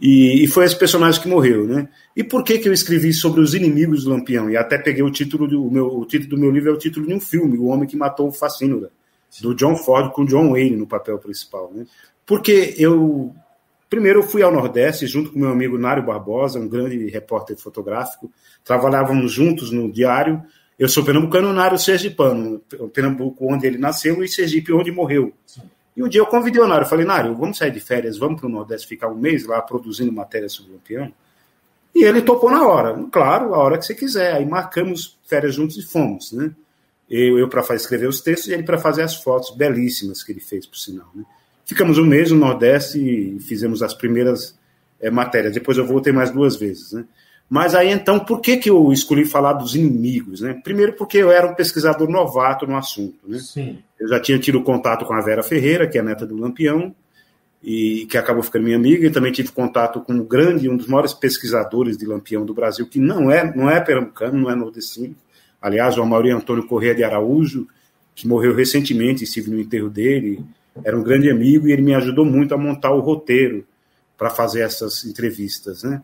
E, 0.00 0.44
e, 0.44 0.46
foi 0.48 0.64
esse 0.64 0.76
personagem 0.76 1.20
que 1.20 1.28
morreu, 1.28 1.66
né? 1.66 1.88
E 2.16 2.24
por 2.24 2.42
que 2.42 2.58
que 2.58 2.68
eu 2.68 2.72
escrevi 2.72 3.12
sobre 3.12 3.40
os 3.40 3.54
inimigos 3.54 4.04
do 4.04 4.10
Lampião? 4.10 4.50
E 4.50 4.56
até 4.56 4.76
peguei 4.76 5.02
o 5.02 5.10
título 5.10 5.46
do 5.46 5.70
meu, 5.70 5.86
o 5.86 6.04
título 6.04 6.30
do 6.30 6.38
meu 6.38 6.50
livro 6.50 6.70
é 6.70 6.72
o 6.72 6.78
título 6.78 7.06
de 7.06 7.14
um 7.14 7.20
filme, 7.20 7.56
O 7.56 7.66
Homem 7.66 7.88
que 7.88 7.96
Matou 7.96 8.28
o 8.28 8.32
Facínora, 8.32 8.90
do 9.40 9.54
John 9.54 9.76
Ford 9.76 10.12
com 10.12 10.24
John 10.24 10.50
Wayne 10.50 10.76
no 10.76 10.86
papel 10.86 11.18
principal, 11.18 11.70
né? 11.72 11.86
Porque 12.26 12.74
eu 12.76 13.32
primeiro 13.88 14.20
eu 14.20 14.22
fui 14.24 14.42
ao 14.42 14.52
Nordeste 14.52 15.06
junto 15.06 15.30
com 15.30 15.38
meu 15.38 15.50
amigo 15.50 15.78
Nário 15.78 16.02
Barbosa, 16.02 16.58
um 16.58 16.68
grande 16.68 17.08
repórter 17.08 17.56
fotográfico, 17.56 18.30
trabalhávamos 18.64 19.30
juntos 19.30 19.70
no 19.70 19.90
diário. 19.92 20.42
Eu 20.76 20.88
sou 20.88 21.04
pernambucano, 21.04 21.52
Nário 21.52 21.78
sergipano, 21.78 22.60
Pernambuco 22.92 23.46
onde 23.52 23.66
ele 23.66 23.78
nasceu 23.78 24.24
e 24.24 24.28
Sergipe 24.28 24.72
onde 24.72 24.90
morreu. 24.90 25.32
Sim. 25.46 25.62
E 25.96 26.02
um 26.02 26.08
dia 26.08 26.20
eu 26.20 26.26
convidei 26.26 26.60
o 26.60 26.66
Nário, 26.66 26.86
falei, 26.86 27.04
Nário, 27.04 27.34
vamos 27.36 27.58
sair 27.58 27.70
de 27.70 27.80
férias, 27.80 28.18
vamos 28.18 28.40
para 28.40 28.48
o 28.48 28.52
Nordeste 28.52 28.88
ficar 28.88 29.08
um 29.08 29.14
mês 29.14 29.46
lá 29.46 29.62
produzindo 29.62 30.12
matéria 30.12 30.48
sobre 30.48 30.72
o 30.72 30.74
Lampião? 30.74 31.12
E 31.94 32.02
ele 32.02 32.20
topou 32.22 32.50
na 32.50 32.66
hora, 32.66 33.06
claro, 33.12 33.54
a 33.54 33.58
hora 33.58 33.78
que 33.78 33.86
você 33.86 33.94
quiser. 33.94 34.34
Aí 34.34 34.44
marcamos 34.44 35.16
férias 35.26 35.54
juntos 35.54 35.76
e 35.76 35.82
fomos, 35.82 36.32
né? 36.32 36.50
Eu, 37.08 37.38
eu 37.38 37.48
para 37.48 37.62
escrever 37.76 38.08
os 38.08 38.20
textos 38.20 38.48
e 38.48 38.54
ele 38.54 38.64
para 38.64 38.78
fazer 38.78 39.02
as 39.02 39.14
fotos 39.14 39.54
belíssimas 39.56 40.22
que 40.22 40.32
ele 40.32 40.40
fez, 40.40 40.66
por 40.66 40.76
sinal. 40.76 41.08
Né? 41.14 41.22
Ficamos 41.64 41.98
um 41.98 42.04
mês 42.04 42.30
no 42.32 42.38
Nordeste 42.38 42.98
e 42.98 43.38
fizemos 43.40 43.82
as 43.82 43.94
primeiras 43.94 44.58
é, 45.00 45.10
matérias. 45.10 45.52
Depois 45.52 45.78
eu 45.78 45.86
voltei 45.86 46.12
mais 46.12 46.30
duas 46.30 46.56
vezes, 46.56 46.92
né? 46.92 47.04
Mas 47.48 47.74
aí 47.74 47.90
então, 47.90 48.18
por 48.18 48.40
que, 48.40 48.56
que 48.56 48.70
eu 48.70 48.92
escolhi 48.92 49.24
falar 49.24 49.52
dos 49.52 49.74
inimigos? 49.74 50.40
Né? 50.40 50.58
Primeiro, 50.64 50.94
porque 50.94 51.18
eu 51.18 51.30
era 51.30 51.46
um 51.46 51.54
pesquisador 51.54 52.08
novato 52.08 52.66
no 52.66 52.76
assunto. 52.76 53.18
Né? 53.26 53.38
Sim. 53.38 53.78
Eu 54.00 54.08
já 54.08 54.18
tinha 54.18 54.38
tido 54.38 54.62
contato 54.62 55.04
com 55.04 55.12
a 55.14 55.20
Vera 55.20 55.42
Ferreira, 55.42 55.86
que 55.86 55.98
é 55.98 56.00
a 56.00 56.04
neta 56.04 56.26
do 56.26 56.36
Lampião, 56.36 56.94
e 57.62 58.06
que 58.06 58.18
acabou 58.18 58.42
ficando 58.42 58.64
minha 58.64 58.76
amiga, 58.76 59.06
e 59.06 59.10
também 59.10 59.32
tive 59.32 59.50
contato 59.52 60.00
com 60.00 60.12
um 60.12 60.24
grande, 60.24 60.68
um 60.68 60.76
dos 60.76 60.86
maiores 60.86 61.14
pesquisadores 61.14 61.96
de 61.96 62.04
Lampião 62.04 62.44
do 62.44 62.52
Brasil, 62.52 62.86
que 62.86 62.98
não 62.98 63.30
é, 63.30 63.54
não 63.56 63.70
é 63.70 63.80
pernambucano, 63.80 64.38
não 64.38 64.50
é 64.50 64.54
nordestino. 64.54 65.14
Aliás, 65.60 65.96
o 65.96 66.02
Amaury 66.02 66.30
Antônio 66.30 66.66
Corrêa 66.66 66.94
de 66.94 67.04
Araújo, 67.04 67.66
que 68.14 68.28
morreu 68.28 68.54
recentemente, 68.54 69.24
estive 69.24 69.50
no 69.50 69.58
enterro 69.58 69.88
dele, 69.88 70.44
era 70.82 70.98
um 70.98 71.02
grande 71.02 71.30
amigo 71.30 71.68
e 71.68 71.72
ele 71.72 71.82
me 71.82 71.94
ajudou 71.94 72.24
muito 72.24 72.54
a 72.54 72.58
montar 72.58 72.90
o 72.90 73.00
roteiro 73.00 73.66
para 74.16 74.30
fazer 74.30 74.60
essas 74.60 75.04
entrevistas, 75.04 75.82
né? 75.82 76.02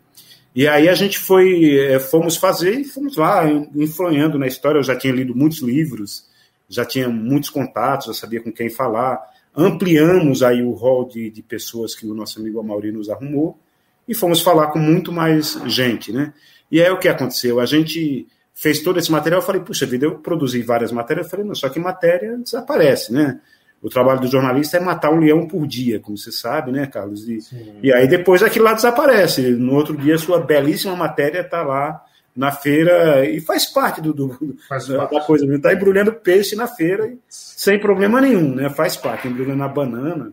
E 0.55 0.67
aí 0.67 0.89
a 0.89 0.95
gente 0.95 1.19
foi, 1.19 1.79
é, 1.79 1.99
fomos 2.01 2.37
fazer 2.37 2.81
e 2.81 2.85
fomos 2.85 3.17
lá, 3.17 3.45
influindo 3.75 4.39
na 4.39 4.47
história. 4.47 4.79
Eu 4.79 4.83
já 4.83 4.97
tinha 4.97 5.13
lido 5.13 5.35
muitos 5.35 5.61
livros, 5.61 6.29
já 6.69 6.85
tinha 6.85 7.09
muitos 7.09 7.51
contatos, 7.51 8.07
já 8.07 8.15
sabia 8.15 8.41
com 8.41 8.53
quem 8.53 8.69
falar. 8.69 9.21
Ampliamos 9.55 10.43
aí 10.43 10.63
o 10.63 10.73
rol 10.73 11.09
de, 11.09 11.31
de 11.31 11.43
pessoas 11.43 11.95
que 11.95 12.07
o 12.07 12.15
nosso 12.15 12.41
amigo 12.41 12.59
Amaury 12.61 12.93
nos 12.93 13.09
arrumou 13.09 13.59
e 14.07 14.15
fomos 14.15 14.41
falar 14.41 14.69
com 14.69 14.79
muito 14.79 15.13
mais 15.13 15.59
gente, 15.67 16.13
né? 16.13 16.33
E 16.71 16.81
aí 16.83 16.91
o 16.91 16.99
que 16.99 17.09
aconteceu? 17.09 17.61
A 17.61 17.67
gente 17.67 18.27
fez 18.55 18.81
todo 18.81 18.99
esse 18.99 19.11
material, 19.11 19.41
eu 19.41 19.47
falei, 19.47 19.61
puxa 19.63 19.87
vida, 19.87 20.07
eu 20.07 20.19
produzi 20.19 20.63
várias 20.63 20.93
matérias, 20.93 21.27
eu 21.27 21.31
falei, 21.31 21.47
não, 21.47 21.55
só 21.55 21.69
que 21.69 21.79
matéria 21.79 22.37
desaparece, 22.37 23.13
né? 23.13 23.41
O 23.83 23.89
trabalho 23.89 24.21
do 24.21 24.27
jornalista 24.27 24.77
é 24.77 24.81
matar 24.81 25.11
um 25.11 25.19
leão 25.19 25.47
por 25.47 25.67
dia, 25.67 25.99
como 25.99 26.17
você 26.17 26.31
sabe, 26.31 26.71
né, 26.71 26.87
Carlos? 26.87 27.27
E, 27.27 27.39
e 27.83 27.93
aí 27.93 28.07
depois 28.07 28.43
aquilo 28.43 28.67
lá 28.67 28.75
desaparece. 28.75 29.51
No 29.53 29.75
outro 29.75 29.97
dia, 29.97 30.19
sua 30.19 30.39
belíssima 30.39 30.95
matéria 30.95 31.41
está 31.41 31.63
lá 31.63 32.03
na 32.37 32.53
feira 32.53 33.25
e 33.25 33.41
faz 33.41 33.67
parte 33.67 34.01
do, 34.01 34.13
do 34.13 34.57
faz 34.69 34.87
da, 34.87 35.07
parte. 35.07 35.27
coisa. 35.27 35.55
Está 35.55 35.73
embrulhando 35.73 36.13
peixe 36.13 36.55
na 36.55 36.67
feira 36.67 37.13
sem 37.29 37.79
problema 37.79 38.21
nenhum, 38.21 38.55
né? 38.55 38.69
Faz 38.69 38.97
parte, 38.97 39.29
embrulhando 39.29 39.63
a 39.63 39.69
banana. 39.69 40.33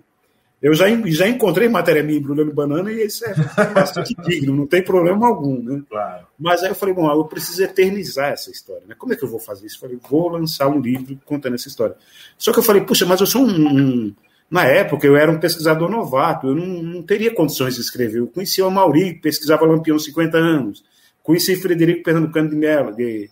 Eu 0.61 0.73
já, 0.73 0.85
já 1.05 1.27
encontrei 1.27 1.69
matéria 1.69 2.01
minha 2.01 2.17
embrulhando 2.17 2.51
banana 2.51 2.91
e 2.91 3.05
isso 3.05 3.23
é 3.25 3.33
bastante 3.73 4.15
digno, 4.25 4.55
não 4.55 4.65
tem 4.65 4.83
problema 4.83 5.27
algum, 5.27 5.61
né? 5.61 5.83
Claro. 5.87 6.25
Mas 6.37 6.63
aí 6.63 6.69
eu 6.69 6.75
falei, 6.75 6.95
bom, 6.95 7.09
eu 7.11 7.25
preciso 7.25 7.63
eternizar 7.63 8.31
essa 8.31 8.49
história, 8.49 8.83
né? 8.87 8.95
Como 8.97 9.13
é 9.13 9.15
que 9.15 9.23
eu 9.23 9.29
vou 9.29 9.39
fazer 9.39 9.67
isso? 9.67 9.75
Eu 9.75 9.81
falei, 9.81 9.99
vou 10.09 10.29
lançar 10.29 10.67
um 10.67 10.79
livro 10.79 11.19
contando 11.25 11.53
essa 11.53 11.67
história. 11.67 11.95
Só 12.37 12.51
que 12.51 12.57
eu 12.57 12.63
falei, 12.63 12.83
puxa, 12.83 13.05
mas 13.05 13.21
eu 13.21 13.27
sou 13.27 13.43
um, 13.43 13.67
um 13.67 14.15
na 14.49 14.63
época 14.63 15.05
eu 15.05 15.15
era 15.15 15.31
um 15.31 15.39
pesquisador 15.39 15.89
novato, 15.89 16.47
eu 16.47 16.55
não, 16.55 16.65
não 16.65 17.03
teria 17.03 17.33
condições 17.33 17.75
de 17.75 17.81
escrever. 17.81 18.19
Eu 18.19 18.27
conhecia 18.27 18.65
o 18.65 18.71
Mauri, 18.71 19.13
que 19.13 19.21
pesquisava 19.21 19.65
Lampião 19.65 19.97
há 19.97 19.99
50 19.99 20.37
anos. 20.37 20.83
Conheci 21.21 21.55
Frederico 21.57 22.03
Pernambucano 22.03 22.49
de 22.49 22.55
Mello, 22.55 22.95
de, 22.95 23.29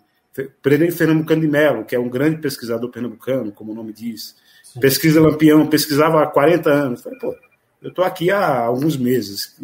Frederico 0.61 0.97
Pernambucano 0.97 1.41
de 1.41 1.47
Mello, 1.47 1.85
que 1.85 1.95
é 1.95 1.99
um 1.99 2.09
grande 2.09 2.41
pesquisador 2.41 2.91
pernambucano, 2.91 3.51
como 3.51 3.71
o 3.71 3.75
nome 3.75 3.93
diz 3.93 4.35
pesquisa 4.79 5.21
Lampião, 5.21 5.67
pesquisava 5.67 6.21
há 6.21 6.27
40 6.27 6.69
anos. 6.69 7.01
Falei, 7.01 7.19
pô, 7.19 7.35
eu 7.81 7.89
estou 7.89 8.03
aqui 8.03 8.31
há 8.31 8.59
alguns 8.59 8.97
meses. 8.97 9.55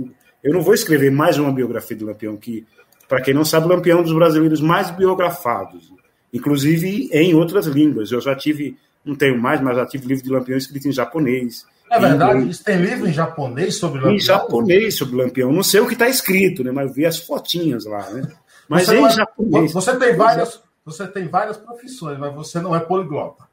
Eu 0.43 0.54
não 0.54 0.62
vou 0.62 0.74
escrever 0.74 1.12
mais 1.12 1.38
uma 1.38 1.52
biografia 1.52 1.95
de 1.95 2.04
Lampião, 2.04 2.38
que, 2.38 2.65
para 3.08 3.21
quem 3.21 3.34
não 3.34 3.45
sabe, 3.45 3.67
Lampião 3.67 3.97
é 3.97 4.02
um 4.02 4.04
dos 4.04 4.13
brasileiros 4.13 4.62
mais 4.62 4.91
biografados, 4.91 5.91
inclusive 6.34 7.10
em 7.12 7.34
outras 7.34 7.65
línguas. 7.67 8.12
Eu 8.12 8.21
já 8.21 8.36
tive, 8.36 8.78
não 9.06 9.15
tenho 9.15 9.39
mais, 9.39 9.62
mas 9.62 9.76
já 9.76 9.86
tive 9.86 10.08
livro 10.08 10.24
de 10.24 10.30
Lampião 10.30 10.58
escrito 10.58 10.88
em 10.88 10.91
japonês. 10.91 11.65
É 11.89 12.00
verdade, 12.00 12.50
isso 12.50 12.63
tem 12.63 12.78
livro 12.78 13.08
em 13.08 13.13
japonês 13.13 13.76
sobre 13.76 14.00
Lampião? 14.00 14.15
Em 14.15 14.19
japonês 14.19 14.95
sobre 14.95 15.15
Lampião. 15.15 15.52
Não 15.52 15.63
sei 15.63 15.82
o 15.82 15.88
que 15.88 15.93
está 15.93 16.08
escrito, 16.08 16.63
né? 16.63 16.71
Mas 16.71 16.95
vi 16.95 17.06
as 17.06 17.19
fotinhas 17.19 17.86
lá, 17.86 18.10
né? 18.12 18.24
Mas 18.69 18.86
você 18.86 18.97
em 18.97 19.06
é, 19.06 19.10
japonês. 19.10 19.74
Você 19.74 19.97
tem 19.97 20.15
várias, 20.15 20.62
você 20.86 21.08
tem 21.08 21.28
várias 21.28 21.58
profissões, 21.58 22.17
mas 22.17 22.34
você 22.34 22.62
não 22.62 22.74
é 22.74 22.80
poliglota. 22.80 23.51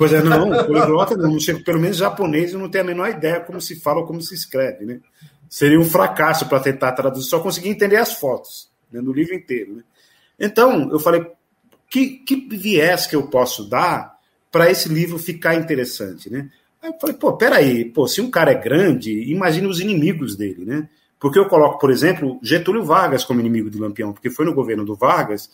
Pois 0.00 0.14
é, 0.14 0.22
não, 0.22 0.48
poliglota 0.64 1.14
não, 1.14 1.32
não 1.32 1.62
pelo 1.62 1.78
menos 1.78 1.98
japonês 1.98 2.54
eu 2.54 2.58
não 2.58 2.70
tenho 2.70 2.84
a 2.84 2.86
menor 2.86 3.10
ideia 3.10 3.38
como 3.38 3.60
se 3.60 3.78
fala 3.78 4.00
ou 4.00 4.06
como 4.06 4.22
se 4.22 4.34
escreve, 4.34 4.86
né? 4.86 4.98
Seria 5.46 5.78
um 5.78 5.84
fracasso 5.84 6.48
para 6.48 6.58
tentar 6.58 6.92
traduzir, 6.92 7.28
só 7.28 7.38
conseguir 7.38 7.68
entender 7.68 7.96
as 7.96 8.14
fotos, 8.14 8.70
né, 8.90 8.98
no 9.02 9.12
livro 9.12 9.34
inteiro, 9.34 9.76
né? 9.76 9.82
Então, 10.38 10.90
eu 10.90 10.98
falei, 10.98 11.26
que, 11.86 12.16
que 12.20 12.48
viés 12.48 13.06
que 13.06 13.14
eu 13.14 13.24
posso 13.24 13.68
dar 13.68 14.16
para 14.50 14.70
esse 14.70 14.88
livro 14.88 15.18
ficar 15.18 15.54
interessante, 15.54 16.30
né? 16.30 16.48
Aí 16.82 16.88
eu 16.88 16.98
falei, 16.98 17.16
pô, 17.16 17.34
peraí, 17.34 17.84
pô, 17.84 18.08
se 18.08 18.22
um 18.22 18.30
cara 18.30 18.52
é 18.52 18.54
grande, 18.54 19.30
imagine 19.30 19.66
os 19.66 19.80
inimigos 19.80 20.34
dele, 20.34 20.64
né? 20.64 20.88
Porque 21.18 21.38
eu 21.38 21.44
coloco, 21.44 21.78
por 21.78 21.90
exemplo, 21.90 22.40
Getúlio 22.42 22.84
Vargas 22.84 23.22
como 23.22 23.40
inimigo 23.40 23.68
de 23.68 23.78
Lampião, 23.78 24.14
porque 24.14 24.30
foi 24.30 24.46
no 24.46 24.54
governo 24.54 24.82
do 24.82 24.96
Vargas 24.96 25.50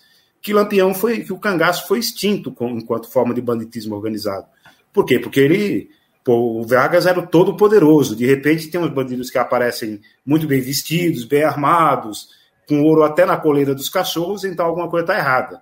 que 0.46 0.52
Lampião 0.52 0.94
foi, 0.94 1.24
que 1.24 1.32
o 1.32 1.40
cangaço 1.40 1.88
foi 1.88 1.98
extinto 1.98 2.52
com, 2.52 2.68
enquanto 2.68 3.10
forma 3.10 3.34
de 3.34 3.40
banditismo 3.40 3.96
organizado. 3.96 4.46
Por 4.92 5.04
quê? 5.04 5.18
Porque 5.18 5.40
ele, 5.40 5.90
pô, 6.22 6.60
o 6.60 6.62
Vargas 6.64 7.04
era 7.04 7.18
o 7.18 7.26
todo 7.26 7.56
poderoso. 7.56 8.14
De 8.14 8.24
repente 8.24 8.68
tem 8.68 8.80
uns 8.80 8.92
bandidos 8.92 9.28
que 9.28 9.38
aparecem 9.38 10.00
muito 10.24 10.46
bem 10.46 10.60
vestidos, 10.60 11.24
bem 11.24 11.42
armados, 11.42 12.28
com 12.68 12.80
ouro 12.80 13.02
até 13.02 13.26
na 13.26 13.36
coleira 13.36 13.74
dos 13.74 13.88
cachorros, 13.88 14.44
então 14.44 14.64
alguma 14.64 14.88
coisa 14.88 15.02
está 15.02 15.18
errada. 15.18 15.60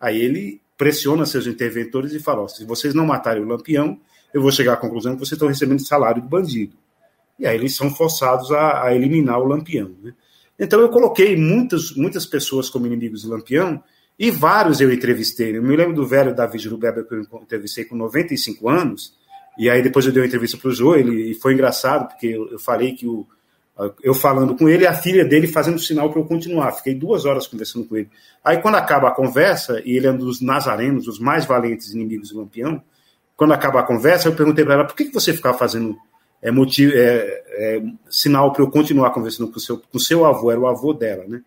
Aí 0.00 0.18
ele 0.18 0.62
pressiona 0.78 1.26
seus 1.26 1.46
interventores 1.46 2.14
e 2.14 2.18
fala: 2.18 2.48
se 2.48 2.64
vocês 2.64 2.94
não 2.94 3.04
matarem 3.04 3.42
o 3.42 3.46
Lampião, 3.46 4.00
eu 4.32 4.40
vou 4.40 4.50
chegar 4.50 4.72
à 4.72 4.76
conclusão 4.78 5.12
que 5.12 5.18
vocês 5.18 5.32
estão 5.32 5.48
recebendo 5.48 5.86
salário 5.86 6.22
de 6.22 6.28
bandido. 6.28 6.74
E 7.38 7.46
aí 7.46 7.54
eles 7.54 7.76
são 7.76 7.94
forçados 7.94 8.50
a, 8.50 8.84
a 8.84 8.94
eliminar 8.94 9.38
o 9.38 9.46
Lampião. 9.46 9.90
Né? 10.02 10.14
Então 10.58 10.80
eu 10.80 10.88
coloquei 10.88 11.36
muitas, 11.36 11.94
muitas 11.94 12.24
pessoas 12.24 12.70
como 12.70 12.86
inimigos 12.86 13.20
de 13.20 13.28
Lampião 13.28 13.84
e 14.18 14.30
vários 14.30 14.80
eu 14.80 14.92
entrevistei. 14.92 15.56
Eu 15.56 15.62
me 15.62 15.76
lembro 15.76 15.94
do 15.94 16.06
velho 16.06 16.34
Davi 16.34 16.58
Jurubeba 16.58 17.02
que 17.02 17.14
eu 17.14 17.22
entrevistei 17.42 17.84
com 17.84 17.96
95 17.96 18.68
anos. 18.68 19.14
E 19.58 19.68
aí 19.68 19.82
depois 19.82 20.06
eu 20.06 20.12
dei 20.12 20.22
uma 20.22 20.26
entrevista 20.26 20.56
para 20.56 20.68
o 20.68 20.72
Jô, 20.72 20.94
ele, 20.94 21.30
e 21.30 21.34
foi 21.34 21.54
engraçado, 21.54 22.08
porque 22.08 22.28
eu, 22.28 22.50
eu, 22.52 22.58
falei 22.58 22.92
que 22.92 23.06
o, 23.06 23.26
eu 24.02 24.14
falando 24.14 24.56
com 24.56 24.68
ele, 24.68 24.86
a 24.86 24.94
filha 24.94 25.24
dele 25.24 25.46
fazendo 25.46 25.78
sinal 25.78 26.10
para 26.10 26.20
eu 26.20 26.24
continuar. 26.24 26.72
Fiquei 26.72 26.94
duas 26.94 27.24
horas 27.24 27.46
conversando 27.46 27.86
com 27.86 27.96
ele. 27.96 28.08
Aí 28.44 28.58
quando 28.58 28.76
acaba 28.76 29.08
a 29.08 29.12
conversa, 29.12 29.82
e 29.84 29.96
ele 29.96 30.06
é 30.06 30.10
um 30.10 30.16
dos 30.16 30.40
nazarenos, 30.40 31.06
os 31.06 31.18
mais 31.18 31.44
valentes 31.44 31.92
inimigos 31.92 32.30
do 32.30 32.38
Lampião, 32.38 32.82
quando 33.36 33.52
acaba 33.52 33.80
a 33.80 33.82
conversa, 33.82 34.28
eu 34.28 34.34
perguntei 34.34 34.64
para 34.64 34.74
ela, 34.74 34.84
por 34.84 34.94
que, 34.94 35.06
que 35.06 35.14
você 35.14 35.32
ficava 35.32 35.58
fazendo 35.58 35.98
é, 36.40 36.50
motivo, 36.50 36.92
é, 36.94 37.42
é, 37.48 37.82
sinal 38.10 38.52
para 38.52 38.62
eu 38.62 38.70
continuar 38.70 39.10
conversando 39.10 39.50
com 39.50 39.58
o 39.58 39.60
seu, 39.60 39.78
com 39.78 39.98
seu 39.98 40.24
avô, 40.24 40.50
era 40.50 40.60
o 40.60 40.66
avô 40.66 40.92
dela, 40.92 41.24
né? 41.26 41.42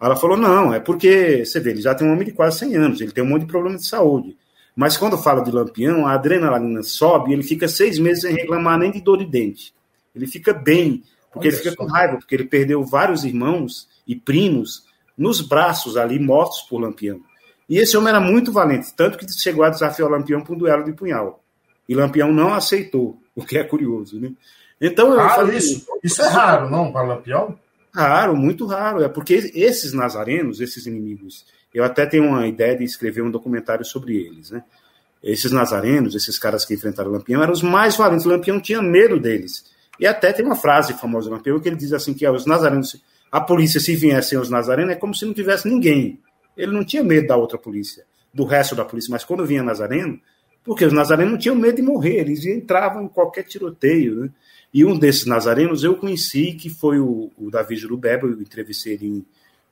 Ela 0.00 0.16
falou: 0.16 0.36
não, 0.36 0.72
é 0.72 0.80
porque, 0.80 1.44
você 1.44 1.60
vê, 1.60 1.70
ele 1.70 1.82
já 1.82 1.94
tem 1.94 2.06
um 2.06 2.12
homem 2.12 2.26
de 2.26 2.32
quase 2.32 2.58
100 2.58 2.76
anos, 2.76 3.00
ele 3.00 3.12
tem 3.12 3.24
um 3.24 3.28
monte 3.28 3.42
de 3.42 3.48
problema 3.48 3.76
de 3.76 3.86
saúde. 3.86 4.36
Mas 4.74 4.96
quando 4.96 5.18
fala 5.18 5.42
de 5.42 5.50
lampião, 5.50 6.06
a 6.06 6.12
adrenalina 6.12 6.82
sobe 6.84 7.30
e 7.30 7.34
ele 7.34 7.42
fica 7.42 7.66
seis 7.66 7.98
meses 7.98 8.22
sem 8.22 8.32
reclamar 8.32 8.78
nem 8.78 8.92
de 8.92 9.00
dor 9.00 9.18
de 9.18 9.24
dente. 9.24 9.74
Ele 10.14 10.26
fica 10.26 10.52
bem, 10.52 11.02
porque 11.32 11.48
Olha 11.48 11.54
ele 11.54 11.56
fica 11.56 11.76
com 11.76 11.86
raiva, 11.86 12.16
porque 12.16 12.34
ele 12.34 12.44
perdeu 12.44 12.84
vários 12.84 13.24
irmãos 13.24 13.88
e 14.06 14.14
primos 14.14 14.84
nos 15.16 15.40
braços 15.40 15.96
ali, 15.96 16.18
mortos 16.20 16.62
por 16.62 16.80
lampião. 16.80 17.20
E 17.68 17.76
esse 17.78 17.96
homem 17.96 18.10
era 18.10 18.20
muito 18.20 18.52
valente, 18.52 18.94
tanto 18.94 19.18
que 19.18 19.26
chegou 19.32 19.64
a 19.64 19.68
desafiar 19.68 20.08
o 20.08 20.12
lampião 20.12 20.42
para 20.42 20.54
um 20.54 20.58
duelo 20.58 20.84
de 20.84 20.92
punhal. 20.92 21.42
E 21.88 21.94
lampião 21.94 22.32
não 22.32 22.54
aceitou, 22.54 23.20
o 23.34 23.44
que 23.44 23.58
é 23.58 23.64
curioso, 23.64 24.20
né? 24.20 24.30
Então 24.80 25.12
eu 25.12 25.20
ah, 25.20 25.30
falei, 25.30 25.58
isso, 25.58 25.84
isso 26.04 26.22
é 26.22 26.28
raro, 26.28 26.70
não, 26.70 26.92
para 26.92 27.02
lampião? 27.02 27.58
Raro, 27.98 28.36
muito 28.36 28.64
raro. 28.64 29.02
É 29.02 29.08
porque 29.08 29.50
esses 29.54 29.92
nazarenos, 29.92 30.60
esses 30.60 30.86
inimigos, 30.86 31.44
eu 31.74 31.82
até 31.82 32.06
tenho 32.06 32.28
uma 32.28 32.46
ideia 32.46 32.76
de 32.76 32.84
escrever 32.84 33.22
um 33.22 33.30
documentário 33.30 33.84
sobre 33.84 34.16
eles, 34.16 34.52
né? 34.52 34.62
Esses 35.20 35.50
nazarenos, 35.50 36.14
esses 36.14 36.38
caras 36.38 36.64
que 36.64 36.72
enfrentaram 36.72 37.10
Lampião, 37.10 37.42
eram 37.42 37.52
os 37.52 37.60
mais 37.60 37.96
valentes. 37.96 38.24
Lampião 38.24 38.60
tinha 38.60 38.80
medo 38.80 39.18
deles. 39.18 39.64
E 39.98 40.06
até 40.06 40.32
tem 40.32 40.44
uma 40.44 40.54
frase 40.54 40.94
famosa 40.94 41.28
do 41.28 41.34
Lampião 41.34 41.58
que 41.58 41.68
ele 41.68 41.74
diz 41.74 41.92
assim: 41.92 42.14
que 42.14 42.28
os 42.28 42.46
nazarenos, 42.46 43.02
a 43.32 43.40
polícia, 43.40 43.80
se 43.80 43.96
viessem 43.96 44.38
os 44.38 44.48
nazarenos, 44.48 44.92
é 44.92 44.96
como 44.96 45.12
se 45.12 45.24
não 45.24 45.34
tivesse 45.34 45.68
ninguém. 45.68 46.20
Ele 46.56 46.70
não 46.70 46.84
tinha 46.84 47.02
medo 47.02 47.26
da 47.26 47.36
outra 47.36 47.58
polícia, 47.58 48.04
do 48.32 48.44
resto 48.44 48.76
da 48.76 48.84
polícia, 48.84 49.10
mas 49.10 49.24
quando 49.24 49.44
vinha 49.44 49.62
Nazareno, 49.62 50.20
porque 50.62 50.84
os 50.84 50.92
nazarenos 50.92 51.32
não 51.32 51.38
tinham 51.38 51.56
medo 51.56 51.76
de 51.76 51.82
morrer, 51.82 52.18
eles 52.18 52.44
entravam 52.44 53.02
em 53.02 53.08
qualquer 53.08 53.42
tiroteio, 53.42 54.20
né? 54.20 54.30
E 54.72 54.84
um 54.84 54.98
desses 54.98 55.26
nazarenos 55.26 55.82
eu 55.82 55.94
conheci, 55.96 56.52
que 56.52 56.68
foi 56.68 56.98
o, 56.98 57.30
o 57.38 57.50
Davi 57.50 57.76
Jurubeba, 57.76 58.26
eu 58.26 58.40
entrevistei 58.40 58.94
ele 58.94 59.24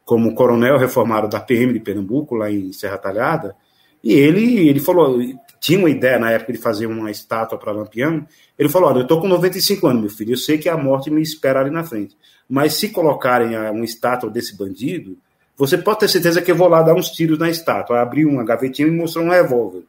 como 0.04 0.34
coronel 0.34 0.78
reformado 0.78 1.28
da 1.28 1.40
PM 1.40 1.72
de 1.72 1.80
Pernambuco, 1.80 2.34
lá 2.34 2.50
em 2.50 2.72
Serra 2.72 2.96
Talhada, 2.96 3.56
e 4.02 4.12
ele, 4.12 4.68
ele 4.68 4.78
falou, 4.78 5.18
tinha 5.60 5.78
uma 5.78 5.90
ideia 5.90 6.18
na 6.18 6.30
época 6.30 6.52
de 6.52 6.58
fazer 6.58 6.86
uma 6.86 7.10
estátua 7.10 7.58
para 7.58 7.72
Lampião, 7.72 8.24
ele 8.56 8.68
falou, 8.68 8.88
olha, 8.88 8.98
eu 8.98 9.02
estou 9.02 9.20
com 9.20 9.26
95 9.26 9.86
anos, 9.86 10.00
meu 10.02 10.10
filho, 10.10 10.32
eu 10.32 10.36
sei 10.36 10.58
que 10.58 10.68
a 10.68 10.76
morte 10.76 11.10
me 11.10 11.20
espera 11.20 11.60
ali 11.60 11.70
na 11.70 11.82
frente, 11.82 12.16
mas 12.48 12.74
se 12.74 12.90
colocarem 12.90 13.58
uma 13.70 13.84
estátua 13.84 14.30
desse 14.30 14.56
bandido, 14.56 15.18
você 15.56 15.76
pode 15.76 16.00
ter 16.00 16.08
certeza 16.08 16.40
que 16.40 16.50
eu 16.52 16.56
vou 16.56 16.68
lá 16.68 16.82
dar 16.82 16.94
uns 16.94 17.08
tiros 17.08 17.38
na 17.38 17.48
estátua, 17.50 18.00
abrir 18.00 18.26
uma 18.26 18.44
gavetinha 18.44 18.86
e 18.86 18.90
mostrar 18.90 19.22
um 19.22 19.30
revólver. 19.30 19.82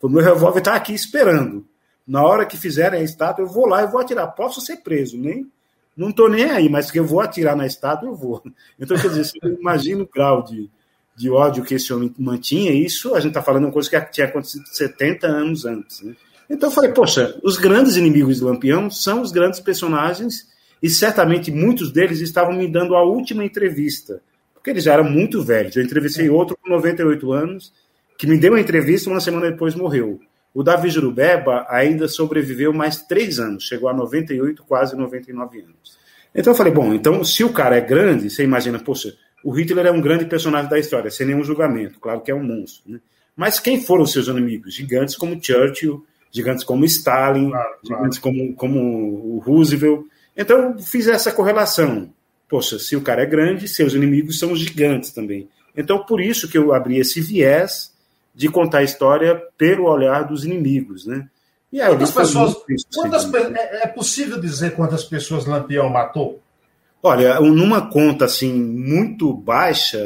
O 0.00 0.08
meu 0.08 0.22
revólver 0.22 0.58
está 0.58 0.76
aqui 0.76 0.94
esperando. 0.94 1.66
Na 2.06 2.22
hora 2.22 2.46
que 2.46 2.56
fizerem 2.56 3.00
a 3.00 3.02
estátua, 3.02 3.44
eu 3.44 3.48
vou 3.48 3.66
lá 3.66 3.82
e 3.82 3.86
vou 3.86 4.00
atirar. 4.00 4.28
Posso 4.28 4.60
ser 4.60 4.76
preso, 4.76 5.18
nem 5.18 5.50
não 5.96 6.10
estou 6.10 6.28
nem 6.28 6.44
aí, 6.44 6.68
mas 6.68 6.90
que 6.90 6.98
eu 6.98 7.06
vou 7.06 7.20
atirar 7.20 7.56
na 7.56 7.66
estátua, 7.66 8.08
eu 8.08 8.14
vou. 8.14 8.42
Então, 8.78 8.96
quer 8.98 9.08
dizer, 9.08 9.24
você 9.24 9.38
imagina 9.58 10.02
o 10.02 10.08
grau 10.08 10.42
de, 10.42 10.68
de 11.16 11.30
ódio 11.30 11.64
que 11.64 11.74
esse 11.74 11.92
homem 11.92 12.14
mantinha, 12.18 12.72
isso 12.72 13.14
a 13.14 13.20
gente 13.20 13.30
está 13.30 13.42
falando 13.42 13.62
de 13.62 13.66
uma 13.68 13.72
coisa 13.72 13.88
que 13.88 14.12
tinha 14.12 14.26
acontecido 14.26 14.66
70 14.66 15.26
anos 15.26 15.64
antes. 15.64 16.02
Né? 16.02 16.14
Então 16.50 16.68
eu 16.68 16.74
falei, 16.74 16.92
poxa, 16.92 17.38
os 17.42 17.56
grandes 17.56 17.96
inimigos 17.96 18.36
de 18.36 18.44
Lampião 18.44 18.90
são 18.90 19.22
os 19.22 19.32
grandes 19.32 19.58
personagens, 19.58 20.46
e 20.82 20.90
certamente 20.90 21.50
muitos 21.50 21.90
deles 21.90 22.20
estavam 22.20 22.52
me 22.52 22.68
dando 22.68 22.94
a 22.94 23.02
última 23.02 23.42
entrevista, 23.42 24.20
porque 24.52 24.68
eles 24.68 24.84
já 24.84 24.92
eram 24.92 25.04
muito 25.04 25.42
velhos. 25.42 25.74
Eu 25.74 25.82
entrevistei 25.82 26.28
outro 26.28 26.56
com 26.62 26.68
98 26.68 27.32
anos, 27.32 27.72
que 28.18 28.26
me 28.26 28.38
deu 28.38 28.52
uma 28.52 28.60
entrevista 28.60 29.08
uma 29.08 29.20
semana 29.20 29.50
depois 29.50 29.74
morreu 29.74 30.20
O 30.56 30.62
Davi 30.62 30.88
Jurubeba 30.88 31.66
ainda 31.68 32.08
sobreviveu 32.08 32.72
mais 32.72 33.02
três 33.02 33.38
anos, 33.38 33.64
chegou 33.64 33.90
a 33.90 33.92
98, 33.92 34.62
quase 34.62 34.96
99 34.96 35.60
anos. 35.60 35.98
Então 36.34 36.54
eu 36.54 36.56
falei, 36.56 36.72
bom, 36.72 36.94
então 36.94 37.22
se 37.22 37.44
o 37.44 37.52
cara 37.52 37.76
é 37.76 37.80
grande, 37.82 38.30
você 38.30 38.42
imagina, 38.42 38.78
poxa, 38.78 39.14
o 39.44 39.50
Hitler 39.50 39.84
é 39.84 39.90
um 39.90 40.00
grande 40.00 40.24
personagem 40.24 40.70
da 40.70 40.78
história, 40.78 41.10
sem 41.10 41.26
nenhum 41.26 41.44
julgamento, 41.44 42.00
claro 42.00 42.22
que 42.22 42.30
é 42.30 42.34
um 42.34 42.42
monstro. 42.42 42.90
Né? 42.90 43.00
Mas 43.36 43.60
quem 43.60 43.82
foram 43.82 44.04
os 44.04 44.12
seus 44.12 44.28
inimigos? 44.28 44.72
Gigantes 44.72 45.14
como 45.14 45.38
Churchill, 45.38 46.02
gigantes 46.32 46.64
como 46.64 46.86
Stalin, 46.86 47.50
claro, 47.50 47.68
claro. 47.68 47.80
gigantes 47.82 48.18
como, 48.18 48.54
como 48.54 48.80
o 48.80 49.38
Roosevelt. 49.44 50.06
Então 50.34 50.58
eu 50.58 50.78
fiz 50.78 51.06
essa 51.06 51.32
correlação. 51.32 52.10
Poxa, 52.48 52.78
se 52.78 52.96
o 52.96 53.02
cara 53.02 53.24
é 53.24 53.26
grande, 53.26 53.68
seus 53.68 53.92
inimigos 53.92 54.38
são 54.38 54.56
gigantes 54.56 55.10
também. 55.10 55.50
Então 55.76 56.02
por 56.06 56.18
isso 56.18 56.48
que 56.48 56.56
eu 56.56 56.72
abri 56.72 56.96
esse 56.96 57.20
viés 57.20 57.94
de 58.36 58.50
contar 58.50 58.78
a 58.78 58.82
história 58.82 59.42
pelo 59.56 59.84
olhar 59.90 60.24
dos 60.24 60.44
inimigos, 60.44 61.06
né? 61.06 61.26
E 61.72 61.80
aí, 61.80 61.88
quantas 61.88 62.12
pessoas, 62.12 62.56
quantas, 62.94 63.34
é, 63.34 63.84
é 63.84 63.86
possível 63.86 64.38
dizer 64.38 64.76
quantas 64.76 65.02
pessoas 65.04 65.46
Lampião 65.46 65.88
matou? 65.88 66.42
Olha, 67.02 67.40
numa 67.40 67.88
conta 67.88 68.26
assim 68.26 68.52
muito 68.52 69.32
baixa, 69.32 69.98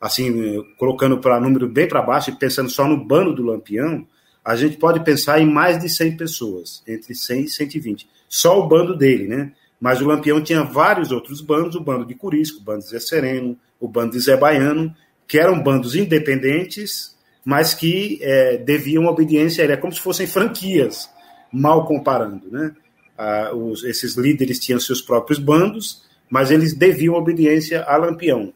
assim 0.00 0.64
colocando 0.78 1.18
para 1.18 1.40
número 1.40 1.68
bem 1.68 1.88
para 1.88 2.02
baixo 2.02 2.30
e 2.30 2.36
pensando 2.36 2.70
só 2.70 2.86
no 2.86 3.04
bando 3.04 3.34
do 3.34 3.42
Lampião, 3.42 4.06
a 4.44 4.54
gente 4.54 4.76
pode 4.76 5.00
pensar 5.00 5.40
em 5.40 5.46
mais 5.46 5.78
de 5.78 5.88
100 5.88 6.16
pessoas, 6.16 6.82
entre 6.86 7.14
100 7.14 7.44
e 7.44 7.48
120. 7.48 8.08
Só 8.28 8.60
o 8.60 8.68
bando 8.68 8.96
dele, 8.96 9.26
né? 9.26 9.52
Mas 9.80 10.00
o 10.00 10.06
Lampião 10.06 10.42
tinha 10.42 10.62
vários 10.62 11.10
outros 11.10 11.40
bandos, 11.40 11.74
o 11.74 11.80
bando 11.80 12.04
de 12.04 12.14
Curisco, 12.14 12.60
o 12.60 12.62
bando 12.62 12.80
de 12.80 12.90
Zé 12.90 13.00
Sereno, 13.00 13.56
o 13.80 13.88
bando 13.88 14.12
de 14.12 14.20
Zé 14.20 14.36
Baiano, 14.36 14.94
que 15.30 15.38
eram 15.38 15.62
bandos 15.62 15.94
independentes, 15.94 17.16
mas 17.44 17.72
que 17.72 18.18
é, 18.20 18.56
deviam 18.56 19.06
obediência 19.06 19.62
a 19.62 19.64
ele. 19.64 19.74
É 19.74 19.76
como 19.76 19.92
se 19.92 20.00
fossem 20.00 20.26
franquias, 20.26 21.08
mal 21.52 21.86
comparando, 21.86 22.50
né? 22.50 22.74
ah, 23.16 23.54
os, 23.54 23.84
esses 23.84 24.16
líderes 24.16 24.58
tinham 24.58 24.80
seus 24.80 25.00
próprios 25.00 25.38
bandos, 25.38 26.02
mas 26.28 26.50
eles 26.50 26.74
deviam 26.74 27.14
obediência 27.14 27.84
a 27.84 27.96
Lampião. 27.96 28.52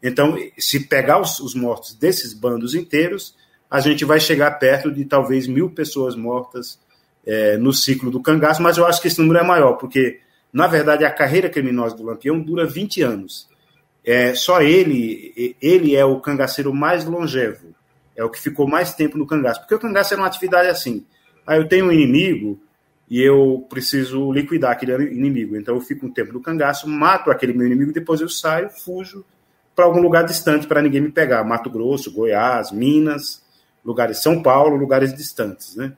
Então, 0.00 0.38
se 0.56 0.86
pegar 0.86 1.20
os, 1.20 1.40
os, 1.40 1.56
mortos 1.56 1.94
desses 1.96 2.32
bandos 2.32 2.72
inteiros, 2.76 3.34
a 3.68 3.80
gente 3.80 4.04
vai 4.04 4.20
chegar 4.20 4.52
perto 4.60 4.92
de 4.92 5.04
talvez 5.04 5.48
mil 5.48 5.70
pessoas 5.70 6.14
mortas 6.14 6.78
é, 7.26 7.56
no 7.56 7.72
ciclo 7.72 8.12
do 8.12 8.22
cangaço, 8.22 8.62
mas 8.62 8.78
eu 8.78 8.86
acho 8.86 9.02
que 9.02 9.08
esse 9.08 9.20
número 9.20 9.40
é 9.40 9.44
maior, 9.44 9.72
porque, 9.72 10.20
na 10.52 10.68
verdade, 10.68 11.04
a 11.04 11.10
carreira 11.10 11.50
criminosa 11.50 11.96
do 11.96 12.04
Lampião 12.04 12.38
dura 12.38 12.64
20 12.64 13.02
anos. 13.02 13.50
É, 14.04 14.34
só 14.34 14.60
ele, 14.60 15.56
ele 15.60 15.94
é 15.94 16.04
o 16.04 16.20
cangaceiro 16.20 16.74
mais 16.74 17.04
longevo, 17.04 17.68
é 18.16 18.24
o 18.24 18.30
que 18.30 18.40
ficou 18.40 18.66
mais 18.66 18.94
tempo 18.94 19.16
no 19.16 19.26
cangaço, 19.26 19.60
porque 19.60 19.74
o 19.74 19.78
cangaço 19.78 20.12
era 20.12 20.22
uma 20.22 20.26
atividade 20.26 20.68
assim. 20.68 21.06
Aí 21.46 21.58
eu 21.58 21.68
tenho 21.68 21.86
um 21.86 21.92
inimigo, 21.92 22.60
e 23.12 23.20
eu 23.20 23.66
preciso 23.68 24.32
liquidar 24.32 24.72
aquele 24.72 25.12
inimigo. 25.12 25.54
Então 25.54 25.74
eu 25.74 25.82
fico 25.82 26.06
um 26.06 26.10
tempo 26.10 26.32
no 26.32 26.40
cangaço, 26.40 26.88
mato 26.88 27.30
aquele 27.30 27.52
meu 27.52 27.66
inimigo, 27.66 27.92
depois 27.92 28.22
eu 28.22 28.28
saio, 28.28 28.70
fujo 28.70 29.22
para 29.76 29.84
algum 29.84 30.00
lugar 30.00 30.24
distante 30.24 30.66
para 30.66 30.80
ninguém 30.80 31.02
me 31.02 31.10
pegar. 31.10 31.44
Mato 31.44 31.68
Grosso, 31.68 32.10
Goiás, 32.10 32.72
Minas, 32.72 33.42
lugares 33.84 34.22
São 34.22 34.42
Paulo, 34.42 34.76
lugares 34.76 35.14
distantes, 35.14 35.76
né? 35.76 35.92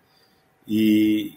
E, 0.67 1.35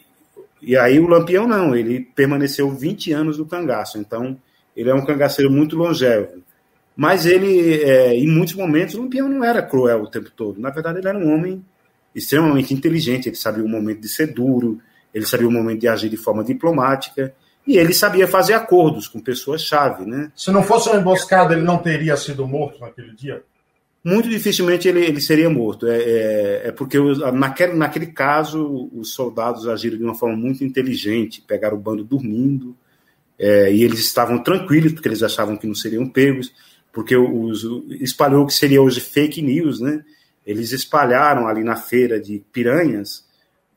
e 0.63 0.75
aí 0.75 0.99
o 0.99 1.08
Lampião 1.08 1.47
não, 1.47 1.75
ele 1.75 1.99
permaneceu 2.15 2.71
20 2.71 3.12
anos 3.12 3.38
no 3.38 3.45
cangaço, 3.45 3.99
então 3.99 4.36
ele 4.75 4.89
é 4.89 4.95
um 4.95 5.06
cangaceiro 5.06 5.51
muito 5.51 5.75
longevo. 5.75 6.41
Mas 6.97 7.27
ele, 7.27 7.75
é, 7.83 8.15
em 8.15 8.27
muitos 8.27 8.55
momentos, 8.55 8.95
o 8.95 9.01
Lampião 9.01 9.29
não 9.29 9.43
era 9.43 9.62
cruel 9.62 10.01
o 10.01 10.10
tempo 10.10 10.31
todo. 10.36 10.60
Na 10.60 10.71
verdade, 10.71 10.97
ele 10.97 11.07
era 11.07 11.17
um 11.17 11.31
homem 11.31 11.63
extremamente 12.15 12.73
inteligente, 12.73 13.29
ele 13.29 13.36
sabia 13.36 13.63
o 13.63 13.69
momento 13.69 14.01
de 14.01 14.10
ser 14.10 14.33
duro, 14.33 14.81
ele 15.13 15.25
sabia 15.25 15.47
o 15.47 15.51
momento 15.51 15.81
de 15.81 15.88
agir 15.88 16.10
de 16.10 16.17
forma 16.17 16.43
diplomática 16.43 17.31
e 17.67 17.77
ele 17.77 17.93
sabia 17.93 18.27
fazer 18.27 18.53
acordos 18.53 19.07
com 19.07 19.19
pessoas-chave. 19.19 20.05
Né? 20.05 20.31
Se 20.36 20.49
não 20.51 20.63
fosse 20.63 20.89
uma 20.89 20.99
emboscada, 20.99 21.53
ele 21.53 21.62
não 21.62 21.77
teria 21.77 22.17
sido 22.17 22.47
morto 22.47 22.79
naquele 22.79 23.13
dia? 23.13 23.43
Muito 24.03 24.27
dificilmente 24.27 24.88
ele, 24.88 25.05
ele 25.05 25.21
seria 25.21 25.49
morto. 25.49 25.86
É, 25.86 25.97
é, 25.97 26.62
é 26.65 26.71
porque 26.71 26.97
os, 26.97 27.19
naquele, 27.33 27.73
naquele 27.73 28.07
caso 28.07 28.89
os 28.91 29.13
soldados 29.13 29.67
agiram 29.67 29.97
de 29.97 30.03
uma 30.03 30.15
forma 30.15 30.36
muito 30.36 30.63
inteligente, 30.63 31.43
pegaram 31.45 31.77
o 31.77 31.79
bando 31.79 32.03
dormindo 32.03 32.75
é, 33.38 33.71
e 33.71 33.83
eles 33.83 33.99
estavam 33.99 34.41
tranquilos 34.41 34.93
porque 34.93 35.07
eles 35.07 35.21
achavam 35.21 35.57
que 35.57 35.67
não 35.67 35.75
seriam 35.75 36.07
pegos, 36.07 36.51
porque 36.97 37.15
os, 37.15 37.63
espalhou 38.01 38.43
o 38.43 38.47
que 38.47 38.55
seria 38.55 38.81
hoje 38.81 38.99
fake 38.99 39.39
news, 39.39 39.79
né? 39.79 40.03
Eles 40.43 40.71
espalharam 40.71 41.47
ali 41.47 41.63
na 41.63 41.75
feira 41.75 42.19
de 42.19 42.43
piranhas 42.51 43.23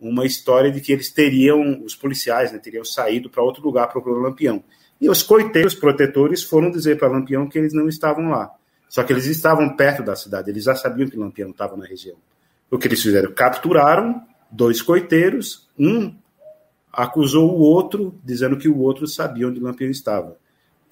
uma 0.01 0.25
história 0.25 0.73
de 0.73 0.81
que 0.81 0.91
eles 0.91 1.11
teriam, 1.11 1.83
os 1.85 1.95
policiais, 1.95 2.51
né, 2.51 2.59
teriam 2.59 2.83
saído 2.83 3.29
para 3.29 3.43
outro 3.43 3.63
lugar 3.63 3.89
procurando 3.89 4.23
Lampião. 4.23 4.65
E 4.99 5.07
os 5.11 5.23
coiteiros 5.23 5.75
protetores 5.75 6.43
foram 6.43 6.71
dizer 6.71 6.99
para 6.99 7.09
Lampião 7.09 7.47
que 7.47 7.59
eles 7.59 7.75
não 7.75 7.89
estavam 7.89 8.31
lá. 8.31 8.51
Só 8.89 9.03
que 9.03 9.13
eles 9.13 9.27
estavam 9.27 9.77
perto 9.77 10.03
da 10.03 10.17
cidade, 10.17 10.49
eles 10.49 10.65
já 10.65 10.75
sabiam 10.75 11.07
que 11.07 11.19
Lampião 11.19 11.51
estava 11.51 11.77
na 11.77 11.85
região. 11.85 12.17
O 12.71 12.79
que 12.79 12.89
eles 12.89 13.03
fizeram? 13.03 13.35
Capturaram 13.35 14.23
dois 14.51 14.81
coiteiros, 14.81 15.69
um 15.79 16.15
acusou 16.91 17.51
o 17.51 17.61
outro, 17.61 18.19
dizendo 18.25 18.57
que 18.57 18.67
o 18.67 18.79
outro 18.79 19.07
sabia 19.07 19.47
onde 19.47 19.61
Lampião 19.61 19.91
estava. 19.91 20.39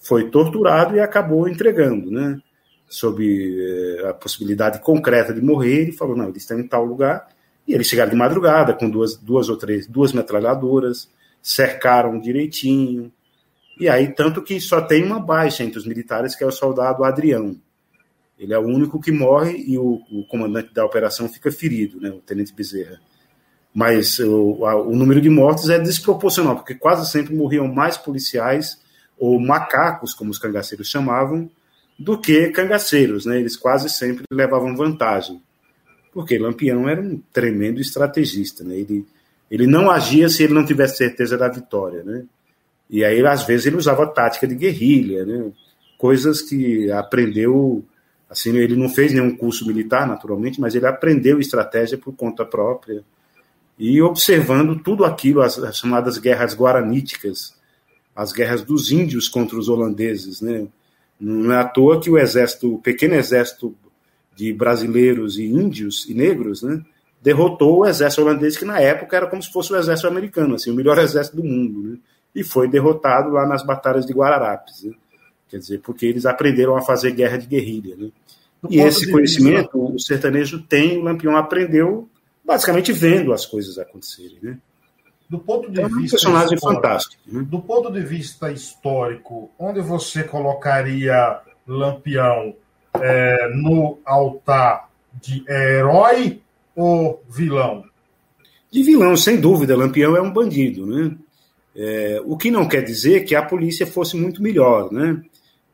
Foi 0.01 0.31
torturado 0.31 0.95
e 0.97 1.01
acabou 1.01 1.49
entregando, 1.49 2.11
né? 2.11 2.41
Sob 2.89 3.23
eh, 3.23 4.09
a 4.09 4.15
possibilidade 4.15 4.81
concreta 4.81 5.35
de 5.35 5.43
morrer, 5.43 5.83
ele 5.83 5.93
falou: 5.93 6.17
não, 6.17 6.29
eles 6.29 6.43
estão 6.43 6.59
em 6.59 6.67
tal 6.67 6.85
lugar 6.85 7.29
e 7.67 7.75
eles 7.75 7.87
chegaram 7.87 8.11
de 8.11 8.17
madrugada 8.17 8.73
com 8.73 8.89
duas, 8.89 9.17
duas 9.17 9.51
ou 9.51 9.57
três, 9.57 9.87
duas 9.87 10.13
metralhadoras, 10.13 11.11
cercaram 11.43 12.19
direitinho. 12.19 13.13
E 13.79 13.89
aí, 13.89 14.09
tanto 14.15 14.43
que 14.43 14.59
só 14.61 14.81
tem 14.81 15.05
uma 15.05 15.21
baixa 15.21 15.63
entre 15.63 15.79
os 15.79 15.87
militares, 15.87 16.35
que 16.35 16.43
é 16.43 16.47
o 16.47 16.51
soldado 16.51 17.05
Adrião. 17.05 17.57
Ele 18.39 18.55
é 18.55 18.59
o 18.59 18.67
único 18.67 19.01
que 19.01 19.13
morre 19.13 19.63
e 19.67 19.77
o, 19.77 20.01
o 20.11 20.25
comandante 20.29 20.73
da 20.73 20.85
operação 20.85 21.29
fica 21.29 21.51
ferido, 21.51 22.01
né, 22.01 22.09
o 22.09 22.21
tenente 22.21 22.55
Bezerra. 22.55 23.01
Mas 23.75 24.19
o, 24.19 24.65
a, 24.65 24.81
o 24.81 24.97
número 24.97 25.21
de 25.21 25.29
mortes 25.29 25.69
é 25.69 25.79
desproporcional, 25.79 26.57
porque 26.57 26.75
quase 26.75 27.11
sempre 27.11 27.35
morriam 27.35 27.69
mais 27.69 27.99
policiais 27.99 28.81
ou 29.19 29.41
macacos, 29.41 30.15
como 30.15 30.31
os 30.31 30.39
cangaceiros 30.39 30.89
chamavam, 30.89 31.51
do 31.99 32.19
que 32.19 32.49
cangaceiros, 32.49 33.27
né? 33.27 33.39
Eles 33.39 33.57
quase 33.57 33.89
sempre 33.89 34.25
levavam 34.31 34.77
vantagem 34.77 35.41
porque 36.19 36.37
Lampião 36.37 36.89
era 36.89 37.01
um 37.01 37.21
tremendo 37.33 37.81
estrategista, 37.81 38.65
né? 38.65 38.77
Ele, 38.77 39.07
ele 39.49 39.69
não 39.69 39.89
agia 39.89 40.29
se 40.29 40.43
ele 40.43 40.53
não 40.53 40.65
tivesse 40.65 40.97
certeza 40.97 41.39
da 41.39 41.49
vitória, 41.49 42.03
né? 42.03 42.25
E 42.91 43.05
aí, 43.05 43.25
às 43.25 43.47
vezes, 43.47 43.67
ele 43.67 43.77
usava 43.77 44.05
tática 44.05 44.45
de 44.45 44.57
guerrilha, 44.57 45.25
né? 45.25 45.53
Coisas 45.97 46.43
que 46.43 46.91
aprendeu, 46.91 47.85
assim, 48.29 48.57
ele 48.57 48.75
não 48.75 48.89
fez 48.89 49.13
nenhum 49.13 49.37
curso 49.37 49.65
militar, 49.65 50.09
naturalmente, 50.09 50.61
mas 50.61 50.75
ele 50.75 50.87
aprendeu 50.87 51.39
estratégia 51.39 51.97
por 51.97 52.13
conta 52.15 52.45
própria 52.45 53.05
e 53.79 54.03
observando 54.03 54.83
tudo 54.83 55.05
aquilo, 55.05 55.41
as, 55.41 55.57
as 55.59 55.79
chamadas 55.79 56.19
guerras 56.19 56.53
guaraníticas, 56.53 57.55
as 58.19 58.33
guerras 58.33 58.63
dos 58.63 58.91
índios 58.91 59.29
contra 59.29 59.57
os 59.57 59.69
holandeses, 59.69 60.41
né? 60.41 60.67
Não 61.21 61.53
é 61.53 61.59
à 61.59 61.65
toa 61.65 62.01
que 62.01 62.11
o 62.11 62.19
exército, 62.19 62.75
o 62.75 62.79
pequeno 62.81 63.15
exército 63.15 63.73
de 64.35 64.53
brasileiros 64.53 65.39
e 65.39 65.45
índios 65.45 66.05
e 66.09 66.15
negros, 66.15 66.63
né, 66.63 66.83
derrotou 67.23 67.79
o 67.79 67.87
exército 67.87 68.23
holandês, 68.23 68.57
que 68.57 68.65
na 68.65 68.81
época 68.81 69.17
era 69.17 69.27
como 69.27 69.43
se 69.43 69.53
fosse 69.53 69.73
o 69.73 69.77
exército 69.77 70.09
americano, 70.09 70.57
assim, 70.57 70.71
o 70.71 70.75
melhor 70.75 70.99
exército 70.99 71.37
do 71.37 71.45
mundo, 71.45 71.83
né, 71.83 71.99
e 72.35 72.45
foi 72.45 72.69
derrotado 72.69 73.31
lá 73.31 73.47
nas 73.47 73.65
batalhas 73.65 74.07
de 74.07 74.13
Guararapes, 74.13 74.85
né, 74.85 74.93
quer 75.49 75.59
dizer, 75.59 75.81
porque 75.81 76.07
eles 76.07 76.25
aprenderam 76.25 76.77
a 76.77 76.83
fazer 76.83 77.11
guerra 77.13 77.37
de 77.37 77.47
guerrilha. 77.47 77.97
Né. 77.97 78.11
E 78.71 78.81
esse 78.81 79.11
conhecimento 79.11 79.77
vista... 79.81 79.97
o 79.97 79.99
sertanejo 79.99 80.63
tem, 80.63 80.99
o 80.99 81.03
Lampião 81.03 81.37
aprendeu 81.37 82.09
basicamente 82.45 82.93
vendo 82.93 83.33
as 83.33 83.45
coisas 83.45 83.77
acontecerem. 83.77 84.39
Né. 84.41 84.59
Do 85.29 85.39
ponto 85.39 85.71
de 85.71 85.81
é 85.81 85.87
um 85.87 85.89
vista 85.89 86.17
personagem 86.17 86.59
fantástico. 86.59 87.23
Né? 87.27 87.45
Do 87.47 87.61
ponto 87.61 87.91
de 87.93 88.01
vista 88.01 88.51
histórico, 88.51 89.51
onde 89.59 89.81
você 89.81 90.25
colocaria 90.25 91.41
Lampião 91.67 92.55
é, 92.95 93.49
no 93.55 93.99
altar 94.05 94.89
de 95.21 95.45
herói 95.47 96.41
ou 96.75 97.23
vilão? 97.29 97.85
De 98.71 98.83
vilão, 98.83 99.17
sem 99.17 99.39
dúvida. 99.39 99.77
Lampião 99.77 100.17
é 100.17 100.21
um 100.23 100.33
bandido, 100.33 100.87
né? 100.87 101.15
É, 101.77 102.21
o 102.25 102.37
que 102.37 102.51
não 102.51 102.67
quer 102.67 102.83
dizer 102.83 103.25
que 103.25 103.35
a 103.35 103.43
polícia 103.43 103.87
fosse 103.87 104.17
muito 104.17 104.43
melhor, 104.43 104.91
né? 104.91 105.23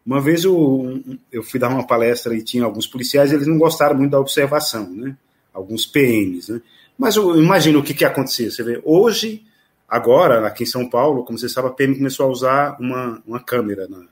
Uma 0.04 0.20
vez 0.20 0.44
eu, 0.44 1.00
eu 1.32 1.42
fui 1.42 1.58
dar 1.58 1.70
uma 1.70 1.86
palestra 1.86 2.34
e 2.34 2.42
tinha 2.42 2.64
alguns 2.64 2.86
policiais, 2.86 3.32
eles 3.32 3.46
não 3.46 3.56
gostaram 3.56 3.96
muito 3.96 4.10
da 4.10 4.20
observação, 4.20 4.90
né? 4.90 5.16
Alguns 5.52 5.86
PMs, 5.86 6.52
né? 6.52 6.60
Mas 6.98 7.16
eu 7.16 7.37
imagino 7.37 7.80
o 7.80 7.83
que, 7.83 7.94
que 7.94 8.04
acontecia. 8.04 8.50
Você 8.50 8.62
vê, 8.62 8.80
hoje, 8.85 9.44
agora, 9.88 10.46
aqui 10.46 10.62
em 10.62 10.66
São 10.66 10.88
Paulo, 10.88 11.24
como 11.24 11.38
você 11.38 11.48
sabe, 11.48 11.68
a 11.68 11.70
PM 11.70 11.96
começou 11.96 12.26
a 12.26 12.28
usar 12.30 12.76
uma, 12.80 13.22
uma 13.26 13.40
câmera 13.40 13.88
na, 13.88 14.04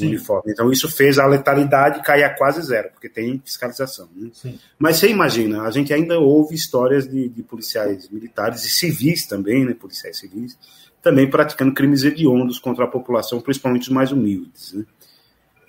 no 0.00 0.06
uniforme. 0.06 0.52
Então 0.52 0.72
isso 0.72 0.90
fez 0.90 1.18
a 1.18 1.26
letalidade 1.26 2.02
cair 2.02 2.24
a 2.24 2.34
quase 2.34 2.62
zero, 2.62 2.90
porque 2.92 3.08
tem 3.08 3.40
fiscalização. 3.44 4.08
Né? 4.14 4.30
Mas 4.78 4.96
você 4.96 5.08
imagina, 5.08 5.62
a 5.62 5.70
gente 5.70 5.92
ainda 5.92 6.18
ouve 6.18 6.54
histórias 6.54 7.06
de, 7.06 7.28
de 7.28 7.42
policiais 7.42 8.08
militares 8.08 8.64
e 8.64 8.70
civis 8.70 9.26
também, 9.26 9.64
né, 9.64 9.74
policiais 9.74 10.18
civis, 10.18 10.58
também 11.02 11.28
praticando 11.28 11.74
crimes 11.74 12.04
hediondos 12.04 12.58
contra 12.58 12.84
a 12.84 12.88
população, 12.88 13.40
principalmente 13.40 13.82
os 13.82 13.88
mais 13.88 14.12
humildes. 14.12 14.72
Né? 14.72 14.84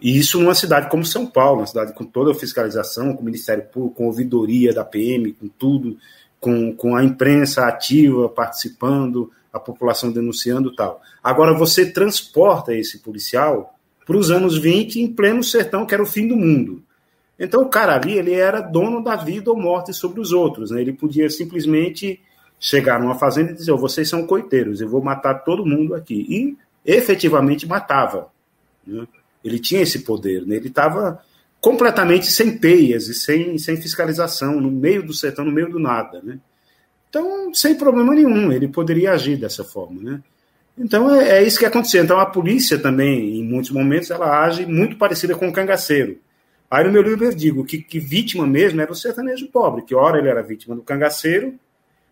E 0.01 0.17
isso 0.17 0.39
numa 0.39 0.55
cidade 0.55 0.89
como 0.89 1.05
São 1.05 1.25
Paulo, 1.25 1.61
uma 1.61 1.67
cidade 1.67 1.93
com 1.93 2.05
toda 2.05 2.31
a 2.31 2.35
fiscalização, 2.35 3.13
com 3.13 3.21
o 3.21 3.25
Ministério 3.25 3.63
Público, 3.65 3.95
com 3.95 4.03
a 4.03 4.07
ouvidoria 4.07 4.73
da 4.73 4.83
PM, 4.83 5.31
com 5.33 5.47
tudo, 5.47 5.97
com, 6.43 6.75
com 6.75 6.93
a 6.93 7.01
imprensa 7.05 7.65
ativa 7.65 8.27
participando, 8.27 9.31
a 9.51 9.57
população 9.57 10.11
denunciando 10.11 10.75
tal. 10.75 11.01
Agora 11.23 11.57
você 11.57 11.89
transporta 11.89 12.75
esse 12.75 12.99
policial 12.99 13.79
para 14.05 14.17
os 14.17 14.29
anos 14.29 14.57
20 14.57 14.99
em 14.99 15.07
pleno 15.07 15.41
sertão, 15.41 15.85
que 15.85 15.93
era 15.93 16.03
o 16.03 16.05
fim 16.05 16.27
do 16.27 16.35
mundo. 16.35 16.83
Então 17.39 17.61
o 17.61 17.69
cara 17.69 17.95
ali 17.95 18.17
ele 18.17 18.33
era 18.33 18.59
dono 18.59 19.01
da 19.01 19.15
vida 19.15 19.49
ou 19.49 19.57
morte 19.57 19.93
sobre 19.93 20.19
os 20.19 20.33
outros. 20.33 20.69
Né? 20.69 20.81
Ele 20.81 20.91
podia 20.91 21.29
simplesmente 21.29 22.19
chegar 22.59 22.99
numa 22.99 23.15
fazenda 23.15 23.51
e 23.51 23.55
dizer: 23.55 23.71
oh, 23.71 23.77
vocês 23.77 24.09
são 24.09 24.27
coiteiros, 24.27 24.81
eu 24.81 24.89
vou 24.89 25.01
matar 25.01 25.35
todo 25.45 25.65
mundo 25.65 25.95
aqui. 25.95 26.25
E 26.27 26.57
efetivamente 26.85 27.65
matava. 27.65 28.27
Né? 28.85 29.07
Ele 29.41 29.59
tinha 29.59 29.81
esse 29.81 29.99
poder. 29.99 30.45
Né? 30.45 30.57
Ele 30.57 30.67
estava 30.67 31.23
completamente 31.63 32.29
sem 32.29 32.57
peias 32.57 33.07
e 33.07 33.13
sem, 33.13 33.57
sem 33.57 33.77
fiscalização, 33.77 34.59
no 34.59 34.69
meio 34.69 35.01
do 35.01 35.13
sertão, 35.13 35.45
no 35.45 35.51
meio 35.51 35.69
do 35.69 35.79
nada. 35.79 36.21
Né? 36.21 36.37
Então, 37.09 37.53
sem 37.53 37.73
problema 37.73 38.13
nenhum, 38.13 38.51
ele 38.51 38.67
poderia 38.67 39.13
agir 39.13 39.37
dessa 39.37 39.63
forma, 39.63 40.03
né? 40.03 40.21
Então, 40.77 41.15
é, 41.15 41.37
é, 41.37 41.43
isso 41.43 41.57
que 41.57 41.65
aconteceu. 41.65 42.03
Então, 42.03 42.19
a 42.19 42.25
polícia 42.25 42.77
também, 42.77 43.39
em 43.39 43.43
muitos 43.45 43.71
momentos, 43.71 44.11
ela 44.11 44.43
age 44.43 44.65
muito 44.65 44.97
parecida 44.97 45.35
com 45.35 45.47
o 45.47 45.53
cangaceiro. 45.53 46.19
Aí, 46.69 46.83
no 46.83 46.91
meu 46.91 47.01
livro, 47.01 47.23
eu 47.23 47.33
digo 47.33 47.63
que, 47.63 47.77
que 47.77 47.97
vítima 47.97 48.45
mesmo 48.45 48.81
era 48.81 48.91
o 48.91 48.95
sertanejo 48.95 49.47
pobre, 49.47 49.83
que, 49.83 49.95
ora, 49.95 50.19
ele 50.19 50.27
era 50.27 50.43
vítima 50.43 50.75
do 50.75 50.81
cangaceiro, 50.81 51.57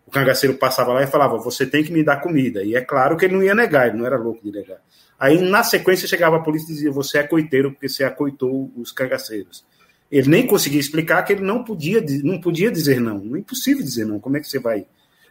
o 0.06 0.10
cangaceiro 0.10 0.56
passava 0.56 0.94
lá 0.94 1.02
e 1.02 1.06
falava, 1.06 1.36
você 1.36 1.66
tem 1.66 1.84
que 1.84 1.92
me 1.92 2.02
dar 2.02 2.22
comida. 2.22 2.64
E 2.64 2.74
é 2.74 2.80
claro 2.80 3.18
que 3.18 3.26
ele 3.26 3.34
não 3.34 3.42
ia 3.42 3.54
negar, 3.54 3.88
ele 3.88 3.98
não 3.98 4.06
era 4.06 4.16
louco 4.16 4.42
de 4.42 4.50
negar. 4.50 4.78
Aí, 5.22 5.40
na 5.40 5.62
sequência, 5.62 6.08
chegava 6.08 6.34
a 6.34 6.40
polícia 6.40 6.72
e 6.72 6.74
dizia, 6.74 6.90
você 6.90 7.18
é 7.18 7.22
coiteiro 7.22 7.70
porque 7.70 7.88
você 7.88 8.02
acoitou 8.02 8.72
os 8.76 8.90
cangaceiros. 8.90 9.64
Ele 10.10 10.28
nem 10.28 10.44
conseguia 10.48 10.80
explicar 10.80 11.22
que 11.22 11.32
ele 11.32 11.42
não 11.42 11.62
podia, 11.62 12.04
não 12.24 12.40
podia 12.40 12.72
dizer 12.72 13.00
não. 13.00 13.36
É 13.36 13.38
impossível 13.38 13.84
dizer 13.84 14.04
não. 14.04 14.18
Como 14.18 14.36
é 14.36 14.40
que 14.40 14.48
você 14.48 14.58
vai 14.58 14.84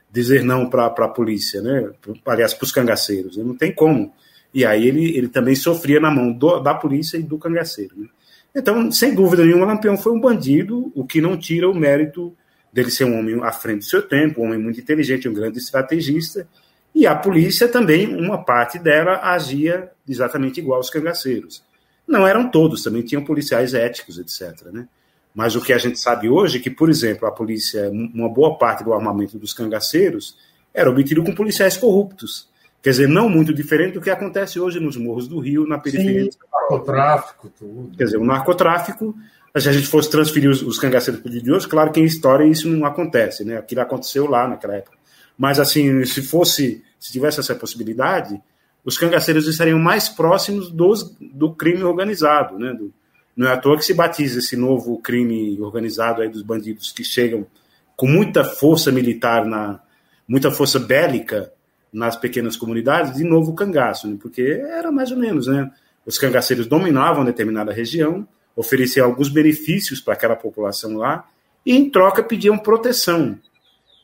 dizer 0.09 0.45
não 0.45 0.69
para 0.69 0.85
a 0.85 1.09
polícia, 1.09 1.61
né? 1.61 1.91
Aliás, 2.25 2.53
para 2.53 2.63
os 2.63 2.71
cangaceiros. 2.71 3.35
Não 3.35 3.53
tem 3.53 3.75
como. 3.75 4.13
E 4.53 4.63
aí 4.65 4.87
ele, 4.87 5.17
ele 5.17 5.27
também 5.27 5.55
sofria 5.55 5.99
na 5.99 6.09
mão 6.09 6.31
do, 6.31 6.61
da 6.61 6.73
polícia 6.73 7.17
e 7.17 7.23
do 7.23 7.37
cangaceiro. 7.37 7.93
Né? 7.97 8.07
Então, 8.55 8.89
sem 8.93 9.13
dúvida 9.13 9.43
nenhuma, 9.43 9.65
Lampião 9.65 9.97
foi 9.97 10.13
um 10.13 10.21
bandido, 10.21 10.89
o 10.95 11.05
que 11.05 11.19
não 11.19 11.35
tira 11.35 11.69
o 11.69 11.75
mérito 11.75 12.33
dele 12.71 12.91
ser 12.91 13.03
um 13.03 13.19
homem 13.19 13.43
à 13.43 13.51
frente 13.51 13.79
do 13.79 13.85
seu 13.85 14.01
tempo, 14.01 14.39
um 14.39 14.45
homem 14.45 14.57
muito 14.57 14.79
inteligente, 14.79 15.27
um 15.27 15.33
grande 15.33 15.57
estrategista. 15.57 16.47
E 16.93 17.07
a 17.07 17.15
polícia 17.15 17.67
também, 17.67 18.15
uma 18.15 18.43
parte 18.43 18.77
dela 18.77 19.19
agia 19.23 19.91
exatamente 20.07 20.59
igual 20.59 20.77
aos 20.77 20.89
cangaceiros. 20.89 21.63
Não 22.07 22.27
eram 22.27 22.49
todos, 22.49 22.83
também 22.83 23.01
tinham 23.01 23.23
policiais 23.23 23.73
éticos, 23.73 24.19
etc. 24.19 24.67
Né? 24.71 24.87
Mas 25.33 25.55
o 25.55 25.61
que 25.61 25.71
a 25.71 25.77
gente 25.77 25.99
sabe 25.99 26.29
hoje 26.29 26.57
é 26.57 26.61
que, 26.61 26.69
por 26.69 26.89
exemplo, 26.89 27.27
a 27.27 27.31
polícia, 27.31 27.89
uma 27.89 28.27
boa 28.27 28.57
parte 28.57 28.83
do 28.83 28.93
armamento 28.93 29.37
dos 29.37 29.53
cangaceiros 29.53 30.37
era 30.73 30.89
obtido 30.89 31.23
com 31.23 31.33
policiais 31.33 31.77
corruptos. 31.77 32.49
Quer 32.81 32.89
dizer, 32.89 33.07
não 33.07 33.29
muito 33.29 33.53
diferente 33.53 33.93
do 33.93 34.01
que 34.01 34.09
acontece 34.09 34.59
hoje 34.59 34.79
nos 34.79 34.97
morros 34.97 35.27
do 35.27 35.39
Rio, 35.39 35.67
na 35.67 35.77
periferia. 35.77 36.31
Sim, 36.31 36.37
narcotráfico, 36.51 37.51
tudo. 37.57 37.95
Quer 37.95 38.05
dizer, 38.05 38.17
o 38.17 38.25
narcotráfico, 38.25 39.15
se 39.55 39.69
a 39.69 39.71
gente 39.71 39.87
fosse 39.87 40.09
transferir 40.09 40.49
os, 40.49 40.61
os 40.63 40.79
cangaceiros 40.79 41.21
para 41.21 41.29
o 41.29 41.31
dia 41.31 41.41
de 41.41 41.51
hoje, 41.51 41.67
claro 41.67 41.91
que 41.91 41.99
em 41.99 42.05
história 42.05 42.43
isso 42.43 42.67
não 42.67 42.85
acontece, 42.85 43.45
né? 43.45 43.57
Aquilo 43.57 43.81
aconteceu 43.81 44.27
lá 44.27 44.47
naquela 44.47 44.75
época. 44.75 44.97
Mas, 45.41 45.59
assim, 45.59 46.05
se 46.05 46.21
fosse, 46.21 46.83
se 46.99 47.11
tivesse 47.11 47.39
essa 47.39 47.55
possibilidade, 47.55 48.39
os 48.85 48.95
cangaceiros 48.95 49.47
estariam 49.47 49.79
mais 49.79 50.07
próximos 50.07 50.69
dos, 50.69 51.17
do 51.19 51.51
crime 51.55 51.81
organizado, 51.81 52.59
né? 52.59 52.71
Do, 52.75 52.93
não 53.35 53.47
é 53.47 53.53
à 53.53 53.57
toa 53.57 53.75
que 53.75 53.83
se 53.83 53.95
batiza 53.95 54.37
esse 54.37 54.55
novo 54.55 55.01
crime 55.01 55.59
organizado 55.59 56.21
aí 56.21 56.29
dos 56.29 56.43
bandidos 56.43 56.91
que 56.91 57.03
chegam 57.03 57.47
com 57.95 58.05
muita 58.05 58.43
força 58.43 58.91
militar, 58.91 59.43
na, 59.43 59.79
muita 60.27 60.51
força 60.51 60.77
bélica 60.77 61.51
nas 61.91 62.15
pequenas 62.15 62.55
comunidades, 62.55 63.15
de 63.15 63.23
novo 63.23 63.55
cangaço, 63.55 64.07
né? 64.07 64.17
porque 64.21 64.43
era 64.43 64.91
mais 64.91 65.09
ou 65.09 65.17
menos, 65.17 65.47
né? 65.47 65.71
Os 66.05 66.19
cangaceiros 66.19 66.67
dominavam 66.67 67.25
determinada 67.25 67.73
região, 67.73 68.27
ofereciam 68.55 69.07
alguns 69.07 69.27
benefícios 69.27 69.99
para 69.99 70.13
aquela 70.13 70.35
população 70.35 70.97
lá, 70.97 71.27
e 71.65 71.75
em 71.75 71.89
troca 71.89 72.21
pediam 72.21 72.59
proteção. 72.59 73.39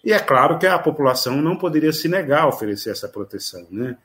E 0.08 0.14
é 0.14 0.20
claro 0.20 0.58
que 0.58 0.66
a 0.66 0.80
população 0.80 1.42
não 1.42 1.58
poderia 1.58 1.92
se 1.92 2.08
negar 2.08 2.44
a 2.44 2.48
oferecer 2.48 2.92
essa 2.92 3.10
proteção, 3.10 3.68
né? 3.70 3.98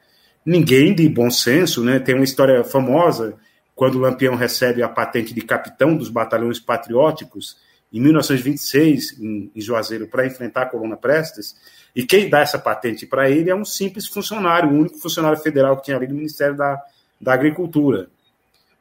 ninguém 0.45 0.93
de 0.93 1.09
bom 1.09 1.31
senso, 1.31 1.85
né? 1.85 2.01
Tem 2.01 2.17
uma 2.17 2.25
história 2.25 2.65
famosa 2.65 3.37
quando 3.73 3.95
o 3.95 3.99
Lampião 4.01 4.35
recebe 4.35 4.83
a 4.83 4.88
patente 4.88 5.33
de 5.33 5.41
capitão 5.43 5.97
dos 5.97 6.09
batalhões 6.09 6.59
patrióticos 6.59 7.57
em 7.93 8.01
1926 8.01 9.21
em, 9.21 9.53
Juazeiro 9.55 10.09
para 10.09 10.27
enfrentar 10.27 10.62
a 10.62 10.67
Coluna 10.67 10.97
Prestes. 10.97 11.55
E 11.95 12.05
quem 12.05 12.29
dá 12.29 12.41
essa 12.41 12.59
patente 12.59 13.07
para 13.07 13.31
ele 13.31 13.49
é 13.49 13.55
um 13.55 13.65
simples 13.65 14.09
funcionário, 14.09 14.71
o 14.71 14.75
único 14.75 14.99
funcionário 14.99 15.38
federal 15.38 15.77
que 15.77 15.85
tinha 15.85 15.97
ali 15.97 16.09
do 16.09 16.15
Ministério 16.17 16.57
da, 16.57 16.83
da 17.21 17.33
Agricultura. 17.33 18.09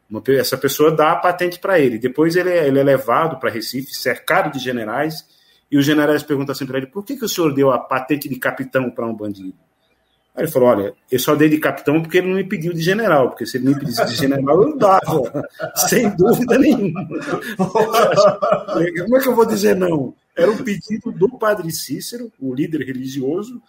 Uma, 0.10 0.24
essa 0.30 0.58
pessoa 0.58 0.90
dá 0.90 1.12
a 1.12 1.18
patente 1.18 1.60
para 1.60 1.80
ele. 1.80 2.00
Depois 2.00 2.36
ele 2.36 2.50
é, 2.50 2.68
ele 2.68 2.80
é 2.80 2.84
levado 2.84 3.40
para 3.40 3.52
Recife, 3.52 3.94
cercado 3.94 4.52
de 4.52 4.60
generais, 4.60 5.24
e 5.72 5.78
os 5.78 5.86
generais 5.86 6.22
perguntam 6.22 6.52
assim 6.52 6.66
para 6.66 6.78
ele: 6.78 6.88
por 6.88 7.06
que, 7.06 7.16
que 7.16 7.26
o 7.26 7.30
senhor 7.30 7.54
deu 7.54 7.72
a 7.72 7.80
patente 7.80 8.28
de 8.28 8.36
capitão 8.36 8.90
para 8.92 9.08
um 9.08 9.16
bandido? 9.16 9.58
Aí 10.36 10.44
ele 10.44 10.52
falou: 10.52 10.70
olha, 10.70 10.94
eu 11.10 11.20
só 11.20 11.34
dei 11.36 11.48
de 11.48 11.58
capitão 11.58 12.02
porque 12.02 12.18
ele 12.18 12.28
não 12.28 12.36
me 12.36 12.44
pediu 12.44 12.74
de 12.74 12.82
general, 12.82 13.30
porque 13.30 13.46
se 13.46 13.58
ele 13.58 13.70
me 13.70 13.80
pedisse 13.80 14.06
de 14.06 14.16
general, 14.16 14.62
eu 14.62 14.78
dava, 14.78 15.48
sem 15.88 16.10
dúvida 16.16 16.58
nenhuma. 16.58 17.08
Como 17.58 19.18
é 19.18 19.22
que 19.22 19.28
eu 19.28 19.36
vou 19.36 19.46
dizer 19.46 19.76
não? 19.76 20.14
Era 20.36 20.52
um 20.52 20.58
pedido 20.58 21.12
do 21.12 21.30
padre 21.38 21.72
Cícero, 21.72 22.32
o 22.40 22.54
líder 22.54 22.86
religioso, 22.86 23.62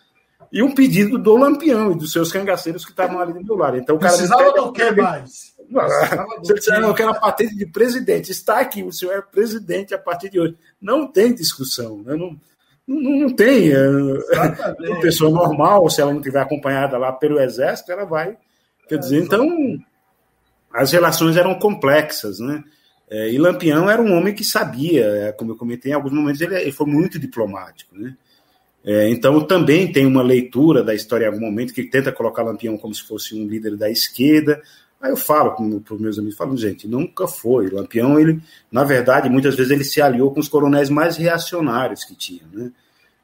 e 0.52 0.62
um 0.62 0.74
pedido 0.74 1.18
do 1.18 1.36
Lampião 1.36 1.92
e 1.92 1.96
dos 1.96 2.12
seus 2.12 2.30
cangaceiros 2.30 2.84
que 2.84 2.90
estavam 2.90 3.20
ali 3.20 3.32
do 3.32 3.44
meu 3.44 3.56
lado. 3.56 3.76
Então, 3.76 3.96
o 3.96 3.98
cara 3.98 4.12
Precisava 4.12 4.52
do 4.52 4.72
que 4.72 4.90
mais? 4.92 5.52
Você 6.38 6.54
disse, 6.54 6.70
não, 6.70 6.88
eu 6.88 6.94
quero 6.94 7.10
a 7.10 7.14
patente 7.14 7.56
de 7.56 7.66
presidente. 7.66 8.30
Está 8.30 8.60
aqui, 8.60 8.82
o 8.82 8.92
senhor 8.92 9.14
é 9.14 9.22
presidente 9.22 9.94
a 9.94 9.98
partir 9.98 10.28
de 10.28 10.38
hoje. 10.38 10.56
Não 10.82 11.06
tem 11.06 11.32
discussão. 11.32 12.02
Né? 12.02 12.16
Não, 12.16 12.36
não, 12.86 13.20
não 13.20 13.34
tem. 13.34 13.70
É, 13.70 13.88
uma 13.88 15.00
pessoa 15.00 15.30
normal, 15.30 15.88
se 15.88 16.00
ela 16.00 16.12
não 16.12 16.20
tiver 16.20 16.40
acompanhada 16.40 16.98
lá 16.98 17.12
pelo 17.12 17.40
exército, 17.40 17.92
ela 17.92 18.04
vai. 18.04 18.36
Quer 18.88 18.98
dizer, 18.98 19.22
então, 19.22 19.48
as 20.74 20.90
relações 20.92 21.36
eram 21.36 21.54
complexas, 21.54 22.40
né? 22.40 22.62
É, 23.08 23.30
e 23.30 23.38
Lampião 23.38 23.88
era 23.88 24.00
um 24.00 24.16
homem 24.16 24.34
que 24.34 24.42
sabia, 24.42 25.04
é, 25.04 25.32
como 25.32 25.52
eu 25.52 25.56
comentei 25.56 25.92
em 25.92 25.94
alguns 25.94 26.12
momentos, 26.12 26.40
ele, 26.40 26.56
ele 26.56 26.72
foi 26.72 26.86
muito 26.86 27.18
diplomático, 27.18 27.94
né? 27.94 28.16
É, 28.84 29.08
então, 29.10 29.40
também 29.42 29.92
tem 29.92 30.04
uma 30.04 30.22
leitura 30.22 30.82
da 30.82 30.94
história 30.94 31.26
em 31.26 31.28
algum 31.28 31.40
momento 31.40 31.72
que 31.72 31.84
tenta 31.84 32.10
colocar 32.10 32.42
Lampião 32.42 32.76
como 32.76 32.92
se 32.92 33.02
fosse 33.02 33.34
um 33.34 33.46
líder 33.46 33.76
da 33.76 33.88
esquerda, 33.88 34.60
Aí 35.02 35.10
eu 35.10 35.16
falo 35.16 35.56
para 35.80 35.94
os 35.94 36.00
meus 36.00 36.16
amigos, 36.16 36.36
falo, 36.36 36.56
gente, 36.56 36.86
nunca 36.86 37.26
foi. 37.26 37.66
O 37.66 37.74
Lampião, 37.74 38.20
ele, 38.20 38.40
na 38.70 38.84
verdade, 38.84 39.28
muitas 39.28 39.56
vezes 39.56 39.72
ele 39.72 39.82
se 39.82 40.00
aliou 40.00 40.32
com 40.32 40.38
os 40.38 40.48
coronéis 40.48 40.88
mais 40.88 41.16
reacionários 41.16 42.04
que 42.04 42.14
tinha. 42.14 42.42
Né? 42.52 42.70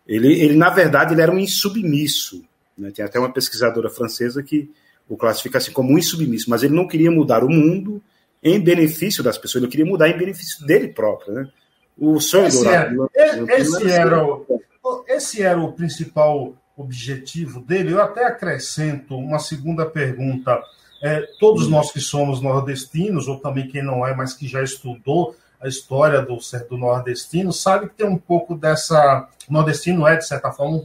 Ele, 0.04 0.40
ele, 0.40 0.56
na 0.56 0.70
verdade, 0.70 1.14
ele 1.14 1.22
era 1.22 1.30
um 1.30 1.38
insubmisso. 1.38 2.44
Né? 2.76 2.90
Tem 2.90 3.04
até 3.04 3.20
uma 3.20 3.32
pesquisadora 3.32 3.88
francesa 3.88 4.42
que 4.42 4.68
o 5.08 5.16
classifica 5.16 5.58
assim 5.58 5.70
como 5.70 5.92
um 5.92 5.98
insubmisso, 5.98 6.50
mas 6.50 6.64
ele 6.64 6.74
não 6.74 6.88
queria 6.88 7.12
mudar 7.12 7.44
o 7.44 7.48
mundo 7.48 8.02
em 8.42 8.58
benefício 8.58 9.22
das 9.22 9.38
pessoas, 9.38 9.62
ele 9.62 9.70
queria 9.70 9.86
mudar 9.86 10.08
em 10.08 10.18
benefício 10.18 10.66
dele 10.66 10.88
próprio. 10.88 11.32
Né? 11.32 11.48
O 11.96 12.20
sonho 12.20 12.48
esse 12.48 12.56
dourado. 12.56 13.08
Era, 13.14 13.56
esse, 13.56 13.88
era 13.88 14.24
o, 14.24 14.64
esse 15.06 15.42
era 15.42 15.60
o 15.60 15.72
principal 15.72 16.56
objetivo 16.76 17.60
dele. 17.60 17.92
Eu 17.92 18.02
até 18.02 18.24
acrescento 18.24 19.16
uma 19.16 19.38
segunda 19.38 19.86
pergunta 19.86 20.60
é, 21.00 21.20
todos 21.38 21.68
nós 21.68 21.92
que 21.92 22.00
somos 22.00 22.40
nordestinos, 22.40 23.28
ou 23.28 23.38
também 23.38 23.68
quem 23.68 23.82
não 23.82 24.06
é, 24.06 24.14
mas 24.14 24.34
que 24.34 24.48
já 24.48 24.62
estudou 24.62 25.36
a 25.60 25.68
história 25.68 26.22
do, 26.22 26.38
do 26.68 26.76
nordestino, 26.76 27.52
sabe 27.52 27.88
que 27.88 27.96
tem 27.96 28.06
um 28.06 28.18
pouco 28.18 28.54
dessa. 28.54 29.28
O 29.48 29.52
nordestino 29.52 30.06
é, 30.06 30.16
de 30.16 30.26
certa 30.26 30.50
forma, 30.52 30.78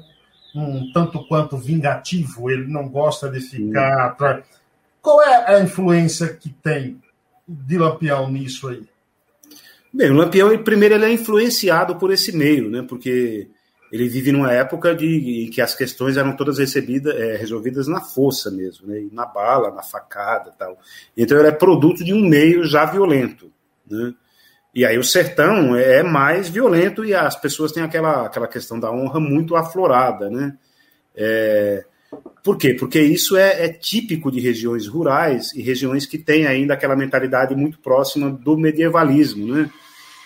um, 0.55 0.61
um 0.61 0.91
tanto 0.93 1.27
quanto 1.27 1.57
vingativo, 1.57 2.49
ele 2.49 2.67
não 2.67 2.87
gosta 2.87 3.29
de 3.29 3.39
ficar 3.39 4.05
atrás. 4.05 4.43
Qual 5.01 5.21
é 5.21 5.55
a 5.55 5.61
influência 5.61 6.33
que 6.33 6.49
tem 6.49 7.01
de 7.47 7.77
Lampião 7.77 8.29
nisso 8.31 8.69
aí? 8.69 8.83
Bem, 9.93 10.09
o 10.09 10.13
Lampião, 10.13 10.57
primeiro, 10.63 10.95
ele 10.95 11.05
é 11.05 11.11
influenciado 11.11 11.97
por 11.97 12.11
esse 12.11 12.35
meio, 12.35 12.69
né? 12.69 12.83
Porque 12.87 13.47
ele 13.93 14.09
vive 14.09 14.31
numa 14.31 14.51
época 14.51 14.95
de, 14.95 15.45
em 15.45 15.51
que 15.51 15.61
as 15.61 15.75
questões 15.75 16.17
eram 16.17 16.35
todas 16.35 16.57
recebidas, 16.57 17.15
é, 17.15 17.35
resolvidas 17.35 17.87
na 17.87 18.01
força 18.01 18.49
mesmo, 18.49 18.87
né? 18.87 19.05
na 19.11 19.23
bala, 19.23 19.69
na 19.69 19.83
facada 19.83 20.51
tal. 20.57 20.79
Então 21.15 21.37
ele 21.37 21.49
é 21.49 21.51
produto 21.51 22.03
de 22.03 22.11
um 22.11 22.27
meio 22.27 22.65
já 22.65 22.85
violento. 22.85 23.51
Né? 23.87 24.15
E 24.73 24.83
aí 24.83 24.97
o 24.97 25.03
sertão 25.03 25.75
é 25.75 26.01
mais 26.01 26.49
violento 26.49 27.05
e 27.05 27.13
as 27.13 27.35
pessoas 27.35 27.71
têm 27.71 27.83
aquela, 27.83 28.25
aquela 28.25 28.47
questão 28.47 28.79
da 28.79 28.91
honra 28.91 29.19
muito 29.19 29.55
aflorada. 29.55 30.27
Né? 30.27 30.57
É, 31.15 31.85
por 32.43 32.57
quê? 32.57 32.73
Porque 32.73 32.99
isso 32.99 33.37
é, 33.37 33.65
é, 33.65 33.69
típico 33.69 34.31
de 34.31 34.39
regiões 34.39 34.87
rurais 34.87 35.53
e 35.53 35.61
regiões 35.61 36.07
que 36.07 36.17
têm 36.17 36.47
ainda 36.47 36.73
aquela 36.73 36.95
mentalidade 36.95 37.55
muito 37.55 37.77
próxima 37.77 38.31
do 38.31 38.57
medievalismo, 38.57 39.53
né? 39.53 39.69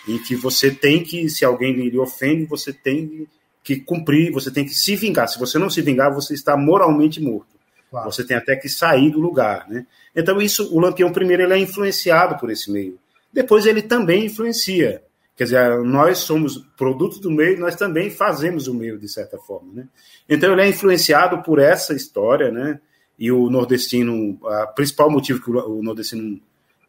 em 0.08 0.16
que 0.22 0.34
você 0.34 0.70
tem 0.70 1.02
que, 1.02 1.28
se 1.28 1.44
alguém 1.44 1.74
lhe 1.74 1.98
ofende, 1.98 2.46
você 2.46 2.72
tem 2.72 3.28
que 3.68 3.76
cumprir, 3.76 4.32
você 4.32 4.50
tem 4.50 4.64
que 4.64 4.74
se 4.74 4.96
vingar. 4.96 5.28
Se 5.28 5.38
você 5.38 5.58
não 5.58 5.68
se 5.68 5.82
vingar, 5.82 6.10
você 6.14 6.32
está 6.32 6.56
moralmente 6.56 7.20
morto. 7.20 7.58
Claro. 7.90 8.10
Você 8.10 8.24
tem 8.24 8.34
até 8.34 8.56
que 8.56 8.66
sair 8.66 9.10
do 9.10 9.20
lugar, 9.20 9.68
né? 9.68 9.86
Então 10.16 10.40
isso, 10.40 10.74
o 10.74 10.80
Lampião 10.80 11.12
primeiro 11.12 11.42
ele 11.42 11.52
é 11.52 11.58
influenciado 11.58 12.38
por 12.38 12.50
esse 12.50 12.72
meio. 12.72 12.98
Depois 13.30 13.66
ele 13.66 13.82
também 13.82 14.24
influencia. 14.24 15.02
Quer 15.36 15.44
dizer, 15.44 15.84
nós 15.84 16.18
somos 16.18 16.56
produtos 16.78 17.20
do 17.20 17.30
meio, 17.30 17.60
nós 17.60 17.76
também 17.76 18.10
fazemos 18.10 18.68
o 18.68 18.74
meio 18.74 18.98
de 18.98 19.06
certa 19.06 19.36
forma, 19.36 19.70
né? 19.74 19.88
Então 20.26 20.52
ele 20.52 20.62
é 20.62 20.68
influenciado 20.68 21.42
por 21.42 21.58
essa 21.58 21.92
história, 21.92 22.50
né? 22.50 22.80
E 23.18 23.30
o 23.30 23.50
nordestino, 23.50 24.38
o 24.40 24.66
principal 24.74 25.10
motivo 25.10 25.42
que 25.42 25.50
o 25.50 25.82
nordestino 25.82 26.40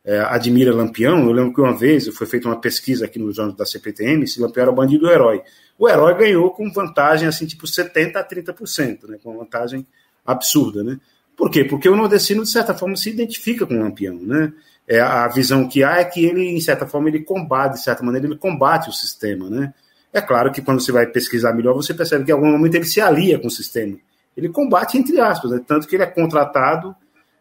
é, 0.04 0.20
admira 0.20 0.74
Lampião, 0.74 1.20
eu 1.26 1.32
lembro 1.32 1.54
que 1.54 1.62
uma 1.62 1.78
vez 1.78 2.08
foi 2.08 2.26
feita 2.26 2.48
uma 2.48 2.60
pesquisa 2.60 3.06
aqui 3.06 3.20
nos 3.20 3.38
anos 3.38 3.56
da 3.56 3.66
CPTM 3.66 4.26
se 4.28 4.42
Lampião 4.42 4.64
era 4.64 4.72
bandido 4.72 5.06
ou 5.06 5.12
herói 5.12 5.42
o 5.80 5.88
herói 5.88 6.14
ganhou 6.14 6.52
com 6.52 6.70
vantagem 6.70 7.26
assim, 7.26 7.46
tipo 7.46 7.66
70% 7.66 8.18
a 8.18 8.28
30%, 8.28 9.08
né? 9.08 9.18
Com 9.24 9.32
uma 9.32 9.46
vantagem 9.46 9.88
absurda, 10.26 10.84
né? 10.84 11.00
Por 11.38 11.50
quê? 11.50 11.64
Porque 11.64 11.88
o 11.88 11.96
nordestino, 11.96 12.44
de 12.44 12.50
certa 12.50 12.74
forma, 12.74 12.98
se 12.98 13.10
identifica 13.10 13.66
com 13.66 13.76
o 13.76 13.80
Lampião, 13.80 14.16
né? 14.16 14.52
É, 14.86 15.00
a 15.00 15.26
visão 15.30 15.70
que 15.70 15.82
há 15.82 16.00
é 16.00 16.04
que 16.04 16.26
ele, 16.26 16.50
em 16.50 16.60
certa 16.60 16.86
forma, 16.86 17.08
ele 17.08 17.22
combate, 17.22 17.76
de 17.76 17.84
certa 17.84 18.04
maneira, 18.04 18.28
ele 18.28 18.36
combate 18.36 18.90
o 18.90 18.92
sistema, 18.92 19.50
né? 19.50 19.74
É 20.12 20.20
claro 20.20 20.52
que 20.52 20.62
quando 20.62 20.82
você 20.82 20.92
vai 20.92 21.08
pesquisar 21.08 21.54
melhor, 21.54 21.74
você 21.74 21.94
percebe 21.94 22.26
que 22.26 22.32
em 22.32 22.34
algum 22.34 22.52
momento 22.52 22.76
ele 22.76 22.86
se 22.86 23.00
alia 23.00 23.40
com 23.40 23.48
o 23.48 23.52
sistema. 23.52 23.96
Ele 24.36 24.50
combate, 24.50 24.98
entre 24.98 25.18
aspas, 25.22 25.52
né? 25.52 25.62
tanto 25.66 25.88
que 25.88 25.96
ele 25.96 26.04
é 26.04 26.08
contratado 26.08 26.94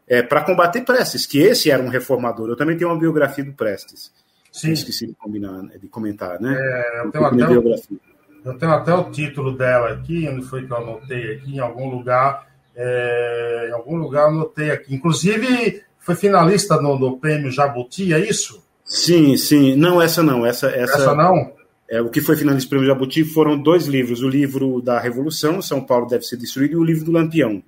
é, 0.09 0.23
para 0.23 0.43
combater 0.43 0.83
Prestes, 0.83 1.27
que 1.27 1.39
esse 1.39 1.71
era 1.71 1.83
um 1.83 1.89
reformador. 1.89 2.49
Eu 2.49 2.57
também 2.57 2.77
tenho 2.77 2.91
uma 2.91 2.99
biografia 2.99 3.45
do 3.45 3.53
Prestes. 3.53 4.11
Sim. 4.51 4.73
esqueci 4.73 5.07
de, 5.07 5.15
combinar, 5.15 5.63
de 5.79 5.87
comentar, 5.89 6.41
né? 6.41 6.57
É, 6.59 7.01
eu 7.05 7.11
tenho 7.11 7.25
até 7.25 7.47
biografia. 7.47 7.99
Eu 8.45 8.57
tenho 8.57 8.73
até 8.73 8.95
o 8.95 9.11
título 9.11 9.57
dela 9.57 9.91
aqui, 9.91 10.27
onde 10.29 10.45
foi 10.47 10.67
que 10.67 10.73
eu 10.73 10.77
anotei 10.77 11.35
aqui, 11.35 11.57
em 11.57 11.59
algum 11.59 11.91
lugar. 11.91 12.47
É, 12.75 13.67
em 13.69 13.73
algum 13.73 13.97
lugar 13.97 14.23
eu 14.23 14.29
anotei 14.29 14.71
aqui. 14.71 14.95
Inclusive, 14.95 15.83
foi 15.99 16.15
finalista 16.15 16.81
no, 16.81 16.99
no 16.99 17.19
prêmio 17.19 17.51
Jabuti, 17.51 18.15
é 18.15 18.19
isso? 18.19 18.65
Sim, 18.85 19.37
sim. 19.37 19.77
Não, 19.77 20.01
essa 20.01 20.23
não. 20.23 20.47
Essa, 20.47 20.69
essa, 20.69 20.95
essa 20.95 21.15
não? 21.15 21.53
É, 21.91 22.01
o 22.01 22.09
que 22.09 22.21
foi 22.21 22.37
finalista 22.37 22.67
do 22.67 22.71
prêmio 22.71 22.87
Jabuti 22.87 23.25
foram 23.25 23.61
dois 23.61 23.87
livros: 23.87 24.23
o 24.23 24.29
livro 24.29 24.81
da 24.81 24.99
Revolução, 24.99 25.61
São 25.61 25.85
Paulo 25.85 26.07
deve 26.07 26.25
ser 26.25 26.37
destruído, 26.37 26.73
e 26.73 26.77
o 26.77 26.85
livro 26.85 27.05
do 27.05 27.13
Lampião. 27.13 27.63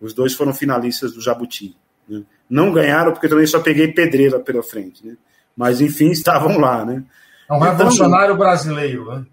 Os 0.00 0.14
dois 0.14 0.34
foram 0.34 0.52
finalistas 0.52 1.12
do 1.12 1.20
Jabuti. 1.20 1.76
Né? 2.08 2.22
Não 2.48 2.72
ganharam, 2.72 3.12
porque 3.12 3.28
também 3.28 3.46
só 3.46 3.60
peguei 3.60 3.92
pedreira 3.92 4.38
pela 4.38 4.62
frente. 4.62 5.06
Né? 5.06 5.16
Mas, 5.56 5.80
enfim, 5.80 6.10
estavam 6.12 6.58
lá. 6.58 6.84
Né? 6.84 7.02
É 7.50 7.54
um 7.54 7.60
revolucionário 7.60 8.34
então, 8.34 8.38
brasileiro, 8.38 9.06
né? 9.06 9.26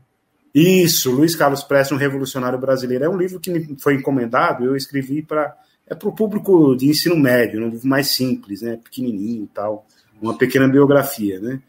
Isso, 0.53 1.11
Luiz 1.11 1.35
Carlos 1.35 1.63
Prestes, 1.63 1.91
um 1.91 1.99
revolucionário 1.99 2.59
brasileiro. 2.59 3.05
É 3.05 3.09
um 3.09 3.17
livro 3.17 3.39
que 3.39 3.49
me 3.49 3.75
foi 3.79 3.95
encomendado, 3.95 4.63
eu 4.63 4.75
escrevi 4.75 5.23
para 5.23 5.55
é 5.87 5.93
para 5.93 6.07
o 6.07 6.15
público 6.15 6.75
de 6.75 6.87
ensino 6.87 7.17
médio, 7.17 7.61
um 7.61 7.69
livro 7.69 7.87
mais 7.87 8.07
simples, 8.07 8.61
né, 8.61 8.79
pequenininho 8.81 9.43
e 9.43 9.47
tal, 9.47 9.85
uma 10.21 10.37
pequena 10.37 10.67
biografia, 10.67 11.39
né. 11.39 11.61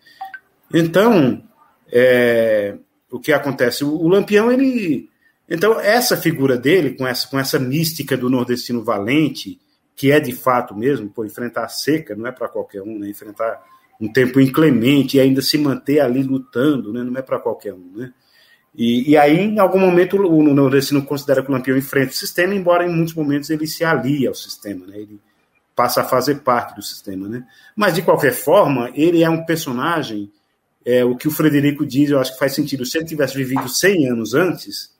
Então, 0.72 1.42
é, 1.90 2.76
o 3.10 3.18
que 3.18 3.32
acontece? 3.32 3.84
O, 3.84 3.92
o, 3.92 4.08
Lampião, 4.08 4.50
ele, 4.50 5.10
então 5.48 5.78
essa 5.78 6.16
figura 6.16 6.56
dele 6.56 6.94
com 6.96 7.06
essa 7.06 7.28
com 7.28 7.38
essa 7.38 7.58
mística 7.58 8.16
do 8.16 8.30
nordestino 8.30 8.82
valente, 8.82 9.60
que 9.94 10.10
é 10.10 10.18
de 10.18 10.32
fato 10.32 10.74
mesmo, 10.74 11.08
por 11.08 11.26
enfrentar 11.26 11.64
a 11.64 11.68
seca, 11.68 12.14
não 12.14 12.26
é 12.26 12.32
para 12.32 12.48
qualquer 12.48 12.82
um, 12.82 12.98
né, 12.98 13.08
enfrentar 13.08 13.62
um 14.00 14.12
tempo 14.12 14.40
inclemente 14.40 15.16
e 15.16 15.20
ainda 15.20 15.40
se 15.40 15.56
manter 15.56 16.00
ali 16.00 16.22
lutando, 16.22 16.92
né, 16.92 17.02
não 17.02 17.16
é 17.16 17.22
para 17.22 17.38
qualquer 17.38 17.74
um, 17.74 17.92
né. 17.94 18.12
E, 18.76 19.10
e, 19.10 19.16
aí, 19.16 19.38
em 19.38 19.58
algum 19.60 19.78
momento, 19.78 20.16
o 20.16 20.42
nordestino 20.42 21.04
considera 21.04 21.42
que 21.42 21.48
o 21.48 21.52
Lampião 21.52 21.76
enfrenta 21.76 22.10
o 22.10 22.16
sistema, 22.16 22.54
embora 22.54 22.84
em 22.84 22.92
muitos 22.92 23.14
momentos 23.14 23.48
ele 23.48 23.68
se 23.68 23.84
alia 23.84 24.28
ao 24.28 24.34
sistema, 24.34 24.84
né? 24.86 24.98
ele 24.98 25.20
passa 25.76 26.00
a 26.00 26.04
fazer 26.04 26.40
parte 26.40 26.74
do 26.74 26.82
sistema. 26.82 27.28
Né? 27.28 27.46
Mas, 27.76 27.94
de 27.94 28.02
qualquer 28.02 28.32
forma, 28.32 28.90
ele 28.94 29.22
é 29.22 29.30
um 29.30 29.44
personagem, 29.44 30.28
é, 30.84 31.04
o 31.04 31.14
que 31.14 31.28
o 31.28 31.30
Frederico 31.30 31.86
diz, 31.86 32.10
eu 32.10 32.18
acho 32.18 32.32
que 32.32 32.38
faz 32.38 32.52
sentido. 32.52 32.84
Se 32.84 32.98
ele 32.98 33.06
tivesse 33.06 33.36
vivido 33.36 33.68
100 33.68 34.08
anos 34.08 34.34
antes, 34.34 34.90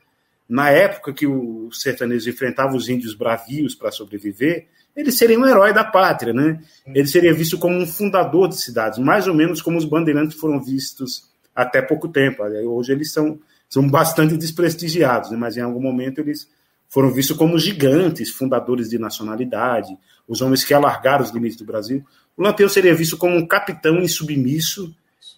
na 0.49 0.71
época 0.71 1.13
que 1.13 1.27
o 1.27 1.71
sertanejo 1.73 2.29
enfrentava 2.29 2.77
os 2.77 2.89
índios 2.89 3.15
bravios 3.15 3.75
para 3.75 3.91
sobreviver, 3.91 4.67
ele 4.95 5.11
seria 5.11 5.39
um 5.39 5.47
herói 5.47 5.73
da 5.73 5.83
pátria, 5.83 6.33
né? 6.33 6.61
Ele 6.87 7.07
seria 7.07 7.35
visto 7.35 7.59
como 7.59 7.77
um 7.77 7.87
fundador 7.87 8.49
de 8.49 8.61
cidades, 8.61 8.99
mais 8.99 9.27
ou 9.27 9.35
menos 9.35 9.61
como 9.61 9.77
os 9.77 9.85
bandeirantes 9.85 10.39
foram 10.39 10.63
vistos 10.63 11.29
até 11.55 11.83
pouco 11.83 12.09
tempo. 12.09 12.43
Hoje 12.43 12.93
eles 12.93 13.13
são 13.13 13.39
são 13.75 13.89
bastante 13.89 14.37
desprestigiados, 14.37 15.33
né? 15.33 15.37
mas 15.37 15.57
em 15.57 15.61
algum 15.61 15.81
momento 15.81 16.21
eles 16.21 16.49
foram 16.89 17.11
vistos 17.11 17.37
como 17.37 17.59
gigantes, 17.59 18.31
fundadores 18.31 18.89
de 18.89 19.01
nacionalidade, 19.01 19.99
os 20.29 20.41
homens 20.41 20.63
que 20.63 20.73
alargaram 20.73 21.25
os 21.25 21.33
limites 21.33 21.59
do 21.59 21.65
Brasil. 21.65 22.05
O 22.37 22.43
Lampião 22.43 22.69
seria 22.69 22.95
visto 22.95 23.17
como 23.17 23.35
um 23.35 23.45
capitão 23.45 23.99
insubmisso 23.99 24.95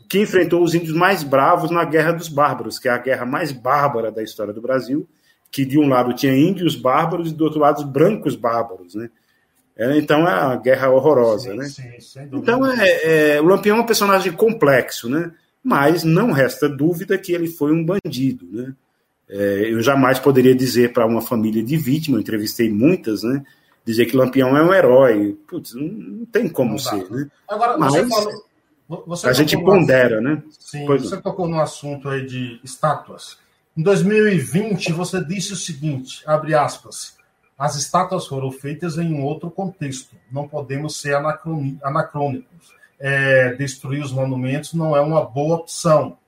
que 0.08 0.20
enfrentou 0.20 0.62
os 0.62 0.74
índios 0.74 0.94
mais 0.94 1.22
bravos 1.22 1.70
na 1.70 1.84
Guerra 1.84 2.12
dos 2.12 2.28
Bárbaros, 2.28 2.78
que 2.78 2.88
é 2.88 2.92
a 2.92 2.98
guerra 2.98 3.26
mais 3.26 3.52
bárbara 3.52 4.10
da 4.10 4.22
história 4.22 4.52
do 4.52 4.60
Brasil, 4.60 5.06
que 5.50 5.64
de 5.64 5.78
um 5.78 5.88
lado 5.88 6.14
tinha 6.14 6.36
índios 6.36 6.76
bárbaros 6.76 7.30
e 7.30 7.34
do 7.34 7.44
outro 7.44 7.60
lado 7.60 7.78
os 7.78 7.84
brancos 7.84 8.36
bárbaros, 8.36 8.94
né? 8.94 9.10
É, 9.76 9.98
então 9.98 10.26
é 10.26 10.44
uma 10.44 10.56
guerra 10.56 10.90
horrorosa, 10.90 11.50
sim, 11.50 11.56
né? 11.56 11.64
Sim, 12.00 12.28
então 12.32 12.64
é, 12.66 13.34
é, 13.34 13.40
o 13.40 13.44
Lampião 13.44 13.76
é 13.76 13.80
um 13.80 13.86
personagem 13.86 14.32
complexo, 14.32 15.08
né? 15.08 15.32
mas 15.66 16.04
não 16.04 16.30
resta 16.30 16.68
dúvida 16.68 17.18
que 17.18 17.32
ele 17.32 17.48
foi 17.48 17.72
um 17.72 17.84
bandido. 17.84 18.46
Né? 18.52 18.72
É, 19.28 19.72
eu 19.72 19.82
jamais 19.82 20.16
poderia 20.16 20.54
dizer 20.54 20.92
para 20.92 21.04
uma 21.04 21.20
família 21.20 21.60
de 21.60 21.76
vítima, 21.76 22.16
eu 22.16 22.20
entrevistei 22.20 22.70
muitas, 22.70 23.24
né? 23.24 23.44
dizer 23.84 24.06
que 24.06 24.16
Lampião 24.16 24.56
é 24.56 24.62
um 24.62 24.72
herói. 24.72 25.36
Putz, 25.48 25.74
não 25.74 26.24
tem 26.26 26.48
como 26.48 26.70
não 26.70 26.78
ser. 26.78 27.10
Né? 27.10 27.28
Agora, 27.48 27.76
mas 27.78 27.92
você 27.92 28.06
falou, 28.08 28.32
você 28.88 29.28
a 29.28 29.32
gente 29.32 29.56
pondera, 29.56 30.20
né? 30.20 30.42
Sim, 30.58 30.86
pois 30.86 31.02
você 31.02 31.16
não. 31.16 31.22
tocou 31.22 31.48
no 31.48 31.60
assunto 31.60 32.08
aí 32.08 32.26
de 32.26 32.60
estátuas. 32.62 33.38
Em 33.76 33.82
2020, 33.82 34.92
você 34.92 35.22
disse 35.22 35.52
o 35.52 35.56
seguinte, 35.56 36.22
abre 36.26 36.54
aspas, 36.54 37.16
as 37.58 37.76
estátuas 37.76 38.26
foram 38.26 38.50
feitas 38.50 38.96
em 38.96 39.12
um 39.12 39.24
outro 39.24 39.50
contexto, 39.50 40.16
não 40.30 40.48
podemos 40.48 41.00
ser 41.00 41.14
anacrônicos 41.14 42.76
é, 42.98 43.52
destruir 43.54 44.02
os 44.02 44.12
monumentos 44.12 44.72
não 44.72 44.96
é 44.96 45.00
uma 45.00 45.24
boa 45.24 45.56
opção. 45.56 46.18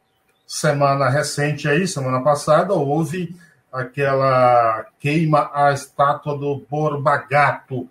Semana 0.46 1.08
recente 1.08 1.68
aí, 1.68 1.86
semana 1.86 2.22
passada, 2.22 2.72
houve 2.72 3.36
aquela 3.72 4.86
queima 4.98 5.50
à 5.52 5.72
estátua 5.72 6.36
do 6.36 6.64
Borba 6.70 7.16
Gato. 7.16 7.88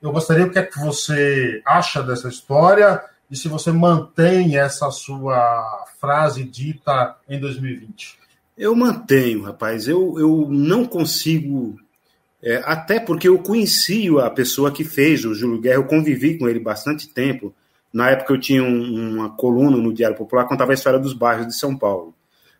Eu 0.00 0.12
gostaria 0.12 0.46
o 0.46 0.50
que 0.50 0.58
é 0.58 0.62
que 0.62 0.78
você 0.78 1.60
acha 1.64 2.02
dessa 2.02 2.28
história 2.28 3.02
e 3.30 3.36
se 3.36 3.48
você 3.48 3.72
mantém 3.72 4.56
essa 4.56 4.90
sua 4.90 5.84
frase 6.00 6.44
dita 6.44 7.16
em 7.28 7.40
2020. 7.40 8.18
Eu 8.56 8.74
mantenho, 8.74 9.42
rapaz. 9.42 9.86
Eu, 9.86 10.18
eu 10.18 10.46
não 10.48 10.84
consigo. 10.86 11.76
É, 12.42 12.62
até 12.64 13.00
porque 13.00 13.28
eu 13.28 13.38
conheci 13.38 14.08
a 14.18 14.30
pessoa 14.30 14.70
que 14.70 14.84
fez 14.84 15.24
o 15.24 15.34
Júlio 15.34 15.60
Guerra, 15.60 15.76
eu 15.76 15.84
convivi 15.84 16.38
com 16.38 16.48
ele 16.48 16.60
bastante 16.60 17.08
tempo. 17.08 17.54
Na 17.92 18.10
época 18.10 18.32
eu 18.32 18.40
tinha 18.40 18.62
um, 18.62 19.14
uma 19.14 19.30
coluna 19.30 19.76
no 19.76 19.92
Diário 19.92 20.16
Popular 20.16 20.46
contava 20.46 20.70
a 20.70 20.74
história 20.74 20.98
dos 20.98 21.12
bairros 21.12 21.46
de 21.46 21.56
São 21.56 21.76
Paulo. 21.76 22.14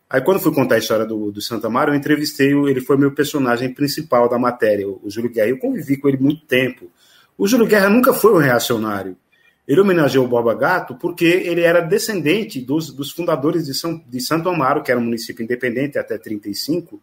Aí 0.08 0.20
quando 0.20 0.40
fui 0.40 0.52
contar 0.52 0.76
a 0.76 0.78
história 0.78 1.04
do, 1.04 1.30
do 1.30 1.40
Santa 1.40 1.68
Maria, 1.68 1.92
eu 1.92 1.98
entrevistei, 1.98 2.52
ele 2.52 2.80
foi 2.80 2.96
meu 2.96 3.12
personagem 3.12 3.72
principal 3.72 4.28
da 4.28 4.38
matéria, 4.38 4.88
o, 4.88 5.00
o 5.02 5.10
Júlio 5.10 5.30
Guerra. 5.30 5.48
Eu 5.48 5.58
convivi 5.58 5.96
com 5.96 6.08
ele 6.08 6.18
muito 6.18 6.44
tempo. 6.46 6.90
O 7.38 7.46
Júlio 7.46 7.66
Guerra 7.66 7.88
nunca 7.88 8.12
foi 8.12 8.32
um 8.32 8.38
reacionário. 8.38 9.16
Ele 9.66 9.80
homenageou 9.80 10.24
o 10.24 10.28
Borba 10.28 10.54
Gato 10.54 10.94
porque 10.94 11.24
ele 11.24 11.62
era 11.62 11.80
descendente 11.80 12.60
dos, 12.60 12.92
dos 12.92 13.10
fundadores 13.10 13.66
de, 13.66 13.74
São, 13.74 14.00
de 14.06 14.20
Santo 14.20 14.48
Amaro, 14.48 14.82
que 14.82 14.90
era 14.90 15.00
um 15.00 15.04
município 15.04 15.42
independente 15.42 15.98
até 15.98 16.16
35, 16.16 17.00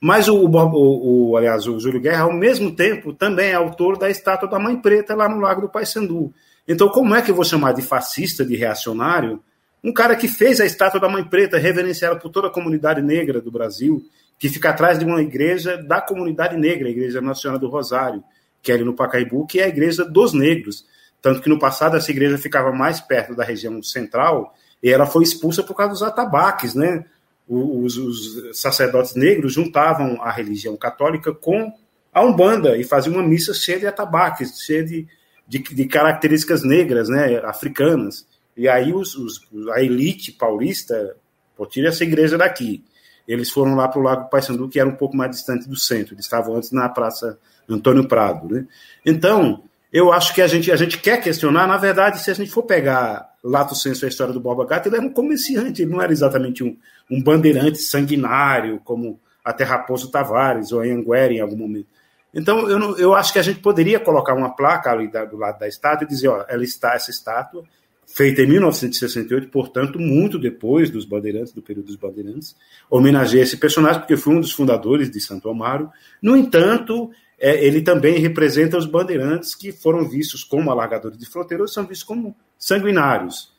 mas 0.00 0.28
o, 0.28 0.36
o, 0.36 1.30
o, 1.30 1.36
aliás, 1.36 1.66
o 1.66 1.80
Júlio 1.80 2.00
Guerra, 2.00 2.24
ao 2.24 2.32
mesmo 2.32 2.74
tempo, 2.74 3.12
também 3.12 3.50
é 3.50 3.54
autor 3.54 3.96
da 3.96 4.10
estátua 4.10 4.48
da 4.48 4.58
Mãe 4.58 4.76
Preta 4.76 5.14
lá 5.14 5.28
no 5.28 5.40
Lago 5.40 5.62
do 5.62 5.68
Paissandu. 5.68 6.32
Então, 6.68 6.88
como 6.88 7.14
é 7.14 7.22
que 7.22 7.30
eu 7.30 7.34
vou 7.34 7.44
chamar 7.44 7.72
de 7.72 7.82
fascista, 7.82 8.44
de 8.44 8.54
reacionário, 8.54 9.42
um 9.82 9.92
cara 9.92 10.14
que 10.14 10.28
fez 10.28 10.60
a 10.60 10.66
estátua 10.66 11.00
da 11.00 11.08
Mãe 11.08 11.24
Preta, 11.24 11.58
reverenciada 11.58 12.16
por 12.16 12.30
toda 12.30 12.48
a 12.48 12.50
comunidade 12.50 13.02
negra 13.02 13.40
do 13.40 13.50
Brasil, 13.50 14.02
que 14.38 14.48
fica 14.48 14.70
atrás 14.70 14.98
de 14.98 15.04
uma 15.04 15.22
igreja 15.22 15.76
da 15.76 16.00
comunidade 16.00 16.56
negra, 16.56 16.88
a 16.88 16.90
Igreja 16.90 17.20
Nacional 17.20 17.58
do 17.58 17.68
Rosário, 17.68 18.22
que 18.62 18.72
é 18.72 18.74
ali 18.74 18.84
no 18.84 18.94
Pacaembu, 18.94 19.46
que 19.46 19.60
é 19.60 19.64
a 19.64 19.68
igreja 19.68 20.04
dos 20.04 20.32
negros. 20.32 20.86
Tanto 21.24 21.40
que 21.40 21.48
no 21.48 21.58
passado 21.58 21.96
essa 21.96 22.10
igreja 22.10 22.36
ficava 22.36 22.70
mais 22.70 23.00
perto 23.00 23.34
da 23.34 23.42
região 23.42 23.82
central 23.82 24.54
e 24.82 24.90
ela 24.90 25.06
foi 25.06 25.22
expulsa 25.22 25.62
por 25.62 25.74
causa 25.74 25.92
dos 25.92 26.02
atabaques, 26.02 26.74
né? 26.74 27.02
Os, 27.48 27.96
os 27.96 28.60
sacerdotes 28.60 29.14
negros 29.14 29.54
juntavam 29.54 30.20
a 30.20 30.30
religião 30.30 30.76
católica 30.76 31.32
com 31.32 31.72
a 32.12 32.22
Umbanda 32.22 32.76
e 32.76 32.84
faziam 32.84 33.14
uma 33.14 33.22
missa 33.22 33.54
cheia 33.54 33.80
de 33.80 33.86
atabaques, 33.86 34.60
cheia 34.66 34.84
de, 34.84 35.08
de, 35.48 35.60
de 35.60 35.86
características 35.86 36.62
negras, 36.62 37.08
né, 37.08 37.38
africanas. 37.38 38.26
E 38.54 38.68
aí 38.68 38.92
os, 38.92 39.14
os, 39.14 39.40
a 39.72 39.80
elite 39.80 40.30
paulista, 40.30 41.16
pô, 41.56 41.64
tira 41.64 41.88
essa 41.88 42.04
igreja 42.04 42.36
daqui. 42.36 42.84
Eles 43.26 43.48
foram 43.48 43.74
lá 43.74 43.88
para 43.88 43.98
o 43.98 44.02
Lago 44.02 44.28
Paissandu, 44.28 44.68
que 44.68 44.78
era 44.78 44.88
um 44.90 44.96
pouco 44.96 45.16
mais 45.16 45.30
distante 45.30 45.66
do 45.66 45.76
centro. 45.76 46.12
Eles 46.12 46.26
estavam 46.26 46.54
antes 46.54 46.70
na 46.70 46.86
Praça 46.86 47.38
Antônio 47.66 48.06
Prado. 48.06 48.46
Né? 48.46 48.66
Então, 49.06 49.64
eu 49.94 50.12
acho 50.12 50.34
que 50.34 50.42
a 50.42 50.48
gente, 50.48 50.72
a 50.72 50.76
gente 50.76 50.98
quer 50.98 51.22
questionar, 51.22 51.68
na 51.68 51.76
verdade, 51.76 52.18
se 52.18 52.28
a 52.28 52.34
gente 52.34 52.50
for 52.50 52.64
pegar 52.64 53.32
lato 53.44 53.76
senso 53.76 54.04
a 54.04 54.08
história 54.08 54.34
do 54.34 54.40
Borba 54.40 54.66
Gato, 54.66 54.88
ele 54.88 54.96
era 54.96 55.06
um 55.06 55.12
comerciante, 55.12 55.82
ele 55.82 55.92
não 55.92 56.02
era 56.02 56.10
exatamente 56.10 56.64
um, 56.64 56.76
um 57.08 57.22
bandeirante 57.22 57.78
sanguinário, 57.78 58.80
como 58.82 59.20
até 59.44 59.62
Raposo 59.62 60.10
Tavares 60.10 60.72
ou 60.72 60.80
Anguera 60.80 61.32
em 61.32 61.38
algum 61.38 61.56
momento. 61.56 61.86
Então, 62.34 62.68
eu, 62.68 62.76
não, 62.76 62.98
eu 62.98 63.14
acho 63.14 63.32
que 63.32 63.38
a 63.38 63.42
gente 63.42 63.60
poderia 63.60 64.00
colocar 64.00 64.34
uma 64.34 64.56
placa 64.56 64.90
ali 64.90 65.06
da, 65.06 65.24
do 65.24 65.36
lado 65.36 65.60
da 65.60 65.68
estátua 65.68 66.04
e 66.04 66.08
dizer, 66.08 66.26
ó, 66.26 66.44
ela 66.48 66.64
está, 66.64 66.94
essa 66.94 67.12
estátua, 67.12 67.62
feita 68.04 68.42
em 68.42 68.48
1968, 68.48 69.48
portanto, 69.48 70.00
muito 70.00 70.40
depois 70.40 70.90
dos 70.90 71.04
Bandeirantes, 71.04 71.52
do 71.52 71.62
período 71.62 71.86
dos 71.86 71.96
Bandeirantes, 71.96 72.56
homenageia 72.90 73.44
esse 73.44 73.58
personagem, 73.58 74.00
porque 74.00 74.16
foi 74.16 74.34
um 74.34 74.40
dos 74.40 74.50
fundadores 74.50 75.08
de 75.08 75.20
Santo 75.20 75.48
Amaro. 75.48 75.88
No 76.20 76.36
entanto, 76.36 77.12
é, 77.38 77.64
ele 77.64 77.82
também 77.82 78.18
representa 78.18 78.76
os 78.76 78.86
bandeirantes 78.86 79.54
que 79.54 79.72
foram 79.72 80.08
vistos 80.08 80.44
como 80.44 80.70
alargadores 80.70 81.18
de 81.18 81.26
fronteiras, 81.26 81.72
são 81.72 81.86
vistos 81.86 82.06
como 82.06 82.36
sanguinários. 82.58 83.52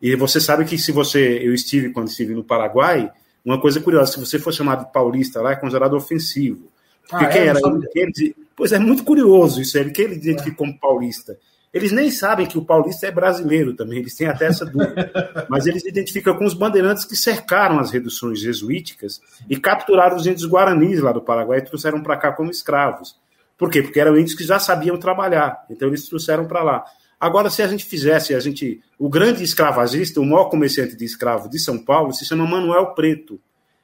E 0.00 0.14
você 0.16 0.40
sabe 0.40 0.64
que 0.64 0.76
se 0.76 0.92
você, 0.92 1.38
eu 1.42 1.54
estive 1.54 1.90
quando 1.90 2.08
estive 2.08 2.34
no 2.34 2.44
Paraguai, 2.44 3.10
uma 3.44 3.60
coisa 3.60 3.80
curiosa, 3.80 4.12
se 4.12 4.20
você 4.20 4.38
for 4.38 4.52
chamado 4.52 4.86
de 4.86 4.92
paulista 4.92 5.40
lá, 5.40 5.52
é 5.52 5.56
considerado 5.56 5.94
ofensivo. 5.94 6.70
Porque 7.08 7.24
ah, 7.24 7.28
quem 7.28 7.42
é? 7.42 7.46
era 7.46 7.60
ele, 7.94 8.36
pois 8.56 8.72
é 8.72 8.78
muito 8.78 9.04
curioso 9.04 9.60
isso, 9.60 9.76
ele 9.76 9.90
que 9.90 10.02
ele 10.02 10.30
é. 10.30 10.50
como 10.52 10.78
paulista. 10.78 11.36
Eles 11.72 11.90
nem 11.90 12.10
sabem 12.10 12.46
que 12.46 12.58
o 12.58 12.64
paulista 12.64 13.06
é 13.06 13.10
brasileiro 13.10 13.74
também, 13.74 14.00
eles 14.00 14.14
têm 14.14 14.26
até 14.26 14.46
essa 14.46 14.66
dúvida. 14.66 15.10
Mas 15.48 15.66
eles 15.66 15.84
identificam 15.86 16.36
com 16.36 16.44
os 16.44 16.52
bandeirantes 16.52 17.04
que 17.04 17.16
cercaram 17.16 17.78
as 17.78 17.90
reduções 17.90 18.40
jesuíticas 18.40 19.20
e 19.48 19.56
capturaram 19.56 20.16
os 20.16 20.26
índios 20.26 20.46
guaranis 20.46 21.00
lá 21.00 21.12
do 21.12 21.22
Paraguai 21.22 21.58
e 21.58 21.64
trouxeram 21.64 22.02
para 22.02 22.16
cá 22.18 22.32
como 22.32 22.50
escravos. 22.50 23.16
Por 23.56 23.70
quê? 23.70 23.82
Porque 23.82 24.00
eram 24.00 24.18
índios 24.18 24.34
que 24.34 24.44
já 24.44 24.58
sabiam 24.58 24.98
trabalhar, 24.98 25.64
então 25.70 25.88
eles 25.88 26.06
trouxeram 26.06 26.46
para 26.46 26.62
lá. 26.62 26.84
Agora, 27.18 27.48
se 27.48 27.62
a 27.62 27.68
gente 27.68 27.84
fizesse, 27.84 28.34
a 28.34 28.40
gente, 28.40 28.82
o 28.98 29.08
grande 29.08 29.44
escravagista, 29.44 30.20
o 30.20 30.26
maior 30.26 30.46
comerciante 30.46 30.96
de 30.96 31.04
escravo 31.04 31.48
de 31.48 31.58
São 31.58 31.78
Paulo, 31.78 32.12
se 32.12 32.24
chama 32.24 32.44
Manuel 32.44 32.86
Preto 32.94 33.40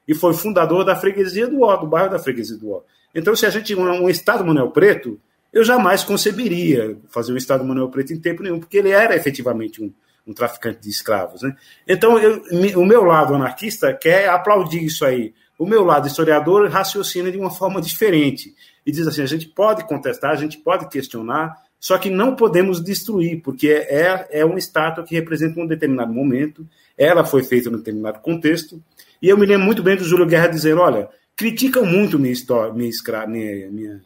e 0.08 0.12
foi 0.12 0.34
fundador 0.34 0.84
da 0.84 0.96
freguesia 0.96 1.46
do 1.46 1.62
Ó, 1.62 1.76
do 1.76 1.86
bairro 1.86 2.10
da 2.10 2.18
freguesia 2.18 2.56
do 2.58 2.72
Ó. 2.72 2.82
Então, 3.14 3.36
se 3.36 3.46
a 3.46 3.50
gente 3.50 3.74
um, 3.76 3.88
um 3.88 4.10
estado 4.10 4.44
Manuel 4.44 4.72
Preto, 4.72 5.20
eu 5.52 5.64
jamais 5.64 6.04
conceberia 6.04 6.96
fazer 7.08 7.32
um 7.32 7.36
estado 7.36 7.64
Manuel 7.64 7.88
Preto 7.88 8.12
em 8.12 8.20
tempo 8.20 8.42
nenhum, 8.42 8.60
porque 8.60 8.76
ele 8.76 8.90
era 8.90 9.16
efetivamente 9.16 9.82
um, 9.82 9.92
um 10.26 10.32
traficante 10.32 10.80
de 10.80 10.90
escravos. 10.90 11.42
Né? 11.42 11.56
Então, 11.86 12.18
eu, 12.18 12.42
o 12.76 12.84
meu 12.84 13.02
lado 13.04 13.34
anarquista 13.34 13.92
quer 13.94 14.28
aplaudir 14.28 14.84
isso 14.84 15.04
aí. 15.04 15.32
O 15.58 15.66
meu 15.66 15.84
lado 15.84 16.06
historiador 16.06 16.68
raciocina 16.68 17.32
de 17.32 17.38
uma 17.38 17.50
forma 17.50 17.80
diferente 17.80 18.54
e 18.86 18.92
diz 18.92 19.06
assim: 19.06 19.22
a 19.22 19.26
gente 19.26 19.48
pode 19.48 19.86
contestar, 19.86 20.30
a 20.30 20.36
gente 20.36 20.58
pode 20.58 20.88
questionar, 20.88 21.56
só 21.80 21.98
que 21.98 22.10
não 22.10 22.36
podemos 22.36 22.82
destruir, 22.82 23.42
porque 23.42 23.68
é, 23.68 24.28
é 24.30 24.44
uma 24.44 24.58
estátua 24.58 25.04
que 25.04 25.14
representa 25.14 25.60
um 25.60 25.66
determinado 25.66 26.12
momento, 26.12 26.66
ela 26.96 27.24
foi 27.24 27.42
feita 27.42 27.70
num 27.70 27.78
determinado 27.78 28.20
contexto, 28.20 28.82
e 29.20 29.28
eu 29.28 29.36
me 29.36 29.46
lembro 29.46 29.66
muito 29.66 29.82
bem 29.82 29.96
do 29.96 30.04
Júlio 30.04 30.26
Guerra 30.26 30.46
dizer: 30.46 30.76
olha, 30.76 31.08
criticam 31.36 31.84
muito 31.84 32.18
minha, 32.18 32.32
história, 32.32 32.72
minha, 32.72 32.90
minha, 33.28 33.70
minha, 33.70 34.00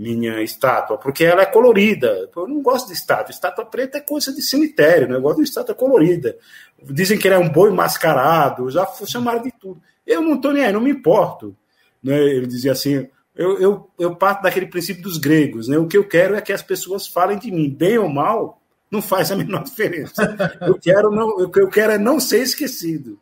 minha 0.00 0.42
estátua, 0.42 0.96
porque 0.96 1.22
ela 1.22 1.42
é 1.42 1.46
colorida. 1.46 2.30
Eu 2.34 2.48
não 2.48 2.62
gosto 2.62 2.86
de 2.86 2.94
estátua. 2.94 3.30
Estátua 3.30 3.66
preta 3.66 3.98
é 3.98 4.00
coisa 4.00 4.32
de 4.32 4.40
cemitério, 4.40 5.06
né? 5.06 5.16
eu 5.16 5.20
gosto 5.20 5.42
de 5.42 5.44
estátua 5.44 5.74
colorida. 5.74 6.38
Dizem 6.82 7.18
que 7.18 7.28
ele 7.28 7.34
é 7.34 7.38
um 7.38 7.50
boi 7.50 7.70
mascarado, 7.70 8.70
já 8.70 8.86
chamaram 9.06 9.42
de 9.42 9.52
tudo. 9.52 9.82
Eu 10.06 10.22
não 10.22 10.36
estou 10.36 10.52
nem 10.52 10.64
aí, 10.64 10.72
não 10.72 10.80
me 10.80 10.90
importo. 10.90 11.54
Né? 12.02 12.18
Ele 12.18 12.46
dizia 12.46 12.72
assim: 12.72 13.06
eu, 13.36 13.60
eu, 13.60 13.90
eu 13.98 14.16
parto 14.16 14.42
daquele 14.42 14.66
princípio 14.66 15.02
dos 15.02 15.18
gregos, 15.18 15.68
né? 15.68 15.76
O 15.76 15.86
que 15.86 15.98
eu 15.98 16.08
quero 16.08 16.34
é 16.34 16.40
que 16.40 16.52
as 16.52 16.62
pessoas 16.62 17.06
falem 17.06 17.38
de 17.38 17.50
mim, 17.50 17.68
bem 17.68 17.98
ou 17.98 18.08
mal, 18.08 18.58
não 18.90 19.02
faz 19.02 19.30
a 19.30 19.36
menor 19.36 19.64
diferença. 19.64 20.34
Eu 20.62 20.78
quero, 20.78 21.10
não, 21.10 21.28
o 21.28 21.50
que 21.50 21.60
eu 21.60 21.68
quero 21.68 21.92
é 21.92 21.98
não 21.98 22.18
ser 22.18 22.40
esquecido. 22.40 23.20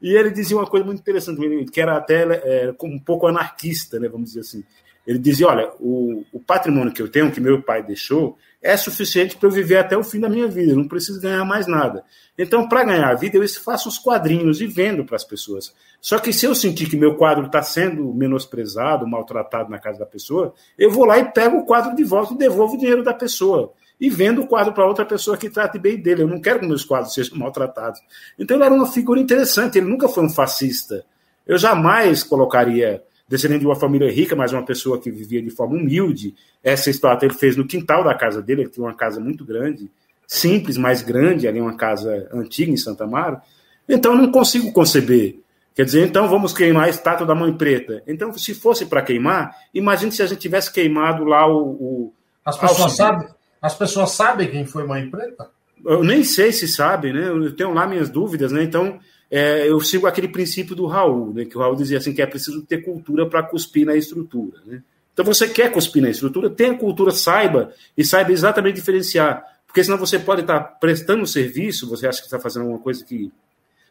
E 0.00 0.14
ele 0.14 0.30
dizia 0.30 0.56
uma 0.56 0.66
coisa 0.66 0.86
muito 0.86 1.00
interessante, 1.00 1.66
que 1.70 1.80
era 1.82 1.98
até 1.98 2.22
é, 2.22 2.74
um 2.82 2.98
pouco 2.98 3.26
anarquista, 3.26 3.98
né, 3.98 4.08
vamos 4.08 4.28
dizer 4.28 4.40
assim. 4.40 4.64
Ele 5.06 5.18
dizia: 5.18 5.48
olha, 5.48 5.70
o, 5.78 6.24
o 6.32 6.40
patrimônio 6.40 6.92
que 6.92 7.02
eu 7.02 7.08
tenho, 7.08 7.30
que 7.30 7.40
meu 7.40 7.62
pai 7.62 7.82
deixou, 7.82 8.38
é 8.62 8.76
suficiente 8.76 9.36
para 9.36 9.46
eu 9.46 9.52
viver 9.52 9.76
até 9.76 9.96
o 9.96 10.02
fim 10.02 10.18
da 10.18 10.28
minha 10.28 10.48
vida, 10.48 10.72
eu 10.72 10.76
não 10.76 10.88
preciso 10.88 11.20
ganhar 11.20 11.44
mais 11.44 11.66
nada. 11.66 12.02
Então, 12.36 12.66
para 12.66 12.82
ganhar 12.82 13.10
a 13.10 13.14
vida, 13.14 13.36
eu 13.36 13.48
faço 13.48 13.90
os 13.90 13.98
quadrinhos 13.98 14.60
e 14.62 14.66
vendo 14.66 15.04
para 15.04 15.16
as 15.16 15.24
pessoas. 15.24 15.74
Só 16.00 16.18
que 16.18 16.32
se 16.32 16.46
eu 16.46 16.54
sentir 16.54 16.88
que 16.88 16.96
meu 16.96 17.14
quadro 17.14 17.46
está 17.46 17.62
sendo 17.62 18.12
menosprezado, 18.14 19.06
maltratado 19.06 19.70
na 19.70 19.78
casa 19.78 19.98
da 19.98 20.06
pessoa, 20.06 20.54
eu 20.78 20.90
vou 20.90 21.04
lá 21.04 21.18
e 21.18 21.30
pego 21.30 21.58
o 21.58 21.66
quadro 21.66 21.94
de 21.94 22.02
volta 22.02 22.32
e 22.32 22.38
devolvo 22.38 22.74
o 22.74 22.78
dinheiro 22.78 23.04
da 23.04 23.12
pessoa. 23.12 23.72
E 24.00 24.08
vendo 24.08 24.42
o 24.42 24.46
quadro 24.46 24.72
para 24.72 24.86
outra 24.86 25.04
pessoa 25.04 25.36
que 25.36 25.50
trate 25.50 25.78
bem 25.78 26.00
dele. 26.00 26.22
Eu 26.22 26.28
não 26.28 26.40
quero 26.40 26.60
que 26.60 26.66
meus 26.66 26.84
quadros 26.84 27.12
sejam 27.14 27.38
maltratados. 27.38 28.00
Então, 28.38 28.56
ele 28.56 28.64
era 28.64 28.74
uma 28.74 28.86
figura 28.86 29.20
interessante, 29.20 29.78
ele 29.78 29.88
nunca 29.88 30.08
foi 30.08 30.24
um 30.24 30.30
fascista. 30.30 31.04
Eu 31.46 31.58
jamais 31.58 32.22
colocaria 32.22 33.02
descendente 33.28 33.60
de 33.60 33.66
uma 33.66 33.76
família 33.76 34.10
rica, 34.10 34.36
mas 34.36 34.52
uma 34.52 34.64
pessoa 34.64 35.00
que 35.00 35.10
vivia 35.10 35.42
de 35.42 35.50
forma 35.50 35.76
humilde. 35.76 36.34
Essa 36.62 36.90
estátua 36.90 37.26
ele 37.26 37.34
fez 37.34 37.56
no 37.56 37.66
quintal 37.66 38.04
da 38.04 38.14
casa 38.14 38.42
dele, 38.42 38.62
ele 38.62 38.70
tinha 38.70 38.84
uma 38.84 38.94
casa 38.94 39.20
muito 39.20 39.44
grande, 39.44 39.90
simples, 40.26 40.76
mas 40.76 41.02
grande, 41.02 41.48
ali 41.48 41.60
uma 41.60 41.76
casa 41.76 42.28
antiga 42.32 42.70
em 42.70 42.76
Santa 42.76 43.04
Amaro. 43.04 43.40
Então 43.88 44.12
eu 44.12 44.18
não 44.18 44.30
consigo 44.30 44.72
conceber. 44.72 45.44
Quer 45.74 45.84
dizer, 45.84 46.06
então 46.06 46.28
vamos 46.28 46.52
queimar 46.52 46.84
a 46.84 46.88
estátua 46.88 47.26
da 47.26 47.34
Mãe 47.34 47.52
Preta. 47.52 48.00
Então, 48.06 48.32
se 48.32 48.54
fosse 48.54 48.86
para 48.86 49.02
queimar, 49.02 49.56
imagine 49.74 50.12
se 50.12 50.22
a 50.22 50.26
gente 50.26 50.38
tivesse 50.38 50.72
queimado 50.72 51.24
lá 51.24 51.48
o. 51.48 51.62
o 51.62 52.12
as, 52.44 52.56
pessoas 52.56 52.92
sabem, 52.92 53.28
as 53.60 53.74
pessoas 53.74 54.10
sabem 54.12 54.48
quem 54.48 54.64
foi 54.64 54.86
Mãe 54.86 55.10
Preta? 55.10 55.50
Eu 55.84 56.04
nem 56.04 56.22
sei 56.22 56.52
se 56.52 56.68
sabem, 56.68 57.12
né? 57.12 57.28
Eu 57.28 57.54
tenho 57.56 57.74
lá 57.74 57.88
minhas 57.88 58.08
dúvidas, 58.08 58.52
né? 58.52 58.62
Então, 58.62 59.00
é, 59.36 59.68
eu 59.68 59.80
sigo 59.80 60.06
aquele 60.06 60.28
princípio 60.28 60.76
do 60.76 60.86
Raul, 60.86 61.34
né, 61.34 61.44
que 61.44 61.58
o 61.58 61.60
Raul 61.60 61.74
dizia 61.74 61.98
assim 61.98 62.14
que 62.14 62.22
é 62.22 62.26
preciso 62.26 62.62
ter 62.62 62.84
cultura 62.84 63.28
para 63.28 63.42
cuspir 63.42 63.84
na 63.84 63.96
estrutura. 63.96 64.60
Né? 64.64 64.80
Então 65.12 65.24
você 65.24 65.48
quer 65.48 65.72
cuspir 65.72 66.00
na 66.00 66.08
estrutura, 66.08 66.48
tenha 66.48 66.78
cultura, 66.78 67.10
saiba 67.10 67.72
e 67.98 68.04
saiba 68.04 68.30
exatamente 68.30 68.76
diferenciar, 68.76 69.44
porque 69.66 69.82
senão 69.82 69.98
você 69.98 70.20
pode 70.20 70.42
estar 70.42 70.60
prestando 70.78 71.26
serviço, 71.26 71.88
você 71.88 72.06
acha 72.06 72.20
que 72.20 72.26
está 72.26 72.38
fazendo 72.38 72.62
alguma 72.62 72.78
coisa 72.78 73.04
que 73.04 73.32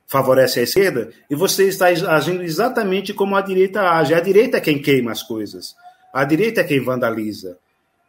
favorece 0.07 0.61
a 0.61 0.63
esquerda, 0.63 1.09
e 1.29 1.35
você 1.35 1.67
está 1.67 1.87
agindo 1.87 2.41
exatamente 2.41 3.13
como 3.13 3.35
a 3.35 3.41
direita 3.41 3.81
age. 3.81 4.13
A 4.13 4.21
direita 4.21 4.59
é 4.59 4.61
quem 4.61 4.81
queima 4.81 5.11
as 5.11 5.23
coisas, 5.23 5.75
a 6.13 6.23
direita 6.23 6.61
é 6.61 6.63
quem 6.63 6.79
vandaliza. 6.79 7.57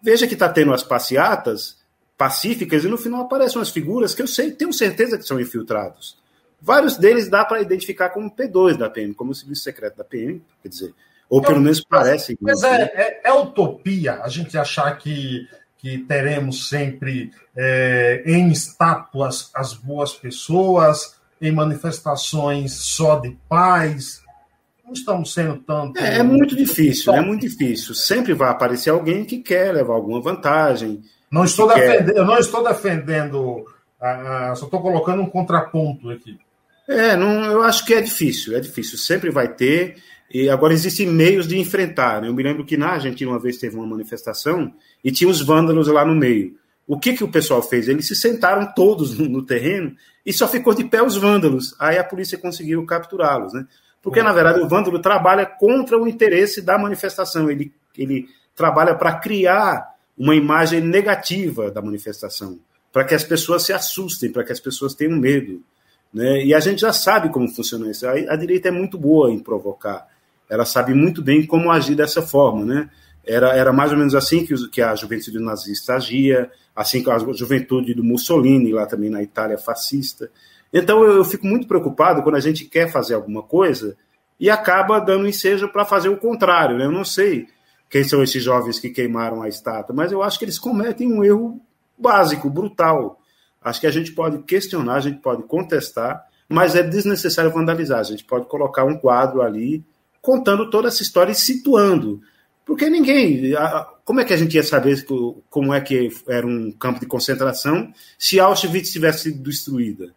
Veja 0.01 0.29
que 0.29 0.35
está 0.35 0.49
tendo 0.49 0.73
as 0.73 0.85
passeatas 0.85 1.79
pacíficas 2.17 2.85
e 2.85 2.89
no 2.89 2.97
final 2.97 3.23
aparecem 3.23 3.59
umas 3.59 3.71
figuras 3.71 4.15
que 4.15 4.23
eu 4.23 4.29
sei, 4.29 4.53
tenho 4.53 4.73
certeza 4.73 5.19
que 5.19 5.25
são 5.25 5.41
infiltrados. 5.41 6.23
Vários 6.65 6.97
deles 6.97 7.29
dá 7.29 7.45
para 7.45 7.61
identificar 7.61 8.09
como 8.09 8.35
P2 8.35 8.79
da 8.79 8.89
PM, 8.89 9.13
como 9.13 9.33
o 9.33 9.35
serviço 9.35 9.63
secreto 9.63 9.99
da 9.99 10.05
PM, 10.05 10.43
quer 10.63 10.69
dizer, 10.71 10.95
ou 11.29 11.43
pelo 11.43 11.61
menos 11.61 11.85
parece. 11.85 12.39
Mas 12.41 12.63
é, 12.63 12.83
é, 12.95 13.21
é, 13.23 13.33
utopia 13.35 14.23
a 14.23 14.29
gente 14.31 14.57
achar 14.57 14.97
que, 14.97 15.47
que 15.77 15.99
teremos 15.99 16.71
sempre 16.71 17.31
é, 17.55 18.23
em 18.25 18.51
estátuas 18.51 19.51
as 19.55 19.75
boas 19.75 20.15
pessoas, 20.15 21.17
em 21.39 21.53
manifestações 21.53 22.73
só 22.73 23.19
de 23.19 23.37
paz. 23.47 24.23
Não 24.83 24.95
estamos 24.95 25.35
sendo 25.35 25.59
tanto. 25.59 25.99
É, 25.99 26.21
é 26.21 26.23
muito 26.23 26.57
difícil, 26.57 27.13
é 27.13 27.21
muito 27.21 27.43
difícil. 27.43 27.95
Sempre 27.95 28.33
vai 28.33 28.49
aparecer 28.49 28.89
alguém 28.89 29.27
que 29.27 29.39
quer 29.39 29.75
levar 29.75 29.93
alguma 29.93 30.21
vantagem. 30.21 31.03
Não 31.31 31.45
estou 31.45 31.69
defendendo. 31.69 32.17
Eu 32.17 32.25
não 32.25 32.39
estou 32.39 32.65
defendendo, 32.65 33.67
ah, 34.01 34.51
ah, 34.51 34.55
só 34.55 34.65
estou 34.65 34.81
colocando 34.81 35.21
um 35.21 35.29
contraponto 35.29 36.09
aqui. 36.09 36.39
É, 36.89 37.17
não, 37.17 37.45
eu 37.45 37.63
acho 37.63 37.85
que 37.85 37.95
é 37.95 38.01
difícil, 38.01 38.57
é 38.57 38.61
difícil. 38.61 38.99
Sempre 38.99 39.31
vai 39.31 39.49
ter. 39.49 39.97
E 40.33 40.49
agora 40.49 40.73
existem 40.73 41.07
meios 41.07 41.47
de 41.47 41.59
enfrentar. 41.59 42.21
Né? 42.21 42.29
Eu 42.29 42.35
me 42.35 42.43
lembro 42.43 42.65
que 42.65 42.77
na 42.77 42.89
Argentina 42.89 43.31
uma 43.31 43.39
vez 43.39 43.57
teve 43.57 43.77
uma 43.77 43.87
manifestação 43.87 44.73
e 45.03 45.11
tinha 45.13 45.31
os 45.31 45.41
vândalos 45.41 45.89
lá 45.89 46.05
no 46.05 46.15
meio. 46.15 46.57
O 46.87 46.99
que, 46.99 47.15
que 47.15 47.25
o 47.25 47.31
pessoal 47.31 47.63
fez? 47.63 47.89
Eles 47.89 48.07
se 48.07 48.15
sentaram 48.15 48.73
todos 48.75 49.19
no, 49.19 49.29
no 49.29 49.43
terreno 49.45 49.95
e 50.25 50.33
só 50.33 50.47
ficou 50.47 50.75
de 50.75 50.85
pé 50.85 51.03
os 51.03 51.17
vândalos. 51.17 51.75
Aí 51.79 51.99
a 51.99 52.05
polícia 52.05 52.37
conseguiu 52.37 52.85
capturá-los. 52.85 53.55
Né? 53.55 53.67
Porque, 54.03 54.23
na 54.23 54.33
verdade, 54.33 54.61
o 54.61 54.69
vândalo 54.69 54.99
trabalha 54.99 55.47
contra 55.47 55.99
o 55.99 56.07
interesse 56.07 56.61
da 56.61 56.77
manifestação. 56.77 57.51
Ele, 57.51 57.73
ele 57.97 58.29
trabalha 58.55 58.95
para 58.95 59.15
criar 59.19 59.95
uma 60.17 60.35
imagem 60.35 60.81
negativa 60.81 61.71
da 61.71 61.83
manifestação, 61.83 62.59
para 62.93 63.05
que 63.05 63.15
as 63.15 63.25
pessoas 63.25 63.65
se 63.65 63.73
assustem, 63.73 64.31
para 64.31 64.45
que 64.45 64.53
as 64.53 64.61
pessoas 64.61 64.95
tenham 64.95 65.19
medo. 65.19 65.63
Né? 66.15 66.45
E 66.45 66.55
a 66.55 66.61
gente 66.61 66.83
já 66.83 66.93
sabe 66.93 67.29
como 67.29 67.49
funciona 67.49 67.91
isso. 67.91 68.07
A, 68.07 68.13
a, 68.13 68.37
direita 68.37 68.69
é 68.69 68.71
muito 68.71 68.97
boa 68.97 69.33
em 69.33 69.41
provocar. 69.41 70.07
Ela 70.49 70.65
sabe 70.65 70.95
muito 70.95 71.21
bem 71.21 71.45
como 71.45 71.73
agir 71.73 71.97
dessa 71.97 72.23
forma. 72.23 72.65
Né? 72.65 72.89
Era, 73.27 73.53
era 73.57 73.73
mais 73.73 73.91
ou 73.91 73.99
menos 73.99 74.15
assim 74.15 74.47
que, 74.47 74.55
que 74.69 74.81
a 74.81 74.95
juventude 74.95 75.41
nazista 75.41 75.95
agia, 75.95 76.49
assim 76.77 77.03
como 77.03 77.17
a 77.17 77.33
juventude 77.35 77.95
do 77.95 78.05
Mussolini, 78.05 78.73
lá 78.73 78.87
também 78.87 79.11
na 79.11 79.23
Itália 79.23 79.59
fascista. 79.59 80.31
Então 80.73 81.03
eu, 81.03 81.17
eu 81.17 81.25
fico 81.25 81.47
muito 81.47 81.67
preocupado 81.67 82.23
quando 82.23 82.37
a 82.37 82.41
gente 82.41 82.65
quer 82.65 82.91
fazer 82.91 83.15
alguma 83.15 83.43
coisa 83.43 83.97
e 84.39 84.49
acaba 84.49 85.01
dando 85.01 85.27
ensejo 85.27 85.69
para 85.69 85.85
fazer 85.85 86.11
o 86.11 86.17
contrário. 86.17 86.79
Né? 86.79 86.85
Eu 86.85 86.93
não 86.93 87.05
sei 87.05 87.49
quem 87.91 88.05
são 88.05 88.23
esses 88.23 88.43
jovens 88.43 88.79
que 88.79 88.91
queimaram 88.91 89.43
a 89.43 89.49
estátua, 89.49 89.95
mas 89.95 90.13
eu 90.13 90.23
acho 90.23 90.39
que 90.39 90.45
eles 90.45 90.59
cometem 90.59 91.13
um 91.13 91.25
erro 91.25 91.61
básico, 91.99 92.49
brutal. 92.49 93.21
Acho 93.65 93.81
que 93.81 93.87
a 93.87 93.91
gente 93.91 94.13
pode 94.13 94.43
questionar, 94.43 94.97
a 94.97 95.01
gente 95.01 95.21
pode 95.21 95.43
contestar, 95.45 96.23
mas 96.47 96.77
é 96.77 96.83
desnecessário 96.83 97.51
vandalizar. 97.51 97.99
A 97.99 98.05
gente 98.05 98.23
pode 98.23 98.47
colocar 98.47 98.85
um 98.85 98.99
quadro 98.99 99.41
ali 99.41 99.83
contando 100.21 100.69
toda 100.69 100.89
essa 100.89 101.03
história 101.03 101.33
e 101.33 101.35
situando. 101.35 102.21
Porque 102.67 102.89
ninguém. 102.91 103.55
Como 104.05 104.21
é 104.21 104.25
que 104.25 104.35
a 104.35 104.37
gente 104.37 104.55
ia 104.55 104.63
saber 104.63 105.05
como 105.49 105.73
é 105.73 105.81
que 105.81 106.11
era 106.29 106.47
um 106.47 106.71
campo 106.73 107.01
de 107.01 107.07
concentração 107.07 107.93
se 108.19 108.39
Auschwitz 108.39 108.93
tivesse 108.93 109.25
sido 109.25 109.43
destruída? 109.43 110.15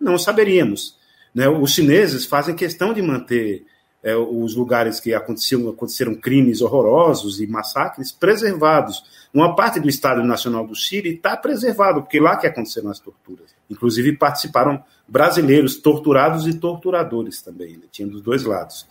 Não 0.00 0.18
saberíamos. 0.18 0.96
Né? 1.34 1.48
Os 1.48 1.72
chineses 1.72 2.24
fazem 2.24 2.54
questão 2.54 2.92
de 2.92 3.00
manter 3.00 3.64
é, 4.02 4.14
os 4.16 4.54
lugares 4.54 5.00
que 5.00 5.12
aconteciam, 5.12 5.68
aconteceram 5.68 6.14
crimes 6.14 6.60
horrorosos 6.60 7.40
e 7.40 7.46
massacres 7.46 8.12
preservados. 8.12 9.02
Uma 9.34 9.56
parte 9.56 9.80
do 9.80 9.88
Estado 9.88 10.22
Nacional 10.22 10.66
do 10.66 10.74
Chile 10.74 11.14
está 11.14 11.36
preservado, 11.36 12.02
porque 12.02 12.20
lá 12.20 12.36
que 12.36 12.46
aconteceram 12.46 12.90
as 12.90 13.00
torturas. 13.00 13.54
Inclusive 13.68 14.16
participaram 14.16 14.82
brasileiros 15.06 15.76
torturados 15.76 16.46
e 16.46 16.54
torturadores 16.54 17.42
também, 17.42 17.76
né? 17.76 17.84
tinha 17.90 18.08
dos 18.08 18.22
dois 18.22 18.44
lados. 18.44 18.86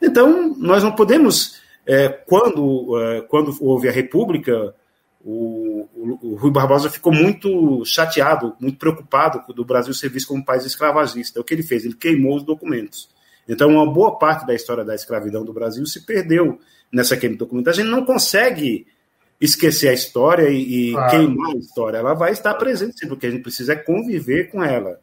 Então, 0.00 0.54
nós 0.58 0.82
não 0.82 0.92
podemos, 0.92 1.60
é, 1.86 2.08
quando, 2.08 2.98
é, 3.00 3.20
quando 3.22 3.56
houve 3.60 3.88
a 3.88 3.92
República, 3.92 4.74
o, 5.24 5.88
o, 5.94 6.18
o, 6.22 6.34
Rui 6.34 6.50
Barbosa 6.50 6.90
ficou 6.90 7.12
muito 7.12 7.84
chateado, 7.84 8.56
muito 8.60 8.78
preocupado 8.78 9.42
do 9.52 9.64
Brasil 9.64 9.94
ser 9.94 10.08
visto 10.08 10.28
como 10.28 10.40
um 10.40 10.44
país 10.44 10.64
escravagista. 10.64 11.40
O 11.40 11.44
que 11.44 11.54
ele 11.54 11.62
fez? 11.62 11.84
Ele 11.84 11.94
queimou 11.94 12.36
os 12.36 12.42
documentos. 12.42 13.08
Então, 13.48 13.70
uma 13.70 13.90
boa 13.90 14.18
parte 14.18 14.46
da 14.46 14.54
história 14.54 14.84
da 14.84 14.94
escravidão 14.94 15.44
do 15.44 15.52
Brasil 15.52 15.84
se 15.86 16.06
perdeu 16.06 16.58
nessa 16.92 17.16
queima 17.16 17.34
de 17.34 17.38
documentos. 17.38 17.72
A 17.72 17.82
gente 17.82 17.90
não 17.90 18.04
consegue 18.04 18.86
esquecer 19.40 19.88
a 19.88 19.92
história 19.92 20.48
e, 20.48 20.92
e 20.92 21.10
queimar 21.10 21.52
a 21.52 21.58
história. 21.58 21.98
Ela 21.98 22.14
vai 22.14 22.32
estar 22.32 22.54
presente, 22.54 23.06
porque 23.06 23.26
a 23.26 23.30
gente 23.30 23.42
precisa 23.42 23.72
é 23.72 23.76
conviver 23.76 24.50
com 24.50 24.62
ela. 24.62 25.00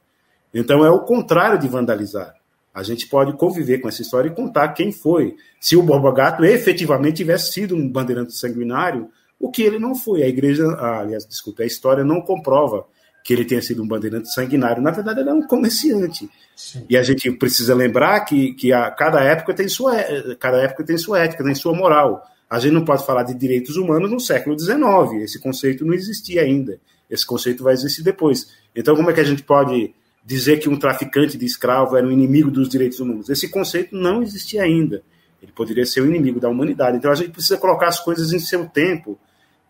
Então, 0.53 0.85
é 0.85 0.89
o 0.89 1.01
contrário 1.01 1.59
de 1.59 1.67
vandalizar. 1.67 2.33
A 2.73 2.83
gente 2.83 3.07
pode 3.07 3.33
conviver 3.33 3.79
com 3.79 3.89
essa 3.89 4.01
história 4.01 4.29
e 4.29 4.33
contar 4.35 4.69
quem 4.69 4.91
foi. 4.91 5.35
Se 5.59 5.75
o 5.75 5.83
Borba 5.83 6.13
Gato 6.13 6.45
efetivamente 6.45 7.17
tivesse 7.17 7.51
sido 7.51 7.75
um 7.75 7.89
bandeirante 7.89 8.33
sanguinário, 8.33 9.09
o 9.39 9.49
que 9.49 9.63
ele 9.63 9.79
não 9.79 9.95
foi. 9.95 10.23
A 10.23 10.27
igreja, 10.27 10.65
aliás, 10.79 11.25
desculpe, 11.25 11.63
a 11.63 11.65
história 11.65 12.03
não 12.03 12.21
comprova 12.21 12.85
que 13.24 13.34
ele 13.34 13.45
tenha 13.45 13.61
sido 13.61 13.84
um 13.84 13.88
bandeirante 13.88 14.34
sanguinário. 14.34 14.82
Na 14.82 14.91
verdade, 14.91 15.20
ele 15.20 15.30
é 15.30 15.34
um 15.34 15.45
comerciante. 15.45 16.30
Sim. 16.55 16.86
E 16.89 16.97
a 16.97 17.03
gente 17.03 17.32
precisa 17.32 17.76
lembrar 17.76 18.22
que, 18.22 18.53
que 18.53 18.74
a, 18.74 18.89
cada, 18.91 19.22
época 19.22 19.53
tem 19.53 19.67
sua, 19.67 19.95
cada 20.39 20.57
época 20.57 20.84
tem 20.84 20.97
sua 20.97 21.20
ética, 21.20 21.43
tem 21.43 21.55
sua 21.55 21.74
moral. 21.74 22.24
A 22.49 22.59
gente 22.59 22.74
não 22.74 22.84
pode 22.84 23.05
falar 23.05 23.24
de 23.24 23.34
direitos 23.34 23.76
humanos 23.76 24.09
no 24.09 24.20
século 24.20 24.59
XIX. 24.59 25.24
Esse 25.24 25.39
conceito 25.39 25.86
não 25.86 25.93
existia 25.93 26.41
ainda. 26.41 26.80
Esse 27.09 27.26
conceito 27.26 27.63
vai 27.63 27.74
existir 27.74 28.03
depois. 28.03 28.47
Então, 28.76 28.95
como 28.95 29.09
é 29.09 29.13
que 29.13 29.20
a 29.20 29.26
gente 29.26 29.43
pode 29.43 29.93
dizer 30.26 30.57
que 30.57 30.70
um 30.70 30.78
traficante 30.78 31.38
de 31.38 31.45
escravo 31.45 31.95
era 31.95 32.05
um 32.05 32.11
inimigo 32.11 32.49
dos 32.49 32.67
direitos 32.67 32.99
humanos? 32.99 33.30
Esse 33.30 33.49
conceito 33.49 33.95
não 33.95 34.24
existia 34.24 34.63
ainda. 34.63 35.03
Ele 35.41 35.51
poderia 35.51 35.86
ser 35.86 36.01
o 36.01 36.07
inimigo 36.07 36.39
da 36.39 36.49
humanidade. 36.49 36.97
Então, 36.97 37.11
a 37.11 37.15
gente 37.15 37.32
precisa 37.32 37.57
colocar 37.57 37.88
as 37.88 37.99
coisas 37.99 38.34
em 38.34 38.39
seu 38.39 38.67
tempo. 38.67 39.20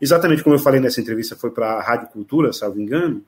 Exatamente 0.01 0.43
como 0.43 0.55
eu 0.55 0.59
falei 0.59 0.79
nessa 0.79 1.01
entrevista, 1.01 1.35
foi 1.35 1.51
para 1.51 1.73
a 1.73 1.81
Rádio 1.81 2.07
Cultura, 2.07 2.53
salvo 2.53 2.79
engano 2.79 3.23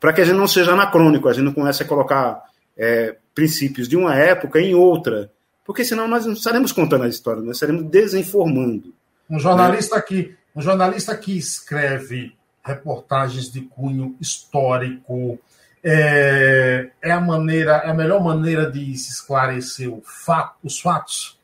para 0.00 0.12
que 0.12 0.20
a 0.20 0.24
gente 0.24 0.36
não 0.36 0.46
seja 0.46 0.72
anacrônico, 0.72 1.28
a 1.28 1.32
gente 1.32 1.44
não 1.44 1.52
comece 1.52 1.82
a 1.82 1.86
colocar 1.86 2.42
é, 2.76 3.16
princípios 3.34 3.88
de 3.88 3.96
uma 3.96 4.14
época 4.14 4.60
em 4.60 4.74
outra, 4.74 5.30
porque 5.64 5.84
senão 5.84 6.06
nós 6.06 6.26
não 6.26 6.34
estaremos 6.34 6.72
contando 6.72 7.04
a 7.04 7.08
história, 7.08 7.42
nós 7.42 7.56
estaremos 7.56 7.84
desinformando. 7.84 8.92
Um 9.28 9.38
jornalista 9.38 9.96
né? 9.96 10.02
que 10.02 10.34
um 10.54 10.62
jornalista 10.62 11.16
que 11.16 11.36
escreve 11.36 12.32
reportagens 12.64 13.50
de 13.50 13.62
cunho 13.62 14.14
histórico 14.20 15.38
é, 15.82 16.90
é 17.02 17.10
a 17.10 17.20
maneira, 17.20 17.82
é 17.84 17.90
a 17.90 17.94
melhor 17.94 18.22
maneira 18.22 18.70
de 18.70 18.96
se 18.96 19.10
esclarecer 19.10 19.92
fato, 20.02 20.56
os 20.62 20.80
fatos. 20.80 21.38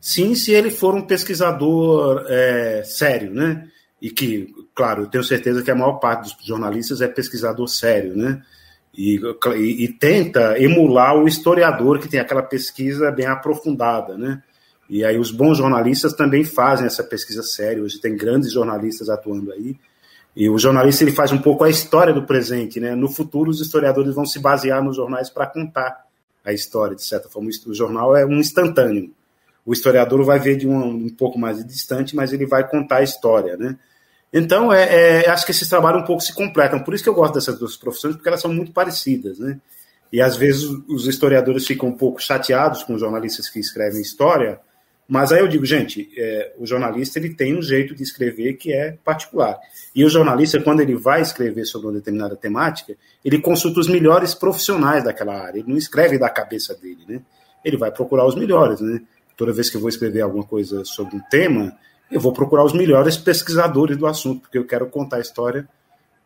Sim, 0.00 0.34
se 0.34 0.52
ele 0.52 0.70
for 0.70 0.94
um 0.94 1.02
pesquisador 1.02 2.24
é, 2.28 2.82
sério, 2.84 3.32
né? 3.32 3.68
E 4.00 4.10
que 4.10 4.54
claro, 4.74 5.02
eu 5.02 5.06
tenho 5.06 5.24
certeza 5.24 5.62
que 5.62 5.70
a 5.70 5.74
maior 5.74 5.94
parte 5.94 6.34
dos 6.36 6.46
jornalistas 6.46 7.00
é 7.00 7.08
pesquisador 7.08 7.68
sério, 7.68 8.16
né? 8.16 8.42
E, 8.96 9.20
e, 9.56 9.84
e, 9.84 9.88
tenta 9.88 10.58
emular 10.58 11.16
o 11.16 11.26
historiador 11.26 11.98
que 11.98 12.08
tem 12.08 12.20
aquela 12.20 12.42
pesquisa 12.42 13.10
bem 13.10 13.26
aprofundada, 13.26 14.16
né? 14.16 14.42
E 14.88 15.04
aí 15.04 15.18
os 15.18 15.30
bons 15.30 15.58
jornalistas 15.58 16.12
também 16.12 16.44
fazem 16.44 16.86
essa 16.86 17.02
pesquisa 17.02 17.42
séria. 17.42 17.82
Hoje 17.82 18.00
tem 18.00 18.16
grandes 18.16 18.52
jornalistas 18.52 19.08
atuando 19.08 19.52
aí. 19.52 19.76
E 20.36 20.48
o 20.48 20.58
jornalista 20.58 21.04
ele 21.04 21.12
faz 21.12 21.32
um 21.32 21.38
pouco 21.38 21.64
a 21.64 21.70
história 21.70 22.12
do 22.12 22.24
presente, 22.24 22.78
né? 22.78 22.94
No 22.94 23.08
futuro 23.08 23.50
os 23.50 23.60
historiadores 23.60 24.14
vão 24.14 24.26
se 24.26 24.38
basear 24.38 24.82
nos 24.82 24.96
jornais 24.96 25.30
para 25.30 25.46
contar 25.46 26.04
a 26.44 26.52
história, 26.52 26.94
de 26.94 27.02
certa 27.02 27.28
forma. 27.28 27.48
O 27.66 27.74
jornal 27.74 28.16
é 28.16 28.24
um 28.24 28.38
instantâneo. 28.38 29.10
O 29.64 29.72
historiador 29.72 30.22
vai 30.24 30.38
ver 30.38 30.56
de 30.56 30.68
um, 30.68 30.84
um 30.84 31.08
pouco 31.08 31.38
mais 31.38 31.64
distante, 31.64 32.14
mas 32.14 32.32
ele 32.32 32.46
vai 32.46 32.68
contar 32.68 32.96
a 32.96 33.02
história, 33.02 33.56
né? 33.56 33.76
Então, 34.36 34.72
é, 34.72 35.22
é, 35.22 35.30
acho 35.30 35.46
que 35.46 35.52
esses 35.52 35.68
trabalhos 35.68 36.02
um 36.02 36.04
pouco 36.04 36.20
se 36.20 36.34
completam. 36.34 36.80
Por 36.80 36.92
isso 36.92 37.04
que 37.04 37.08
eu 37.08 37.14
gosto 37.14 37.34
dessas 37.34 37.56
duas 37.56 37.76
profissões, 37.76 38.16
porque 38.16 38.28
elas 38.28 38.40
são 38.40 38.52
muito 38.52 38.72
parecidas, 38.72 39.38
né? 39.38 39.60
E 40.12 40.20
às 40.20 40.36
vezes 40.36 40.64
os 40.88 41.06
historiadores 41.06 41.64
ficam 41.64 41.88
um 41.88 41.96
pouco 41.96 42.20
chateados 42.20 42.82
com 42.82 42.94
os 42.94 43.00
jornalistas 43.00 43.48
que 43.48 43.60
escrevem 43.60 44.00
história, 44.00 44.60
mas 45.06 45.30
aí 45.30 45.40
eu 45.40 45.46
digo, 45.46 45.64
gente, 45.64 46.10
é, 46.16 46.52
o 46.58 46.66
jornalista 46.66 47.18
ele 47.18 47.34
tem 47.34 47.56
um 47.56 47.62
jeito 47.62 47.94
de 47.94 48.02
escrever 48.02 48.54
que 48.54 48.72
é 48.72 48.96
particular. 49.04 49.56
E 49.94 50.04
o 50.04 50.08
jornalista, 50.08 50.60
quando 50.60 50.80
ele 50.80 50.96
vai 50.96 51.20
escrever 51.20 51.64
sobre 51.64 51.88
uma 51.88 51.94
determinada 51.94 52.34
temática, 52.34 52.96
ele 53.24 53.38
consulta 53.38 53.80
os 53.80 53.88
melhores 53.88 54.34
profissionais 54.34 55.04
daquela 55.04 55.40
área. 55.40 55.60
Ele 55.60 55.68
não 55.68 55.76
escreve 55.76 56.18
da 56.18 56.28
cabeça 56.28 56.74
dele, 56.74 57.04
né? 57.06 57.20
Ele 57.64 57.76
vai 57.76 57.92
procurar 57.92 58.26
os 58.26 58.34
melhores, 58.34 58.80
né? 58.80 59.00
Toda 59.36 59.52
vez 59.52 59.70
que 59.70 59.76
eu 59.76 59.80
vou 59.80 59.88
escrever 59.88 60.22
alguma 60.22 60.44
coisa 60.44 60.84
sobre 60.84 61.16
um 61.16 61.20
tema, 61.30 61.76
eu 62.10 62.20
vou 62.20 62.32
procurar 62.32 62.64
os 62.64 62.72
melhores 62.72 63.16
pesquisadores 63.16 63.96
do 63.96 64.06
assunto, 64.06 64.42
porque 64.42 64.58
eu 64.58 64.66
quero 64.66 64.86
contar 64.86 65.16
a 65.16 65.20
história 65.20 65.68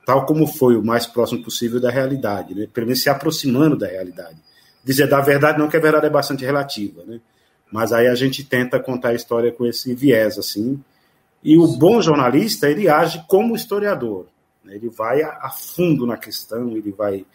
tal 0.09 0.24
como 0.24 0.47
foi, 0.47 0.74
o 0.74 0.83
mais 0.83 1.07
próximo 1.07 1.43
possível 1.45 1.79
da 1.79 1.91
realidade, 1.91 2.55
né? 2.55 2.66
pelo 2.72 2.87
menos 2.87 3.03
se 3.03 3.11
aproximando 3.11 3.76
da 3.76 3.87
realidade. 3.87 4.39
Dizer 4.83 5.07
da 5.07 5.20
verdade, 5.20 5.59
não 5.59 5.68
que 5.68 5.76
a 5.76 5.81
verdade 5.81 6.07
é 6.07 6.11
bastante 6.11 6.47
relativa, 6.47 7.03
né? 7.07 7.20
mas 7.70 7.93
aí 7.93 8.07
a 8.07 8.14
gente 8.14 8.43
tenta 8.43 8.81
contar 8.81 9.11
a 9.11 9.14
história 9.14 9.53
com 9.53 9.66
esse 9.66 9.95
viés, 9.95 10.39
assim, 10.39 10.83
e 11.45 11.59
o 11.59 11.66
bom 11.76 12.01
jornalista, 12.01 12.70
ele 12.70 12.89
age 12.89 13.22
como 13.29 13.55
historiador, 13.55 14.29
né? 14.64 14.76
ele 14.76 14.89
vai 14.89 15.20
a 15.22 15.51
fundo 15.51 16.07
na 16.07 16.16
questão, 16.16 16.70
ele 16.74 16.91
vai 16.91 17.26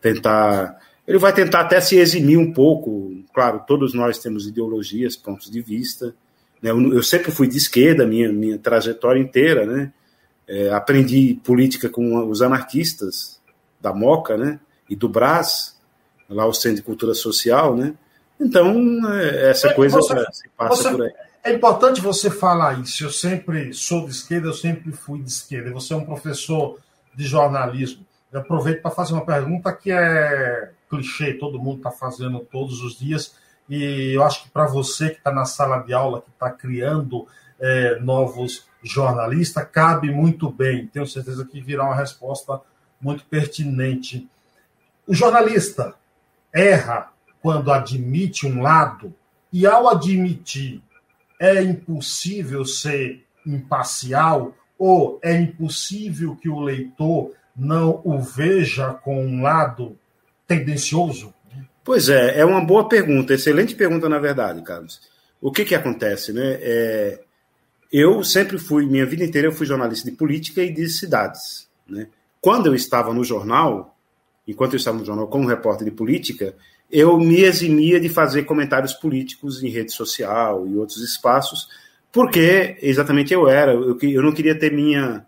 tentar 0.00 0.80
ele 1.06 1.18
vai 1.18 1.34
tentar 1.34 1.60
até 1.60 1.80
se 1.80 1.96
eximir 1.96 2.38
um 2.38 2.52
pouco. 2.52 3.12
Claro, 3.34 3.62
todos 3.66 3.92
nós 3.92 4.18
temos 4.18 4.46
ideologias, 4.46 5.16
pontos 5.16 5.50
de 5.50 5.60
vista? 5.60 6.14
Eu, 6.62 6.94
eu, 6.94 7.02
sempre 7.02 7.32
fui 7.32 7.48
de 7.48 7.56
esquerda, 7.56 8.06
minha, 8.06 8.32
minha 8.32 8.58
trajetória 8.58 9.20
inteira, 9.20 9.66
né? 9.66 9.92
É, 10.46 10.70
aprendi 10.70 11.40
política 11.42 11.88
com 11.88 12.28
os 12.28 12.42
anarquistas 12.42 13.40
da 13.80 13.92
Moca, 13.92 14.36
né? 14.36 14.60
E 14.88 14.94
do 14.94 15.08
Brás, 15.08 15.76
lá 16.28 16.46
o 16.46 16.52
Centro 16.52 16.76
de 16.76 16.82
Cultura 16.82 17.14
Social, 17.14 17.76
né? 17.76 17.94
Então, 18.38 18.76
é, 19.12 19.50
essa 19.50 19.72
coisa 19.74 19.96
você, 19.96 20.24
se 20.32 20.48
passa 20.56 20.82
você, 20.82 20.90
por 20.90 21.02
aí. 21.02 21.12
É 21.44 21.52
importante 21.52 22.00
você 22.00 22.30
falar 22.30 22.80
isso. 22.80 23.04
Eu 23.04 23.10
sempre 23.10 23.72
sou 23.72 24.04
de 24.04 24.12
esquerda, 24.12 24.48
eu 24.48 24.54
sempre 24.54 24.92
fui 24.92 25.20
de 25.20 25.30
esquerda. 25.30 25.72
Você 25.72 25.92
é 25.92 25.96
um 25.96 26.04
professor 26.04 26.78
de 27.14 27.24
jornalismo. 27.24 28.06
Eu 28.32 28.40
aproveito 28.40 28.80
para 28.80 28.90
fazer 28.90 29.12
uma 29.12 29.26
pergunta 29.26 29.72
que 29.72 29.90
é 29.90 30.70
clichê, 30.88 31.34
todo 31.34 31.58
mundo 31.58 31.78
está 31.78 31.90
fazendo 31.90 32.40
todos 32.40 32.80
os 32.82 32.98
dias, 32.98 33.34
e 33.74 34.12
eu 34.12 34.22
acho 34.22 34.42
que 34.42 34.50
para 34.50 34.66
você 34.66 35.08
que 35.08 35.16
está 35.16 35.32
na 35.32 35.46
sala 35.46 35.78
de 35.78 35.94
aula, 35.94 36.20
que 36.20 36.28
está 36.28 36.50
criando 36.50 37.26
é, 37.58 37.98
novos 38.00 38.66
jornalistas, 38.82 39.66
cabe 39.72 40.10
muito 40.10 40.50
bem. 40.50 40.88
Tenho 40.88 41.06
certeza 41.06 41.42
que 41.46 41.58
virá 41.58 41.84
uma 41.84 41.94
resposta 41.94 42.60
muito 43.00 43.24
pertinente. 43.24 44.28
O 45.06 45.14
jornalista 45.14 45.94
erra 46.52 47.12
quando 47.40 47.72
admite 47.72 48.46
um 48.46 48.60
lado, 48.60 49.14
E 49.50 49.66
ao 49.66 49.88
admitir, 49.88 50.82
é 51.40 51.62
impossível 51.62 52.66
ser 52.66 53.26
imparcial 53.46 54.54
ou 54.78 55.18
é 55.22 55.34
impossível 55.34 56.36
que 56.36 56.48
o 56.48 56.60
leitor 56.60 57.32
não 57.56 58.02
o 58.04 58.18
veja 58.18 58.92
com 58.92 59.26
um 59.26 59.42
lado 59.42 59.98
tendencioso? 60.46 61.32
Pois 61.84 62.08
é, 62.08 62.38
é 62.38 62.44
uma 62.44 62.64
boa 62.64 62.88
pergunta, 62.88 63.34
excelente 63.34 63.74
pergunta, 63.74 64.08
na 64.08 64.18
verdade, 64.18 64.62
Carlos. 64.62 65.00
O 65.40 65.50
que 65.50 65.64
que 65.64 65.74
acontece, 65.74 66.32
né? 66.32 66.58
É, 66.60 67.20
eu 67.92 68.22
sempre 68.22 68.56
fui, 68.58 68.86
minha 68.86 69.04
vida 69.04 69.24
inteira, 69.24 69.48
eu 69.48 69.52
fui 69.52 69.66
jornalista 69.66 70.08
de 70.08 70.16
política 70.16 70.62
e 70.62 70.72
de 70.72 70.88
cidades, 70.88 71.68
né? 71.88 72.06
Quando 72.40 72.66
eu 72.66 72.74
estava 72.74 73.12
no 73.12 73.24
jornal, 73.24 73.96
enquanto 74.46 74.72
eu 74.72 74.76
estava 74.76 74.98
no 74.98 75.04
jornal 75.04 75.28
como 75.28 75.48
repórter 75.48 75.84
de 75.84 75.90
política, 75.90 76.54
eu 76.90 77.18
me 77.18 77.42
eximia 77.42 77.98
de 77.98 78.08
fazer 78.08 78.44
comentários 78.44 78.92
políticos 78.92 79.62
em 79.62 79.68
rede 79.68 79.92
social 79.92 80.66
e 80.66 80.76
outros 80.76 81.02
espaços, 81.02 81.68
porque 82.12 82.76
exatamente 82.82 83.32
eu 83.32 83.48
era, 83.48 83.72
eu, 83.72 83.98
eu 84.00 84.22
não 84.22 84.32
queria 84.32 84.58
ter 84.58 84.72
minha 84.72 85.24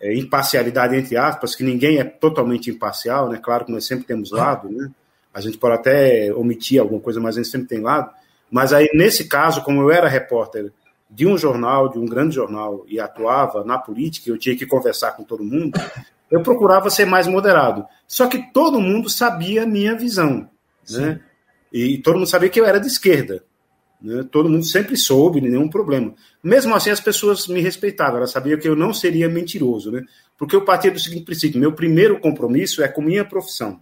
é, 0.00 0.14
imparcialidade, 0.14 0.96
entre 0.96 1.16
aspas, 1.16 1.54
que 1.54 1.62
ninguém 1.62 1.98
é 1.98 2.04
totalmente 2.04 2.70
imparcial, 2.70 3.28
né? 3.28 3.38
Claro 3.42 3.64
que 3.66 3.72
nós 3.72 3.86
sempre 3.86 4.04
temos 4.04 4.30
lado, 4.30 4.68
né? 4.70 4.90
A 5.34 5.40
gente 5.40 5.58
pode 5.58 5.74
até 5.74 6.32
omitir 6.32 6.80
alguma 6.80 7.00
coisa, 7.00 7.20
mas 7.20 7.36
a 7.36 7.42
gente 7.42 7.50
sempre 7.50 7.66
tem 7.66 7.80
lado. 7.80 8.10
Mas 8.50 8.72
aí, 8.72 8.88
nesse 8.94 9.28
caso, 9.28 9.62
como 9.64 9.82
eu 9.82 9.90
era 9.90 10.08
repórter 10.08 10.72
de 11.10 11.26
um 11.26 11.36
jornal, 11.36 11.88
de 11.88 11.98
um 11.98 12.06
grande 12.06 12.34
jornal, 12.34 12.84
e 12.88 13.00
atuava 13.00 13.64
na 13.64 13.76
política, 13.76 14.30
eu 14.30 14.38
tinha 14.38 14.56
que 14.56 14.64
conversar 14.64 15.12
com 15.12 15.24
todo 15.24 15.44
mundo, 15.44 15.78
eu 16.30 16.42
procurava 16.42 16.88
ser 16.88 17.04
mais 17.04 17.26
moderado. 17.26 17.84
Só 18.06 18.26
que 18.26 18.52
todo 18.52 18.80
mundo 18.80 19.10
sabia 19.10 19.64
a 19.64 19.66
minha 19.66 19.94
visão, 19.96 20.48
né? 20.90 21.20
E 21.72 21.98
todo 21.98 22.18
mundo 22.18 22.28
sabia 22.28 22.48
que 22.48 22.60
eu 22.60 22.64
era 22.64 22.78
de 22.78 22.86
esquerda. 22.86 23.44
Né? 24.00 24.24
Todo 24.30 24.48
mundo 24.48 24.64
sempre 24.64 24.96
soube, 24.96 25.40
nenhum 25.40 25.68
problema. 25.68 26.14
Mesmo 26.42 26.74
assim, 26.74 26.90
as 26.90 27.00
pessoas 27.00 27.48
me 27.48 27.60
respeitavam, 27.60 28.18
elas 28.18 28.30
sabiam 28.30 28.58
que 28.58 28.68
eu 28.68 28.76
não 28.76 28.92
seria 28.92 29.28
mentiroso, 29.28 29.90
né? 29.90 30.02
Porque 30.38 30.54
eu 30.54 30.64
partia 30.64 30.90
do 30.90 30.98
seguinte 30.98 31.24
princípio: 31.24 31.58
meu 31.58 31.72
primeiro 31.72 32.20
compromisso 32.20 32.82
é 32.82 32.88
com 32.88 33.02
minha 33.02 33.24
profissão, 33.24 33.80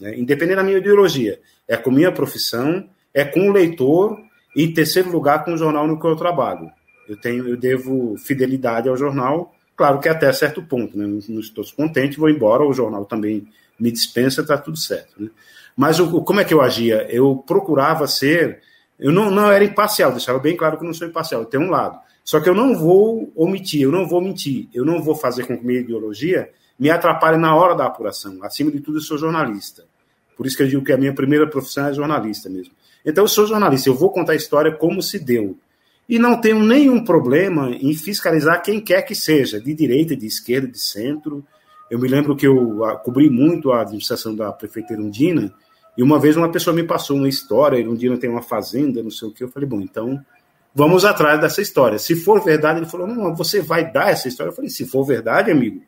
né? 0.00 0.18
independente 0.18 0.56
da 0.56 0.64
minha 0.64 0.78
ideologia, 0.78 1.40
é 1.66 1.76
com 1.76 1.90
minha 1.90 2.12
profissão, 2.12 2.88
é 3.12 3.24
com 3.24 3.48
o 3.48 3.52
leitor 3.52 4.18
e, 4.54 4.64
em 4.64 4.72
terceiro 4.72 5.10
lugar, 5.10 5.44
com 5.44 5.54
o 5.54 5.58
jornal 5.58 5.86
no 5.86 5.98
que 5.98 6.06
eu 6.06 6.16
trabalho. 6.16 6.70
Eu 7.08 7.16
tenho, 7.16 7.48
eu 7.48 7.56
devo 7.56 8.16
fidelidade 8.18 8.88
ao 8.88 8.96
jornal 8.96 9.56
Claro 9.76 10.00
que 10.00 10.08
até 10.08 10.32
certo 10.32 10.62
ponto, 10.62 10.96
né? 10.96 11.06
não 11.06 11.40
estou 11.40 11.62
contente, 11.76 12.18
vou 12.18 12.30
embora, 12.30 12.64
o 12.64 12.72
jornal 12.72 13.04
também 13.04 13.46
me 13.78 13.92
dispensa, 13.92 14.40
está 14.40 14.56
tudo 14.56 14.78
certo. 14.78 15.22
Né? 15.22 15.28
Mas 15.76 16.00
o, 16.00 16.22
como 16.22 16.40
é 16.40 16.44
que 16.44 16.54
eu 16.54 16.62
agia? 16.62 17.06
Eu 17.10 17.44
procurava 17.46 18.06
ser. 18.06 18.60
Eu 18.98 19.12
não, 19.12 19.30
não 19.30 19.52
era 19.52 19.62
imparcial, 19.62 20.12
deixava 20.12 20.38
bem 20.38 20.56
claro 20.56 20.78
que 20.78 20.82
eu 20.82 20.86
não 20.86 20.94
sou 20.94 21.06
imparcial, 21.06 21.42
eu 21.42 21.46
tenho 21.46 21.64
um 21.64 21.70
lado. 21.70 22.00
Só 22.24 22.40
que 22.40 22.48
eu 22.48 22.54
não 22.54 22.74
vou 22.74 23.30
omitir, 23.36 23.82
eu 23.82 23.92
não 23.92 24.08
vou 24.08 24.22
mentir, 24.22 24.66
eu 24.72 24.86
não 24.86 25.02
vou 25.02 25.14
fazer 25.14 25.46
com 25.46 25.58
que 25.58 25.64
minha 25.64 25.80
ideologia 25.80 26.48
me 26.78 26.90
atrapalhe 26.90 27.38
na 27.38 27.54
hora 27.54 27.74
da 27.74 27.86
apuração. 27.86 28.38
Acima 28.42 28.70
de 28.70 28.80
tudo, 28.80 28.98
eu 28.98 29.02
sou 29.02 29.16
jornalista. 29.16 29.84
Por 30.36 30.46
isso 30.46 30.56
que 30.56 30.62
eu 30.62 30.68
digo 30.68 30.84
que 30.84 30.92
a 30.92 30.96
minha 30.96 31.14
primeira 31.14 31.48
profissão 31.48 31.86
é 31.86 31.94
jornalista 31.94 32.50
mesmo. 32.50 32.74
Então, 33.04 33.24
eu 33.24 33.28
sou 33.28 33.46
jornalista, 33.46 33.88
eu 33.88 33.94
vou 33.94 34.10
contar 34.10 34.32
a 34.32 34.36
história 34.36 34.72
como 34.72 35.00
se 35.00 35.18
deu. 35.18 35.56
E 36.08 36.18
não 36.18 36.40
tenho 36.40 36.60
nenhum 36.60 37.02
problema 37.04 37.70
em 37.70 37.94
fiscalizar 37.94 38.62
quem 38.62 38.80
quer 38.80 39.02
que 39.02 39.14
seja, 39.14 39.60
de 39.60 39.74
direita, 39.74 40.14
de 40.14 40.26
esquerda, 40.26 40.68
de 40.68 40.78
centro. 40.78 41.44
Eu 41.90 41.98
me 41.98 42.06
lembro 42.06 42.36
que 42.36 42.46
eu 42.46 42.84
ah, 42.84 42.96
cobri 42.96 43.30
muito 43.30 43.72
a 43.72 43.80
administração 43.80 44.34
da 44.34 44.52
prefeita 44.52 44.92
Erundina, 44.92 45.52
e 45.96 46.02
uma 46.02 46.18
vez 46.18 46.36
uma 46.36 46.50
pessoa 46.50 46.76
me 46.76 46.82
passou 46.82 47.16
uma 47.16 47.28
história, 47.28 47.78
Erundina 47.78 48.18
tem 48.18 48.28
uma 48.28 48.42
fazenda, 48.42 49.02
não 49.02 49.10
sei 49.10 49.28
o 49.28 49.32
que, 49.32 49.42
eu 49.42 49.48
falei, 49.48 49.66
bom, 49.66 49.80
então 49.80 50.22
vamos 50.74 51.04
atrás 51.06 51.40
dessa 51.40 51.62
história. 51.62 51.98
Se 51.98 52.14
for 52.14 52.44
verdade, 52.44 52.80
ele 52.80 52.86
falou, 52.86 53.06
não, 53.06 53.34
você 53.34 53.62
vai 53.62 53.90
dar 53.90 54.10
essa 54.10 54.28
história? 54.28 54.50
Eu 54.50 54.54
falei, 54.54 54.68
se 54.68 54.86
for 54.86 55.04
verdade, 55.04 55.50
amigo, 55.50 55.80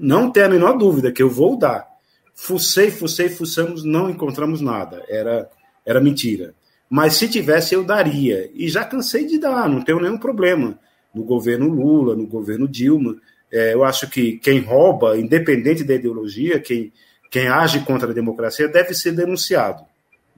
não 0.00 0.30
tem 0.30 0.42
a 0.42 0.48
menor 0.48 0.78
dúvida 0.78 1.12
que 1.12 1.22
eu 1.22 1.28
vou 1.28 1.58
dar. 1.58 1.86
Fucei, 2.34 2.90
fucei, 2.90 3.28
fuçamos, 3.28 3.84
não 3.84 4.08
encontramos 4.08 4.62
nada. 4.62 5.04
Era, 5.08 5.50
era 5.84 6.00
mentira. 6.00 6.54
Mas 6.88 7.14
se 7.14 7.28
tivesse, 7.28 7.74
eu 7.74 7.84
daria. 7.84 8.50
E 8.54 8.66
já 8.66 8.82
cansei 8.82 9.26
de 9.26 9.38
dar, 9.38 9.68
não 9.68 9.84
tenho 9.84 10.00
nenhum 10.00 10.16
problema. 10.16 10.78
No 11.14 11.22
governo 11.22 11.68
Lula, 11.68 12.16
no 12.16 12.26
governo 12.26 12.66
Dilma. 12.66 13.16
É, 13.52 13.74
eu 13.74 13.84
acho 13.84 14.08
que 14.08 14.38
quem 14.38 14.60
rouba, 14.60 15.18
independente 15.18 15.84
da 15.84 15.94
ideologia, 15.94 16.58
quem, 16.58 16.92
quem 17.30 17.48
age 17.48 17.80
contra 17.80 18.10
a 18.10 18.14
democracia, 18.14 18.68
deve 18.68 18.94
ser 18.94 19.12
denunciado. 19.12 19.84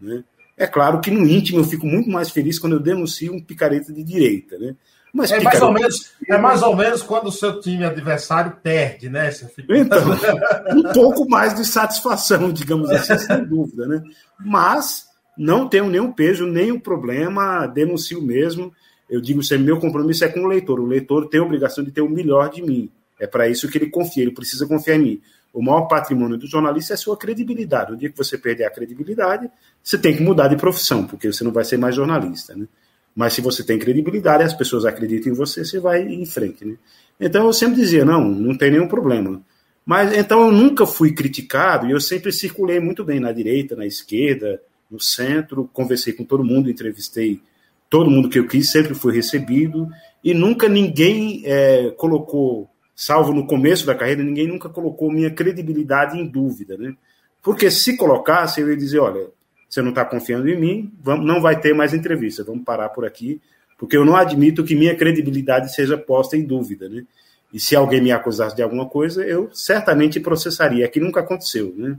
Né? 0.00 0.24
É 0.56 0.66
claro 0.66 1.00
que 1.00 1.10
no 1.10 1.26
íntimo 1.26 1.60
eu 1.60 1.64
fico 1.64 1.86
muito 1.86 2.10
mais 2.10 2.30
feliz 2.30 2.58
quando 2.58 2.74
eu 2.74 2.80
denuncio 2.80 3.32
um 3.32 3.40
picareta 3.40 3.92
de 3.92 4.02
direita. 4.02 4.58
Né? 4.58 4.74
Mas 5.12 5.30
é, 5.30 5.40
mais 5.40 5.60
ou 5.60 5.72
menos, 5.72 6.12
é 6.26 6.38
mais 6.38 6.62
ou 6.62 6.74
menos 6.74 7.02
quando 7.02 7.26
o 7.26 7.32
seu 7.32 7.60
time 7.60 7.84
adversário 7.84 8.56
perde, 8.62 9.10
né? 9.10 9.30
Fica... 9.30 9.76
Então, 9.76 9.98
um 10.74 10.82
pouco 10.94 11.28
mais 11.28 11.54
de 11.54 11.66
satisfação, 11.66 12.50
digamos 12.50 12.90
assim, 12.90 13.18
sem 13.18 13.44
dúvida. 13.44 13.86
Né? 13.86 14.02
Mas 14.40 15.06
não 15.36 15.68
tenho 15.68 15.90
nenhum 15.90 16.10
peso, 16.10 16.46
nenhum 16.46 16.80
problema, 16.80 17.66
denuncio 17.66 18.22
mesmo. 18.22 18.72
Eu 19.08 19.20
digo 19.20 19.42
sempre, 19.42 19.64
meu 19.64 19.78
compromisso 19.78 20.24
é 20.24 20.28
com 20.28 20.40
o 20.40 20.46
leitor. 20.46 20.80
O 20.80 20.86
leitor 20.86 21.28
tem 21.28 21.40
a 21.40 21.44
obrigação 21.44 21.84
de 21.84 21.90
ter 21.90 22.00
o 22.00 22.08
melhor 22.08 22.48
de 22.48 22.62
mim. 22.62 22.90
É 23.20 23.26
para 23.26 23.46
isso 23.46 23.68
que 23.68 23.76
ele 23.76 23.90
confia, 23.90 24.22
ele 24.22 24.32
precisa 24.32 24.66
confiar 24.66 24.96
em 24.96 25.02
mim. 25.02 25.20
O 25.52 25.62
maior 25.62 25.82
patrimônio 25.82 26.38
do 26.38 26.46
jornalista 26.46 26.94
é 26.94 26.96
a 26.96 26.98
sua 26.98 27.16
credibilidade. 27.16 27.92
O 27.92 27.96
dia 27.96 28.08
que 28.08 28.16
você 28.16 28.38
perder 28.38 28.64
a 28.64 28.70
credibilidade, 28.70 29.50
você 29.82 29.98
tem 29.98 30.16
que 30.16 30.22
mudar 30.22 30.48
de 30.48 30.56
profissão, 30.56 31.06
porque 31.06 31.30
você 31.30 31.44
não 31.44 31.52
vai 31.52 31.64
ser 31.64 31.76
mais 31.76 31.94
jornalista. 31.94 32.56
Né? 32.56 32.66
Mas 33.14 33.34
se 33.34 33.40
você 33.40 33.64
tem 33.64 33.78
credibilidade, 33.78 34.42
as 34.42 34.54
pessoas 34.54 34.84
acreditam 34.84 35.32
em 35.32 35.36
você, 35.36 35.64
você 35.64 35.78
vai 35.78 36.02
em 36.02 36.24
frente. 36.24 36.64
Né? 36.64 36.76
Então 37.20 37.46
eu 37.46 37.52
sempre 37.52 37.76
dizia, 37.76 38.04
não, 38.04 38.24
não 38.24 38.56
tem 38.56 38.70
nenhum 38.70 38.88
problema. 38.88 39.42
Mas 39.84 40.16
então 40.16 40.46
eu 40.46 40.52
nunca 40.52 40.86
fui 40.86 41.12
criticado 41.12 41.86
e 41.86 41.90
eu 41.90 42.00
sempre 42.00 42.32
circulei 42.32 42.80
muito 42.80 43.04
bem 43.04 43.20
na 43.20 43.32
direita, 43.32 43.76
na 43.76 43.84
esquerda, 43.84 44.60
no 44.90 45.00
centro, 45.00 45.68
conversei 45.72 46.12
com 46.12 46.24
todo 46.24 46.44
mundo, 46.44 46.70
entrevistei 46.70 47.40
todo 47.88 48.10
mundo 48.10 48.28
que 48.28 48.38
eu 48.38 48.46
quis, 48.46 48.70
sempre 48.70 48.94
fui 48.94 49.14
recebido, 49.14 49.86
e 50.24 50.32
nunca 50.32 50.66
ninguém 50.66 51.42
é, 51.44 51.90
colocou, 51.90 52.70
salvo 52.94 53.34
no 53.34 53.46
começo 53.46 53.84
da 53.84 53.94
carreira, 53.94 54.22
ninguém 54.22 54.46
nunca 54.46 54.68
colocou 54.68 55.12
minha 55.12 55.30
credibilidade 55.30 56.18
em 56.18 56.26
dúvida, 56.26 56.78
né? 56.78 56.94
Porque 57.42 57.70
se 57.70 57.96
colocasse, 57.96 58.62
eu 58.62 58.70
ia 58.70 58.76
dizer, 58.76 58.98
olha, 58.98 59.26
você 59.72 59.80
não 59.80 59.88
está 59.88 60.04
confiando 60.04 60.50
em 60.50 60.60
mim, 60.60 60.92
vamos, 61.02 61.24
não 61.24 61.40
vai 61.40 61.58
ter 61.58 61.74
mais 61.74 61.94
entrevista, 61.94 62.44
vamos 62.44 62.62
parar 62.62 62.90
por 62.90 63.06
aqui, 63.06 63.40
porque 63.78 63.96
eu 63.96 64.04
não 64.04 64.14
admito 64.14 64.62
que 64.62 64.74
minha 64.74 64.94
credibilidade 64.94 65.74
seja 65.74 65.96
posta 65.96 66.36
em 66.36 66.44
dúvida, 66.44 66.90
né? 66.90 67.06
E 67.50 67.58
se 67.58 67.74
alguém 67.74 68.02
me 68.02 68.12
acusasse 68.12 68.54
de 68.54 68.62
alguma 68.62 68.86
coisa, 68.86 69.24
eu 69.24 69.48
certamente 69.54 70.20
processaria, 70.20 70.86
que 70.88 71.00
nunca 71.00 71.20
aconteceu, 71.20 71.72
né? 71.74 71.96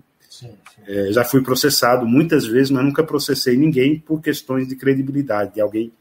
É, 0.88 1.12
já 1.12 1.24
fui 1.24 1.42
processado 1.42 2.06
muitas 2.06 2.46
vezes, 2.46 2.70
mas 2.70 2.86
nunca 2.86 3.04
processei 3.04 3.58
ninguém 3.58 4.00
por 4.00 4.22
questões 4.22 4.68
de 4.68 4.76
credibilidade, 4.76 5.56
de 5.56 5.62
alguém 5.62 5.92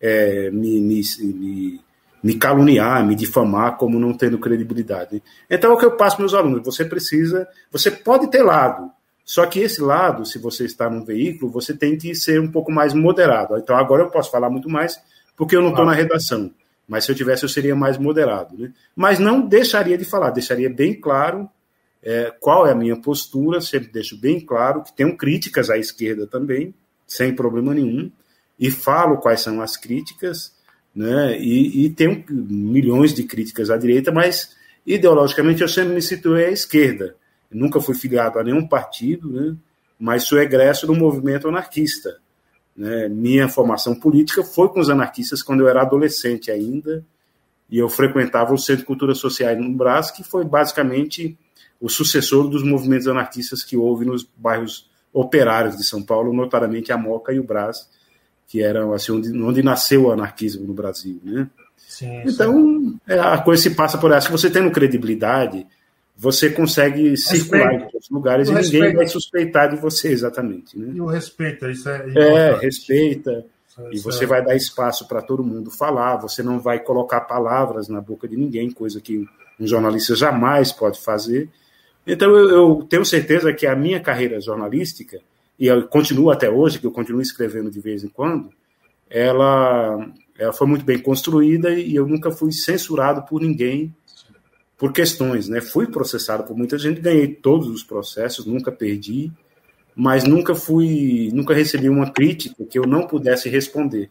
é, 0.00 0.50
me, 0.50 0.80
me, 0.80 1.00
me, 1.20 1.80
me, 2.24 2.34
caluniar, 2.34 3.06
me 3.06 3.14
difamar 3.14 3.76
como 3.76 4.00
não 4.00 4.14
tendo 4.14 4.38
credibilidade. 4.38 5.22
Então 5.48 5.70
é 5.70 5.74
o 5.74 5.78
que 5.78 5.84
eu 5.84 5.96
passo 5.96 6.16
para 6.16 6.24
meus 6.24 6.34
alunos: 6.34 6.64
você 6.64 6.84
precisa, 6.84 7.46
você 7.70 7.90
pode 7.90 8.28
ter 8.30 8.42
lado, 8.42 8.90
só 9.30 9.46
que 9.46 9.60
esse 9.60 9.80
lado, 9.80 10.26
se 10.26 10.40
você 10.40 10.64
está 10.64 10.90
num 10.90 11.04
veículo, 11.04 11.52
você 11.52 11.72
tem 11.72 11.96
que 11.96 12.16
ser 12.16 12.40
um 12.40 12.50
pouco 12.50 12.72
mais 12.72 12.92
moderado. 12.92 13.56
Então 13.58 13.76
agora 13.76 14.02
eu 14.02 14.10
posso 14.10 14.28
falar 14.28 14.50
muito 14.50 14.68
mais 14.68 15.00
porque 15.36 15.54
eu 15.54 15.62
não 15.62 15.68
estou 15.68 15.84
na 15.84 15.92
redação. 15.92 16.50
Mas 16.88 17.04
se 17.04 17.12
eu 17.12 17.14
tivesse, 17.14 17.44
eu 17.44 17.48
seria 17.48 17.76
mais 17.76 17.96
moderado. 17.96 18.58
Né? 18.58 18.72
Mas 18.96 19.20
não 19.20 19.40
deixaria 19.40 19.96
de 19.96 20.04
falar, 20.04 20.30
deixaria 20.30 20.68
bem 20.68 21.00
claro 21.00 21.48
é, 22.02 22.34
qual 22.40 22.66
é 22.66 22.72
a 22.72 22.74
minha 22.74 23.00
postura, 23.00 23.60
sempre 23.60 23.92
deixo 23.92 24.20
bem 24.20 24.40
claro 24.40 24.82
que 24.82 24.92
tenho 24.96 25.16
críticas 25.16 25.70
à 25.70 25.78
esquerda 25.78 26.26
também, 26.26 26.74
sem 27.06 27.32
problema 27.32 27.72
nenhum, 27.72 28.10
e 28.58 28.68
falo 28.68 29.18
quais 29.18 29.42
são 29.42 29.62
as 29.62 29.76
críticas, 29.76 30.56
né, 30.92 31.38
e, 31.38 31.84
e 31.86 31.90
tenho 31.90 32.24
milhões 32.28 33.14
de 33.14 33.22
críticas 33.22 33.70
à 33.70 33.76
direita, 33.76 34.10
mas 34.10 34.56
ideologicamente 34.84 35.62
eu 35.62 35.68
sempre 35.68 35.94
me 35.94 36.02
situei 36.02 36.46
à 36.46 36.50
esquerda. 36.50 37.14
Nunca 37.50 37.80
fui 37.80 37.94
filiado 37.94 38.38
a 38.38 38.44
nenhum 38.44 38.66
partido, 38.66 39.30
né, 39.30 39.56
mas 39.98 40.24
sou 40.24 40.40
egresso 40.40 40.86
do 40.86 40.94
movimento 40.94 41.48
anarquista. 41.48 42.18
Né. 42.76 43.08
Minha 43.08 43.48
formação 43.48 43.94
política 43.94 44.42
foi 44.42 44.68
com 44.68 44.80
os 44.80 44.88
anarquistas 44.88 45.42
quando 45.42 45.60
eu 45.60 45.68
era 45.68 45.82
adolescente 45.82 46.50
ainda, 46.50 47.04
e 47.68 47.78
eu 47.78 47.88
frequentava 47.88 48.52
o 48.52 48.58
Centro 48.58 48.82
de 48.82 48.86
Cultura 48.86 49.14
Social 49.14 49.54
no 49.56 49.72
Brás, 49.72 50.10
que 50.10 50.24
foi 50.24 50.44
basicamente 50.44 51.38
o 51.80 51.88
sucessor 51.88 52.48
dos 52.48 52.62
movimentos 52.62 53.06
anarquistas 53.06 53.62
que 53.62 53.76
houve 53.76 54.04
nos 54.04 54.28
bairros 54.36 54.90
operários 55.12 55.76
de 55.76 55.84
São 55.84 56.02
Paulo, 56.02 56.32
notadamente 56.32 56.92
a 56.92 56.96
Moca 56.96 57.32
e 57.32 57.38
o 57.38 57.44
Brás, 57.44 57.88
que 58.46 58.62
eram 58.62 58.92
assim, 58.92 59.12
onde, 59.12 59.42
onde 59.42 59.62
nasceu 59.62 60.04
o 60.04 60.10
anarquismo 60.10 60.66
no 60.66 60.74
Brasil. 60.74 61.20
Né? 61.22 61.48
Sim, 61.76 62.22
então, 62.24 62.52
sim. 62.52 63.00
É, 63.06 63.18
a 63.18 63.38
coisa 63.38 63.62
se 63.62 63.70
passa 63.70 63.96
por 63.96 64.10
essa. 64.12 64.26
Se 64.26 64.32
você 64.32 64.50
tendo 64.50 64.70
credibilidade, 64.70 65.66
você 66.20 66.50
consegue 66.50 67.16
circular 67.16 67.72
em 67.72 67.82
outros 67.84 68.10
lugares 68.10 68.50
e 68.50 68.52
ninguém 68.52 68.94
vai 68.94 69.06
suspeitar 69.06 69.70
de 69.70 69.80
você, 69.80 70.08
exatamente. 70.08 70.78
Né? 70.78 70.92
E 70.94 71.00
o 71.00 71.06
respeito, 71.06 71.66
isso 71.70 71.88
é. 71.88 72.12
É, 72.14 72.58
respeita. 72.58 73.46
e 73.90 73.98
você 74.00 74.26
vai 74.26 74.44
dar 74.44 74.54
espaço 74.54 75.08
para 75.08 75.22
todo 75.22 75.42
mundo 75.42 75.70
falar, 75.70 76.16
você 76.16 76.42
não 76.42 76.60
vai 76.60 76.78
colocar 76.78 77.22
palavras 77.22 77.88
na 77.88 78.02
boca 78.02 78.28
de 78.28 78.36
ninguém, 78.36 78.70
coisa 78.70 79.00
que 79.00 79.26
um 79.58 79.66
jornalista 79.66 80.14
jamais 80.14 80.70
pode 80.70 81.00
fazer. 81.00 81.48
Então 82.06 82.36
eu, 82.36 82.50
eu 82.50 82.86
tenho 82.86 83.04
certeza 83.04 83.50
que 83.54 83.66
a 83.66 83.74
minha 83.74 83.98
carreira 83.98 84.38
jornalística, 84.42 85.20
e 85.58 85.68
eu 85.68 85.88
continuo 85.88 86.30
até 86.30 86.50
hoje, 86.50 86.78
que 86.78 86.86
eu 86.86 86.92
continuo 86.92 87.22
escrevendo 87.22 87.70
de 87.70 87.80
vez 87.80 88.04
em 88.04 88.08
quando, 88.08 88.50
ela, 89.08 90.06
ela 90.38 90.52
foi 90.52 90.66
muito 90.66 90.84
bem 90.84 90.98
construída 90.98 91.70
e 91.70 91.94
eu 91.94 92.06
nunca 92.06 92.30
fui 92.30 92.52
censurado 92.52 93.22
por 93.22 93.40
ninguém 93.40 93.94
por 94.80 94.94
questões, 94.94 95.46
né? 95.46 95.60
Fui 95.60 95.86
processado 95.86 96.42
por 96.44 96.56
muita 96.56 96.78
gente, 96.78 97.02
ganhei 97.02 97.28
todos 97.28 97.68
os 97.68 97.84
processos, 97.84 98.46
nunca 98.46 98.72
perdi, 98.72 99.30
mas 99.94 100.24
nunca 100.24 100.54
fui, 100.54 101.28
nunca 101.34 101.52
recebi 101.52 101.90
uma 101.90 102.10
crítica 102.10 102.64
que 102.64 102.78
eu 102.78 102.84
não 102.84 103.06
pudesse 103.06 103.50
responder. 103.50 104.08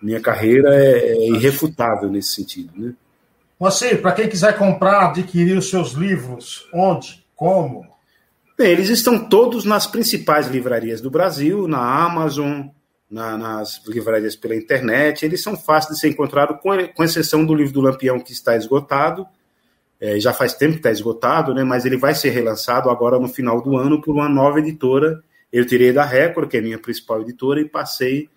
Minha 0.00 0.20
carreira 0.20 0.72
é, 0.72 1.14
é 1.14 1.28
irrefutável 1.30 2.08
nesse 2.08 2.36
sentido, 2.36 2.70
né? 2.76 2.94
Moacir, 3.58 4.00
para 4.00 4.12
quem 4.12 4.28
quiser 4.28 4.56
comprar, 4.56 5.08
adquirir 5.08 5.58
os 5.58 5.68
seus 5.68 5.90
livros, 5.94 6.68
onde, 6.72 7.26
como? 7.34 7.84
Bem, 8.56 8.70
eles 8.70 8.88
estão 8.90 9.28
todos 9.28 9.64
nas 9.64 9.84
principais 9.84 10.46
livrarias 10.46 11.00
do 11.00 11.10
Brasil, 11.10 11.66
na 11.66 12.04
Amazon, 12.04 12.68
na, 13.10 13.36
nas 13.36 13.84
livrarias 13.84 14.36
pela 14.36 14.54
internet. 14.54 15.24
Eles 15.24 15.42
são 15.42 15.56
fáceis 15.56 15.96
de 15.96 16.00
ser 16.00 16.08
encontrados, 16.10 16.60
com, 16.62 16.70
com 16.94 17.02
exceção 17.02 17.44
do 17.44 17.52
livro 17.52 17.72
do 17.72 17.80
Lampião, 17.80 18.20
que 18.20 18.30
está 18.30 18.56
esgotado. 18.56 19.26
É, 20.00 20.18
já 20.20 20.32
faz 20.32 20.54
tempo 20.54 20.74
que 20.74 20.78
está 20.78 20.90
esgotado, 20.90 21.52
né, 21.52 21.64
mas 21.64 21.84
ele 21.84 21.96
vai 21.96 22.14
ser 22.14 22.30
relançado 22.30 22.88
agora 22.88 23.18
no 23.18 23.28
final 23.28 23.60
do 23.60 23.76
ano 23.76 24.00
por 24.00 24.14
uma 24.14 24.28
nova 24.28 24.60
editora. 24.60 25.22
Eu 25.52 25.66
tirei 25.66 25.92
da 25.92 26.04
Record, 26.04 26.48
que 26.48 26.56
é 26.56 26.60
a 26.60 26.62
minha 26.62 26.78
principal 26.78 27.22
editora, 27.22 27.60
e 27.60 27.64
passei 27.64 28.28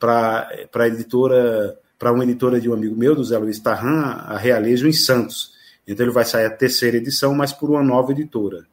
para 0.00 0.86
editora, 0.86 1.78
para 1.98 2.12
uma 2.12 2.24
editora 2.24 2.60
de 2.60 2.70
um 2.70 2.74
amigo 2.74 2.96
meu, 2.96 3.14
do 3.14 3.24
Zé 3.24 3.36
Luiz 3.38 3.58
Tarran, 3.58 4.02
a 4.02 4.36
Realejo 4.38 4.86
em 4.86 4.92
Santos. 4.92 5.52
Então 5.86 6.06
ele 6.06 6.12
vai 6.12 6.24
sair 6.24 6.46
a 6.46 6.50
terceira 6.50 6.96
edição, 6.96 7.34
mas 7.34 7.52
por 7.52 7.70
uma 7.70 7.82
nova 7.82 8.12
editora. 8.12 8.66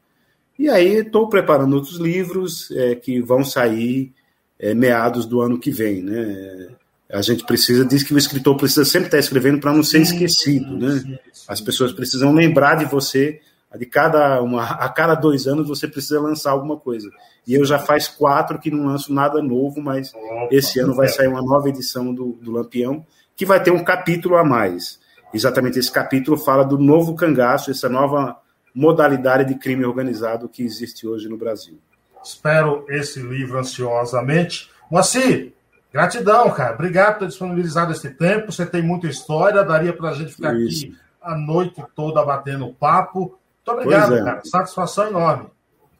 E 0.58 0.70
aí 0.70 0.98
estou 0.98 1.28
preparando 1.28 1.76
outros 1.76 1.98
livros 1.98 2.72
é, 2.72 2.96
que 2.96 3.20
vão 3.20 3.44
sair 3.44 4.14
é, 4.60 4.74
meados 4.74 5.26
do 5.26 5.42
ano 5.42 5.60
que 5.60 5.72
vem, 5.72 6.02
né? 6.02 6.68
A 7.12 7.22
gente 7.22 7.44
precisa, 7.44 7.84
diz 7.84 8.04
que 8.04 8.14
o 8.14 8.18
escritor 8.18 8.56
precisa 8.56 8.86
sempre 8.86 9.08
estar 9.08 9.20
escrevendo 9.20 9.60
para 9.60 9.74
não 9.74 9.84
ser 9.84 10.02
esquecido, 10.02 10.78
né? 10.78 11.20
As 11.48 11.60
pessoas 11.60 11.92
precisam 11.92 12.34
lembrar 12.34 12.76
de 12.76 12.86
você. 12.86 13.42
De 13.78 13.86
cada 13.86 14.42
uma, 14.42 14.64
a 14.64 14.90
cada 14.90 15.16
dois 15.16 15.48
anos 15.48 15.66
você 15.66 15.88
precisa 15.88 16.20
lançar 16.20 16.52
alguma 16.52 16.76
coisa. 16.76 17.10
E 17.48 17.54
eu 17.54 17.64
já 17.64 17.80
faz 17.80 18.08
quatro 18.08 18.60
que 18.60 18.70
não 18.70 18.88
lanço 18.88 19.14
nada 19.14 19.42
novo, 19.42 19.82
mas 19.82 20.12
esse 20.52 20.80
ano 20.80 20.94
vai 20.94 21.08
sair 21.08 21.28
uma 21.28 21.42
nova 21.42 21.70
edição 21.70 22.14
do, 22.14 22.38
do 22.42 22.52
Lampião, 22.52 23.06
que 23.34 23.46
vai 23.46 23.64
ter 23.64 23.72
um 23.72 23.82
capítulo 23.82 24.36
a 24.36 24.44
mais. 24.44 25.00
Exatamente 25.34 25.80
esse 25.80 25.92
capítulo 25.92 26.38
fala 26.38 26.66
do 26.66 26.78
novo 26.78 27.16
cangaço, 27.16 27.72
essa 27.72 27.88
nova 27.88 28.38
modalidade 28.76 29.46
de 29.46 29.60
crime 29.60 29.86
organizado 29.86 30.50
que 30.50 30.64
existe 30.64 31.08
hoje 31.08 31.30
no 31.30 31.38
Brasil. 31.38 31.80
Espero 32.24 32.86
esse 32.90 33.20
livro 33.20 33.58
ansiosamente. 33.58 34.70
Moacir, 34.90 35.54
Gratidão, 35.92 36.50
cara. 36.52 36.74
Obrigado 36.74 37.14
por 37.14 37.20
ter 37.20 37.28
disponibilizado 37.28 37.92
esse 37.92 38.10
tempo. 38.10 38.52
Você 38.52 38.66
tem 38.66 38.82
muita 38.82 39.08
história, 39.08 39.64
daria 39.64 39.94
para 39.94 40.10
a 40.10 40.14
gente 40.14 40.34
ficar 40.34 40.56
Isso. 40.56 40.86
aqui 40.86 40.96
a 41.22 41.36
noite 41.38 41.84
toda 41.96 42.24
batendo 42.26 42.74
papo. 42.74 43.20
Muito 43.20 43.80
obrigado, 43.80 44.16
é. 44.16 44.24
cara. 44.24 44.42
Satisfação 44.44 45.08
enorme. 45.08 45.48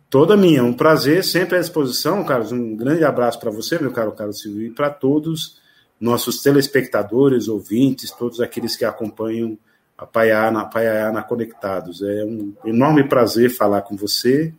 Toda 0.10 0.36
minha, 0.36 0.64
um 0.64 0.74
prazer, 0.74 1.24
sempre 1.24 1.56
à 1.56 1.60
disposição, 1.60 2.24
Carlos. 2.24 2.52
Um 2.52 2.76
grande 2.76 3.04
abraço 3.04 3.40
para 3.40 3.52
você, 3.52 3.80
meu 3.80 3.92
caro 3.92 4.12
Carlos 4.12 4.42
Silvio, 4.42 4.68
e 4.68 4.72
para 4.72 4.90
todos 4.90 5.62
nossos 6.00 6.42
telespectadores, 6.42 7.48
ouvintes, 7.48 8.12
todos 8.12 8.42
aqueles 8.42 8.76
que 8.76 8.84
acompanham 8.84 9.58
a 9.98 10.06
Paiana, 10.06 10.62
a 10.62 10.66
Paiana 10.66 11.22
Conectados. 11.22 12.02
É 12.02 12.26
um 12.26 12.54
enorme 12.66 13.08
prazer 13.08 13.52
falar 13.52 13.84
com 13.84 13.96
você 13.96 14.54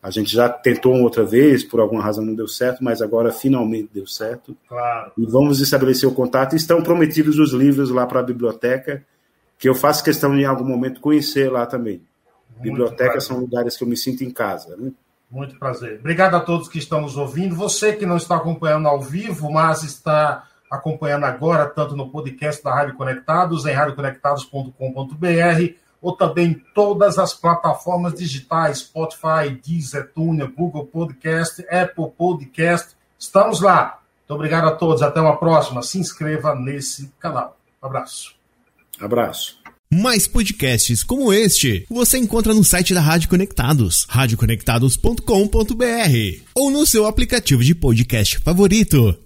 a 0.00 0.10
gente 0.10 0.32
já 0.32 0.48
tentou 0.48 0.94
outra 1.02 1.24
vez, 1.24 1.64
por 1.64 1.80
alguma 1.80 2.02
razão 2.02 2.24
não 2.24 2.34
deu 2.34 2.46
certo, 2.46 2.84
mas 2.84 3.02
agora 3.02 3.32
finalmente 3.32 3.90
deu 3.92 4.06
certo. 4.06 4.56
Claro. 4.68 5.12
E 5.18 5.26
vamos 5.26 5.60
estabelecer 5.60 6.08
o 6.08 6.14
contato. 6.14 6.54
Estão 6.54 6.82
prometidos 6.82 7.38
os 7.38 7.52
livros 7.52 7.90
lá 7.90 8.06
para 8.06 8.20
a 8.20 8.22
biblioteca, 8.22 9.04
que 9.58 9.68
eu 9.68 9.74
faço 9.74 10.04
questão 10.04 10.36
de, 10.36 10.42
em 10.42 10.44
algum 10.44 10.64
momento 10.64 11.00
conhecer 11.00 11.50
lá 11.50 11.66
também. 11.66 12.00
Muito 12.50 12.62
Bibliotecas 12.62 13.12
prazer. 13.12 13.22
são 13.22 13.40
lugares 13.40 13.76
que 13.76 13.82
eu 13.82 13.88
me 13.88 13.96
sinto 13.96 14.22
em 14.22 14.30
casa. 14.30 14.76
Né? 14.76 14.92
Muito 15.28 15.58
prazer. 15.58 15.98
Obrigado 15.98 16.36
a 16.36 16.40
todos 16.40 16.68
que 16.68 16.78
estão 16.78 17.00
nos 17.00 17.16
ouvindo. 17.16 17.56
Você 17.56 17.92
que 17.92 18.06
não 18.06 18.16
está 18.16 18.36
acompanhando 18.36 18.86
ao 18.86 19.00
vivo, 19.00 19.50
mas 19.50 19.82
está 19.82 20.44
acompanhando 20.70 21.24
agora, 21.24 21.66
tanto 21.66 21.96
no 21.96 22.08
podcast 22.08 22.62
da 22.62 22.72
Rádio 22.72 22.94
Conectados, 22.94 23.66
em 23.66 23.72
radioconectados.com.br 23.72 25.87
ou 26.00 26.12
também 26.12 26.48
em 26.48 26.62
todas 26.74 27.18
as 27.18 27.34
plataformas 27.34 28.14
digitais, 28.14 28.78
Spotify, 28.78 29.50
Deezer, 29.64 30.10
Tuner, 30.14 30.50
Google 30.50 30.86
Podcast, 30.86 31.64
Apple 31.68 32.10
Podcast. 32.16 32.96
Estamos 33.18 33.60
lá. 33.60 33.98
Muito 34.20 34.34
obrigado 34.34 34.68
a 34.68 34.72
todos. 34.72 35.02
Até 35.02 35.20
uma 35.20 35.36
próxima. 35.36 35.82
Se 35.82 35.98
inscreva 35.98 36.54
nesse 36.54 37.12
canal. 37.18 37.58
Um 37.82 37.86
abraço. 37.86 38.34
Abraço. 39.00 39.58
Mais 39.90 40.26
podcasts 40.26 41.02
como 41.02 41.32
este 41.32 41.86
você 41.88 42.18
encontra 42.18 42.52
no 42.52 42.62
site 42.62 42.92
da 42.92 43.00
Rádio 43.00 43.30
Conectados, 43.30 44.04
radioconectados.com.br 44.06 46.42
ou 46.54 46.70
no 46.70 46.86
seu 46.86 47.06
aplicativo 47.06 47.64
de 47.64 47.74
podcast 47.74 48.38
favorito. 48.40 49.18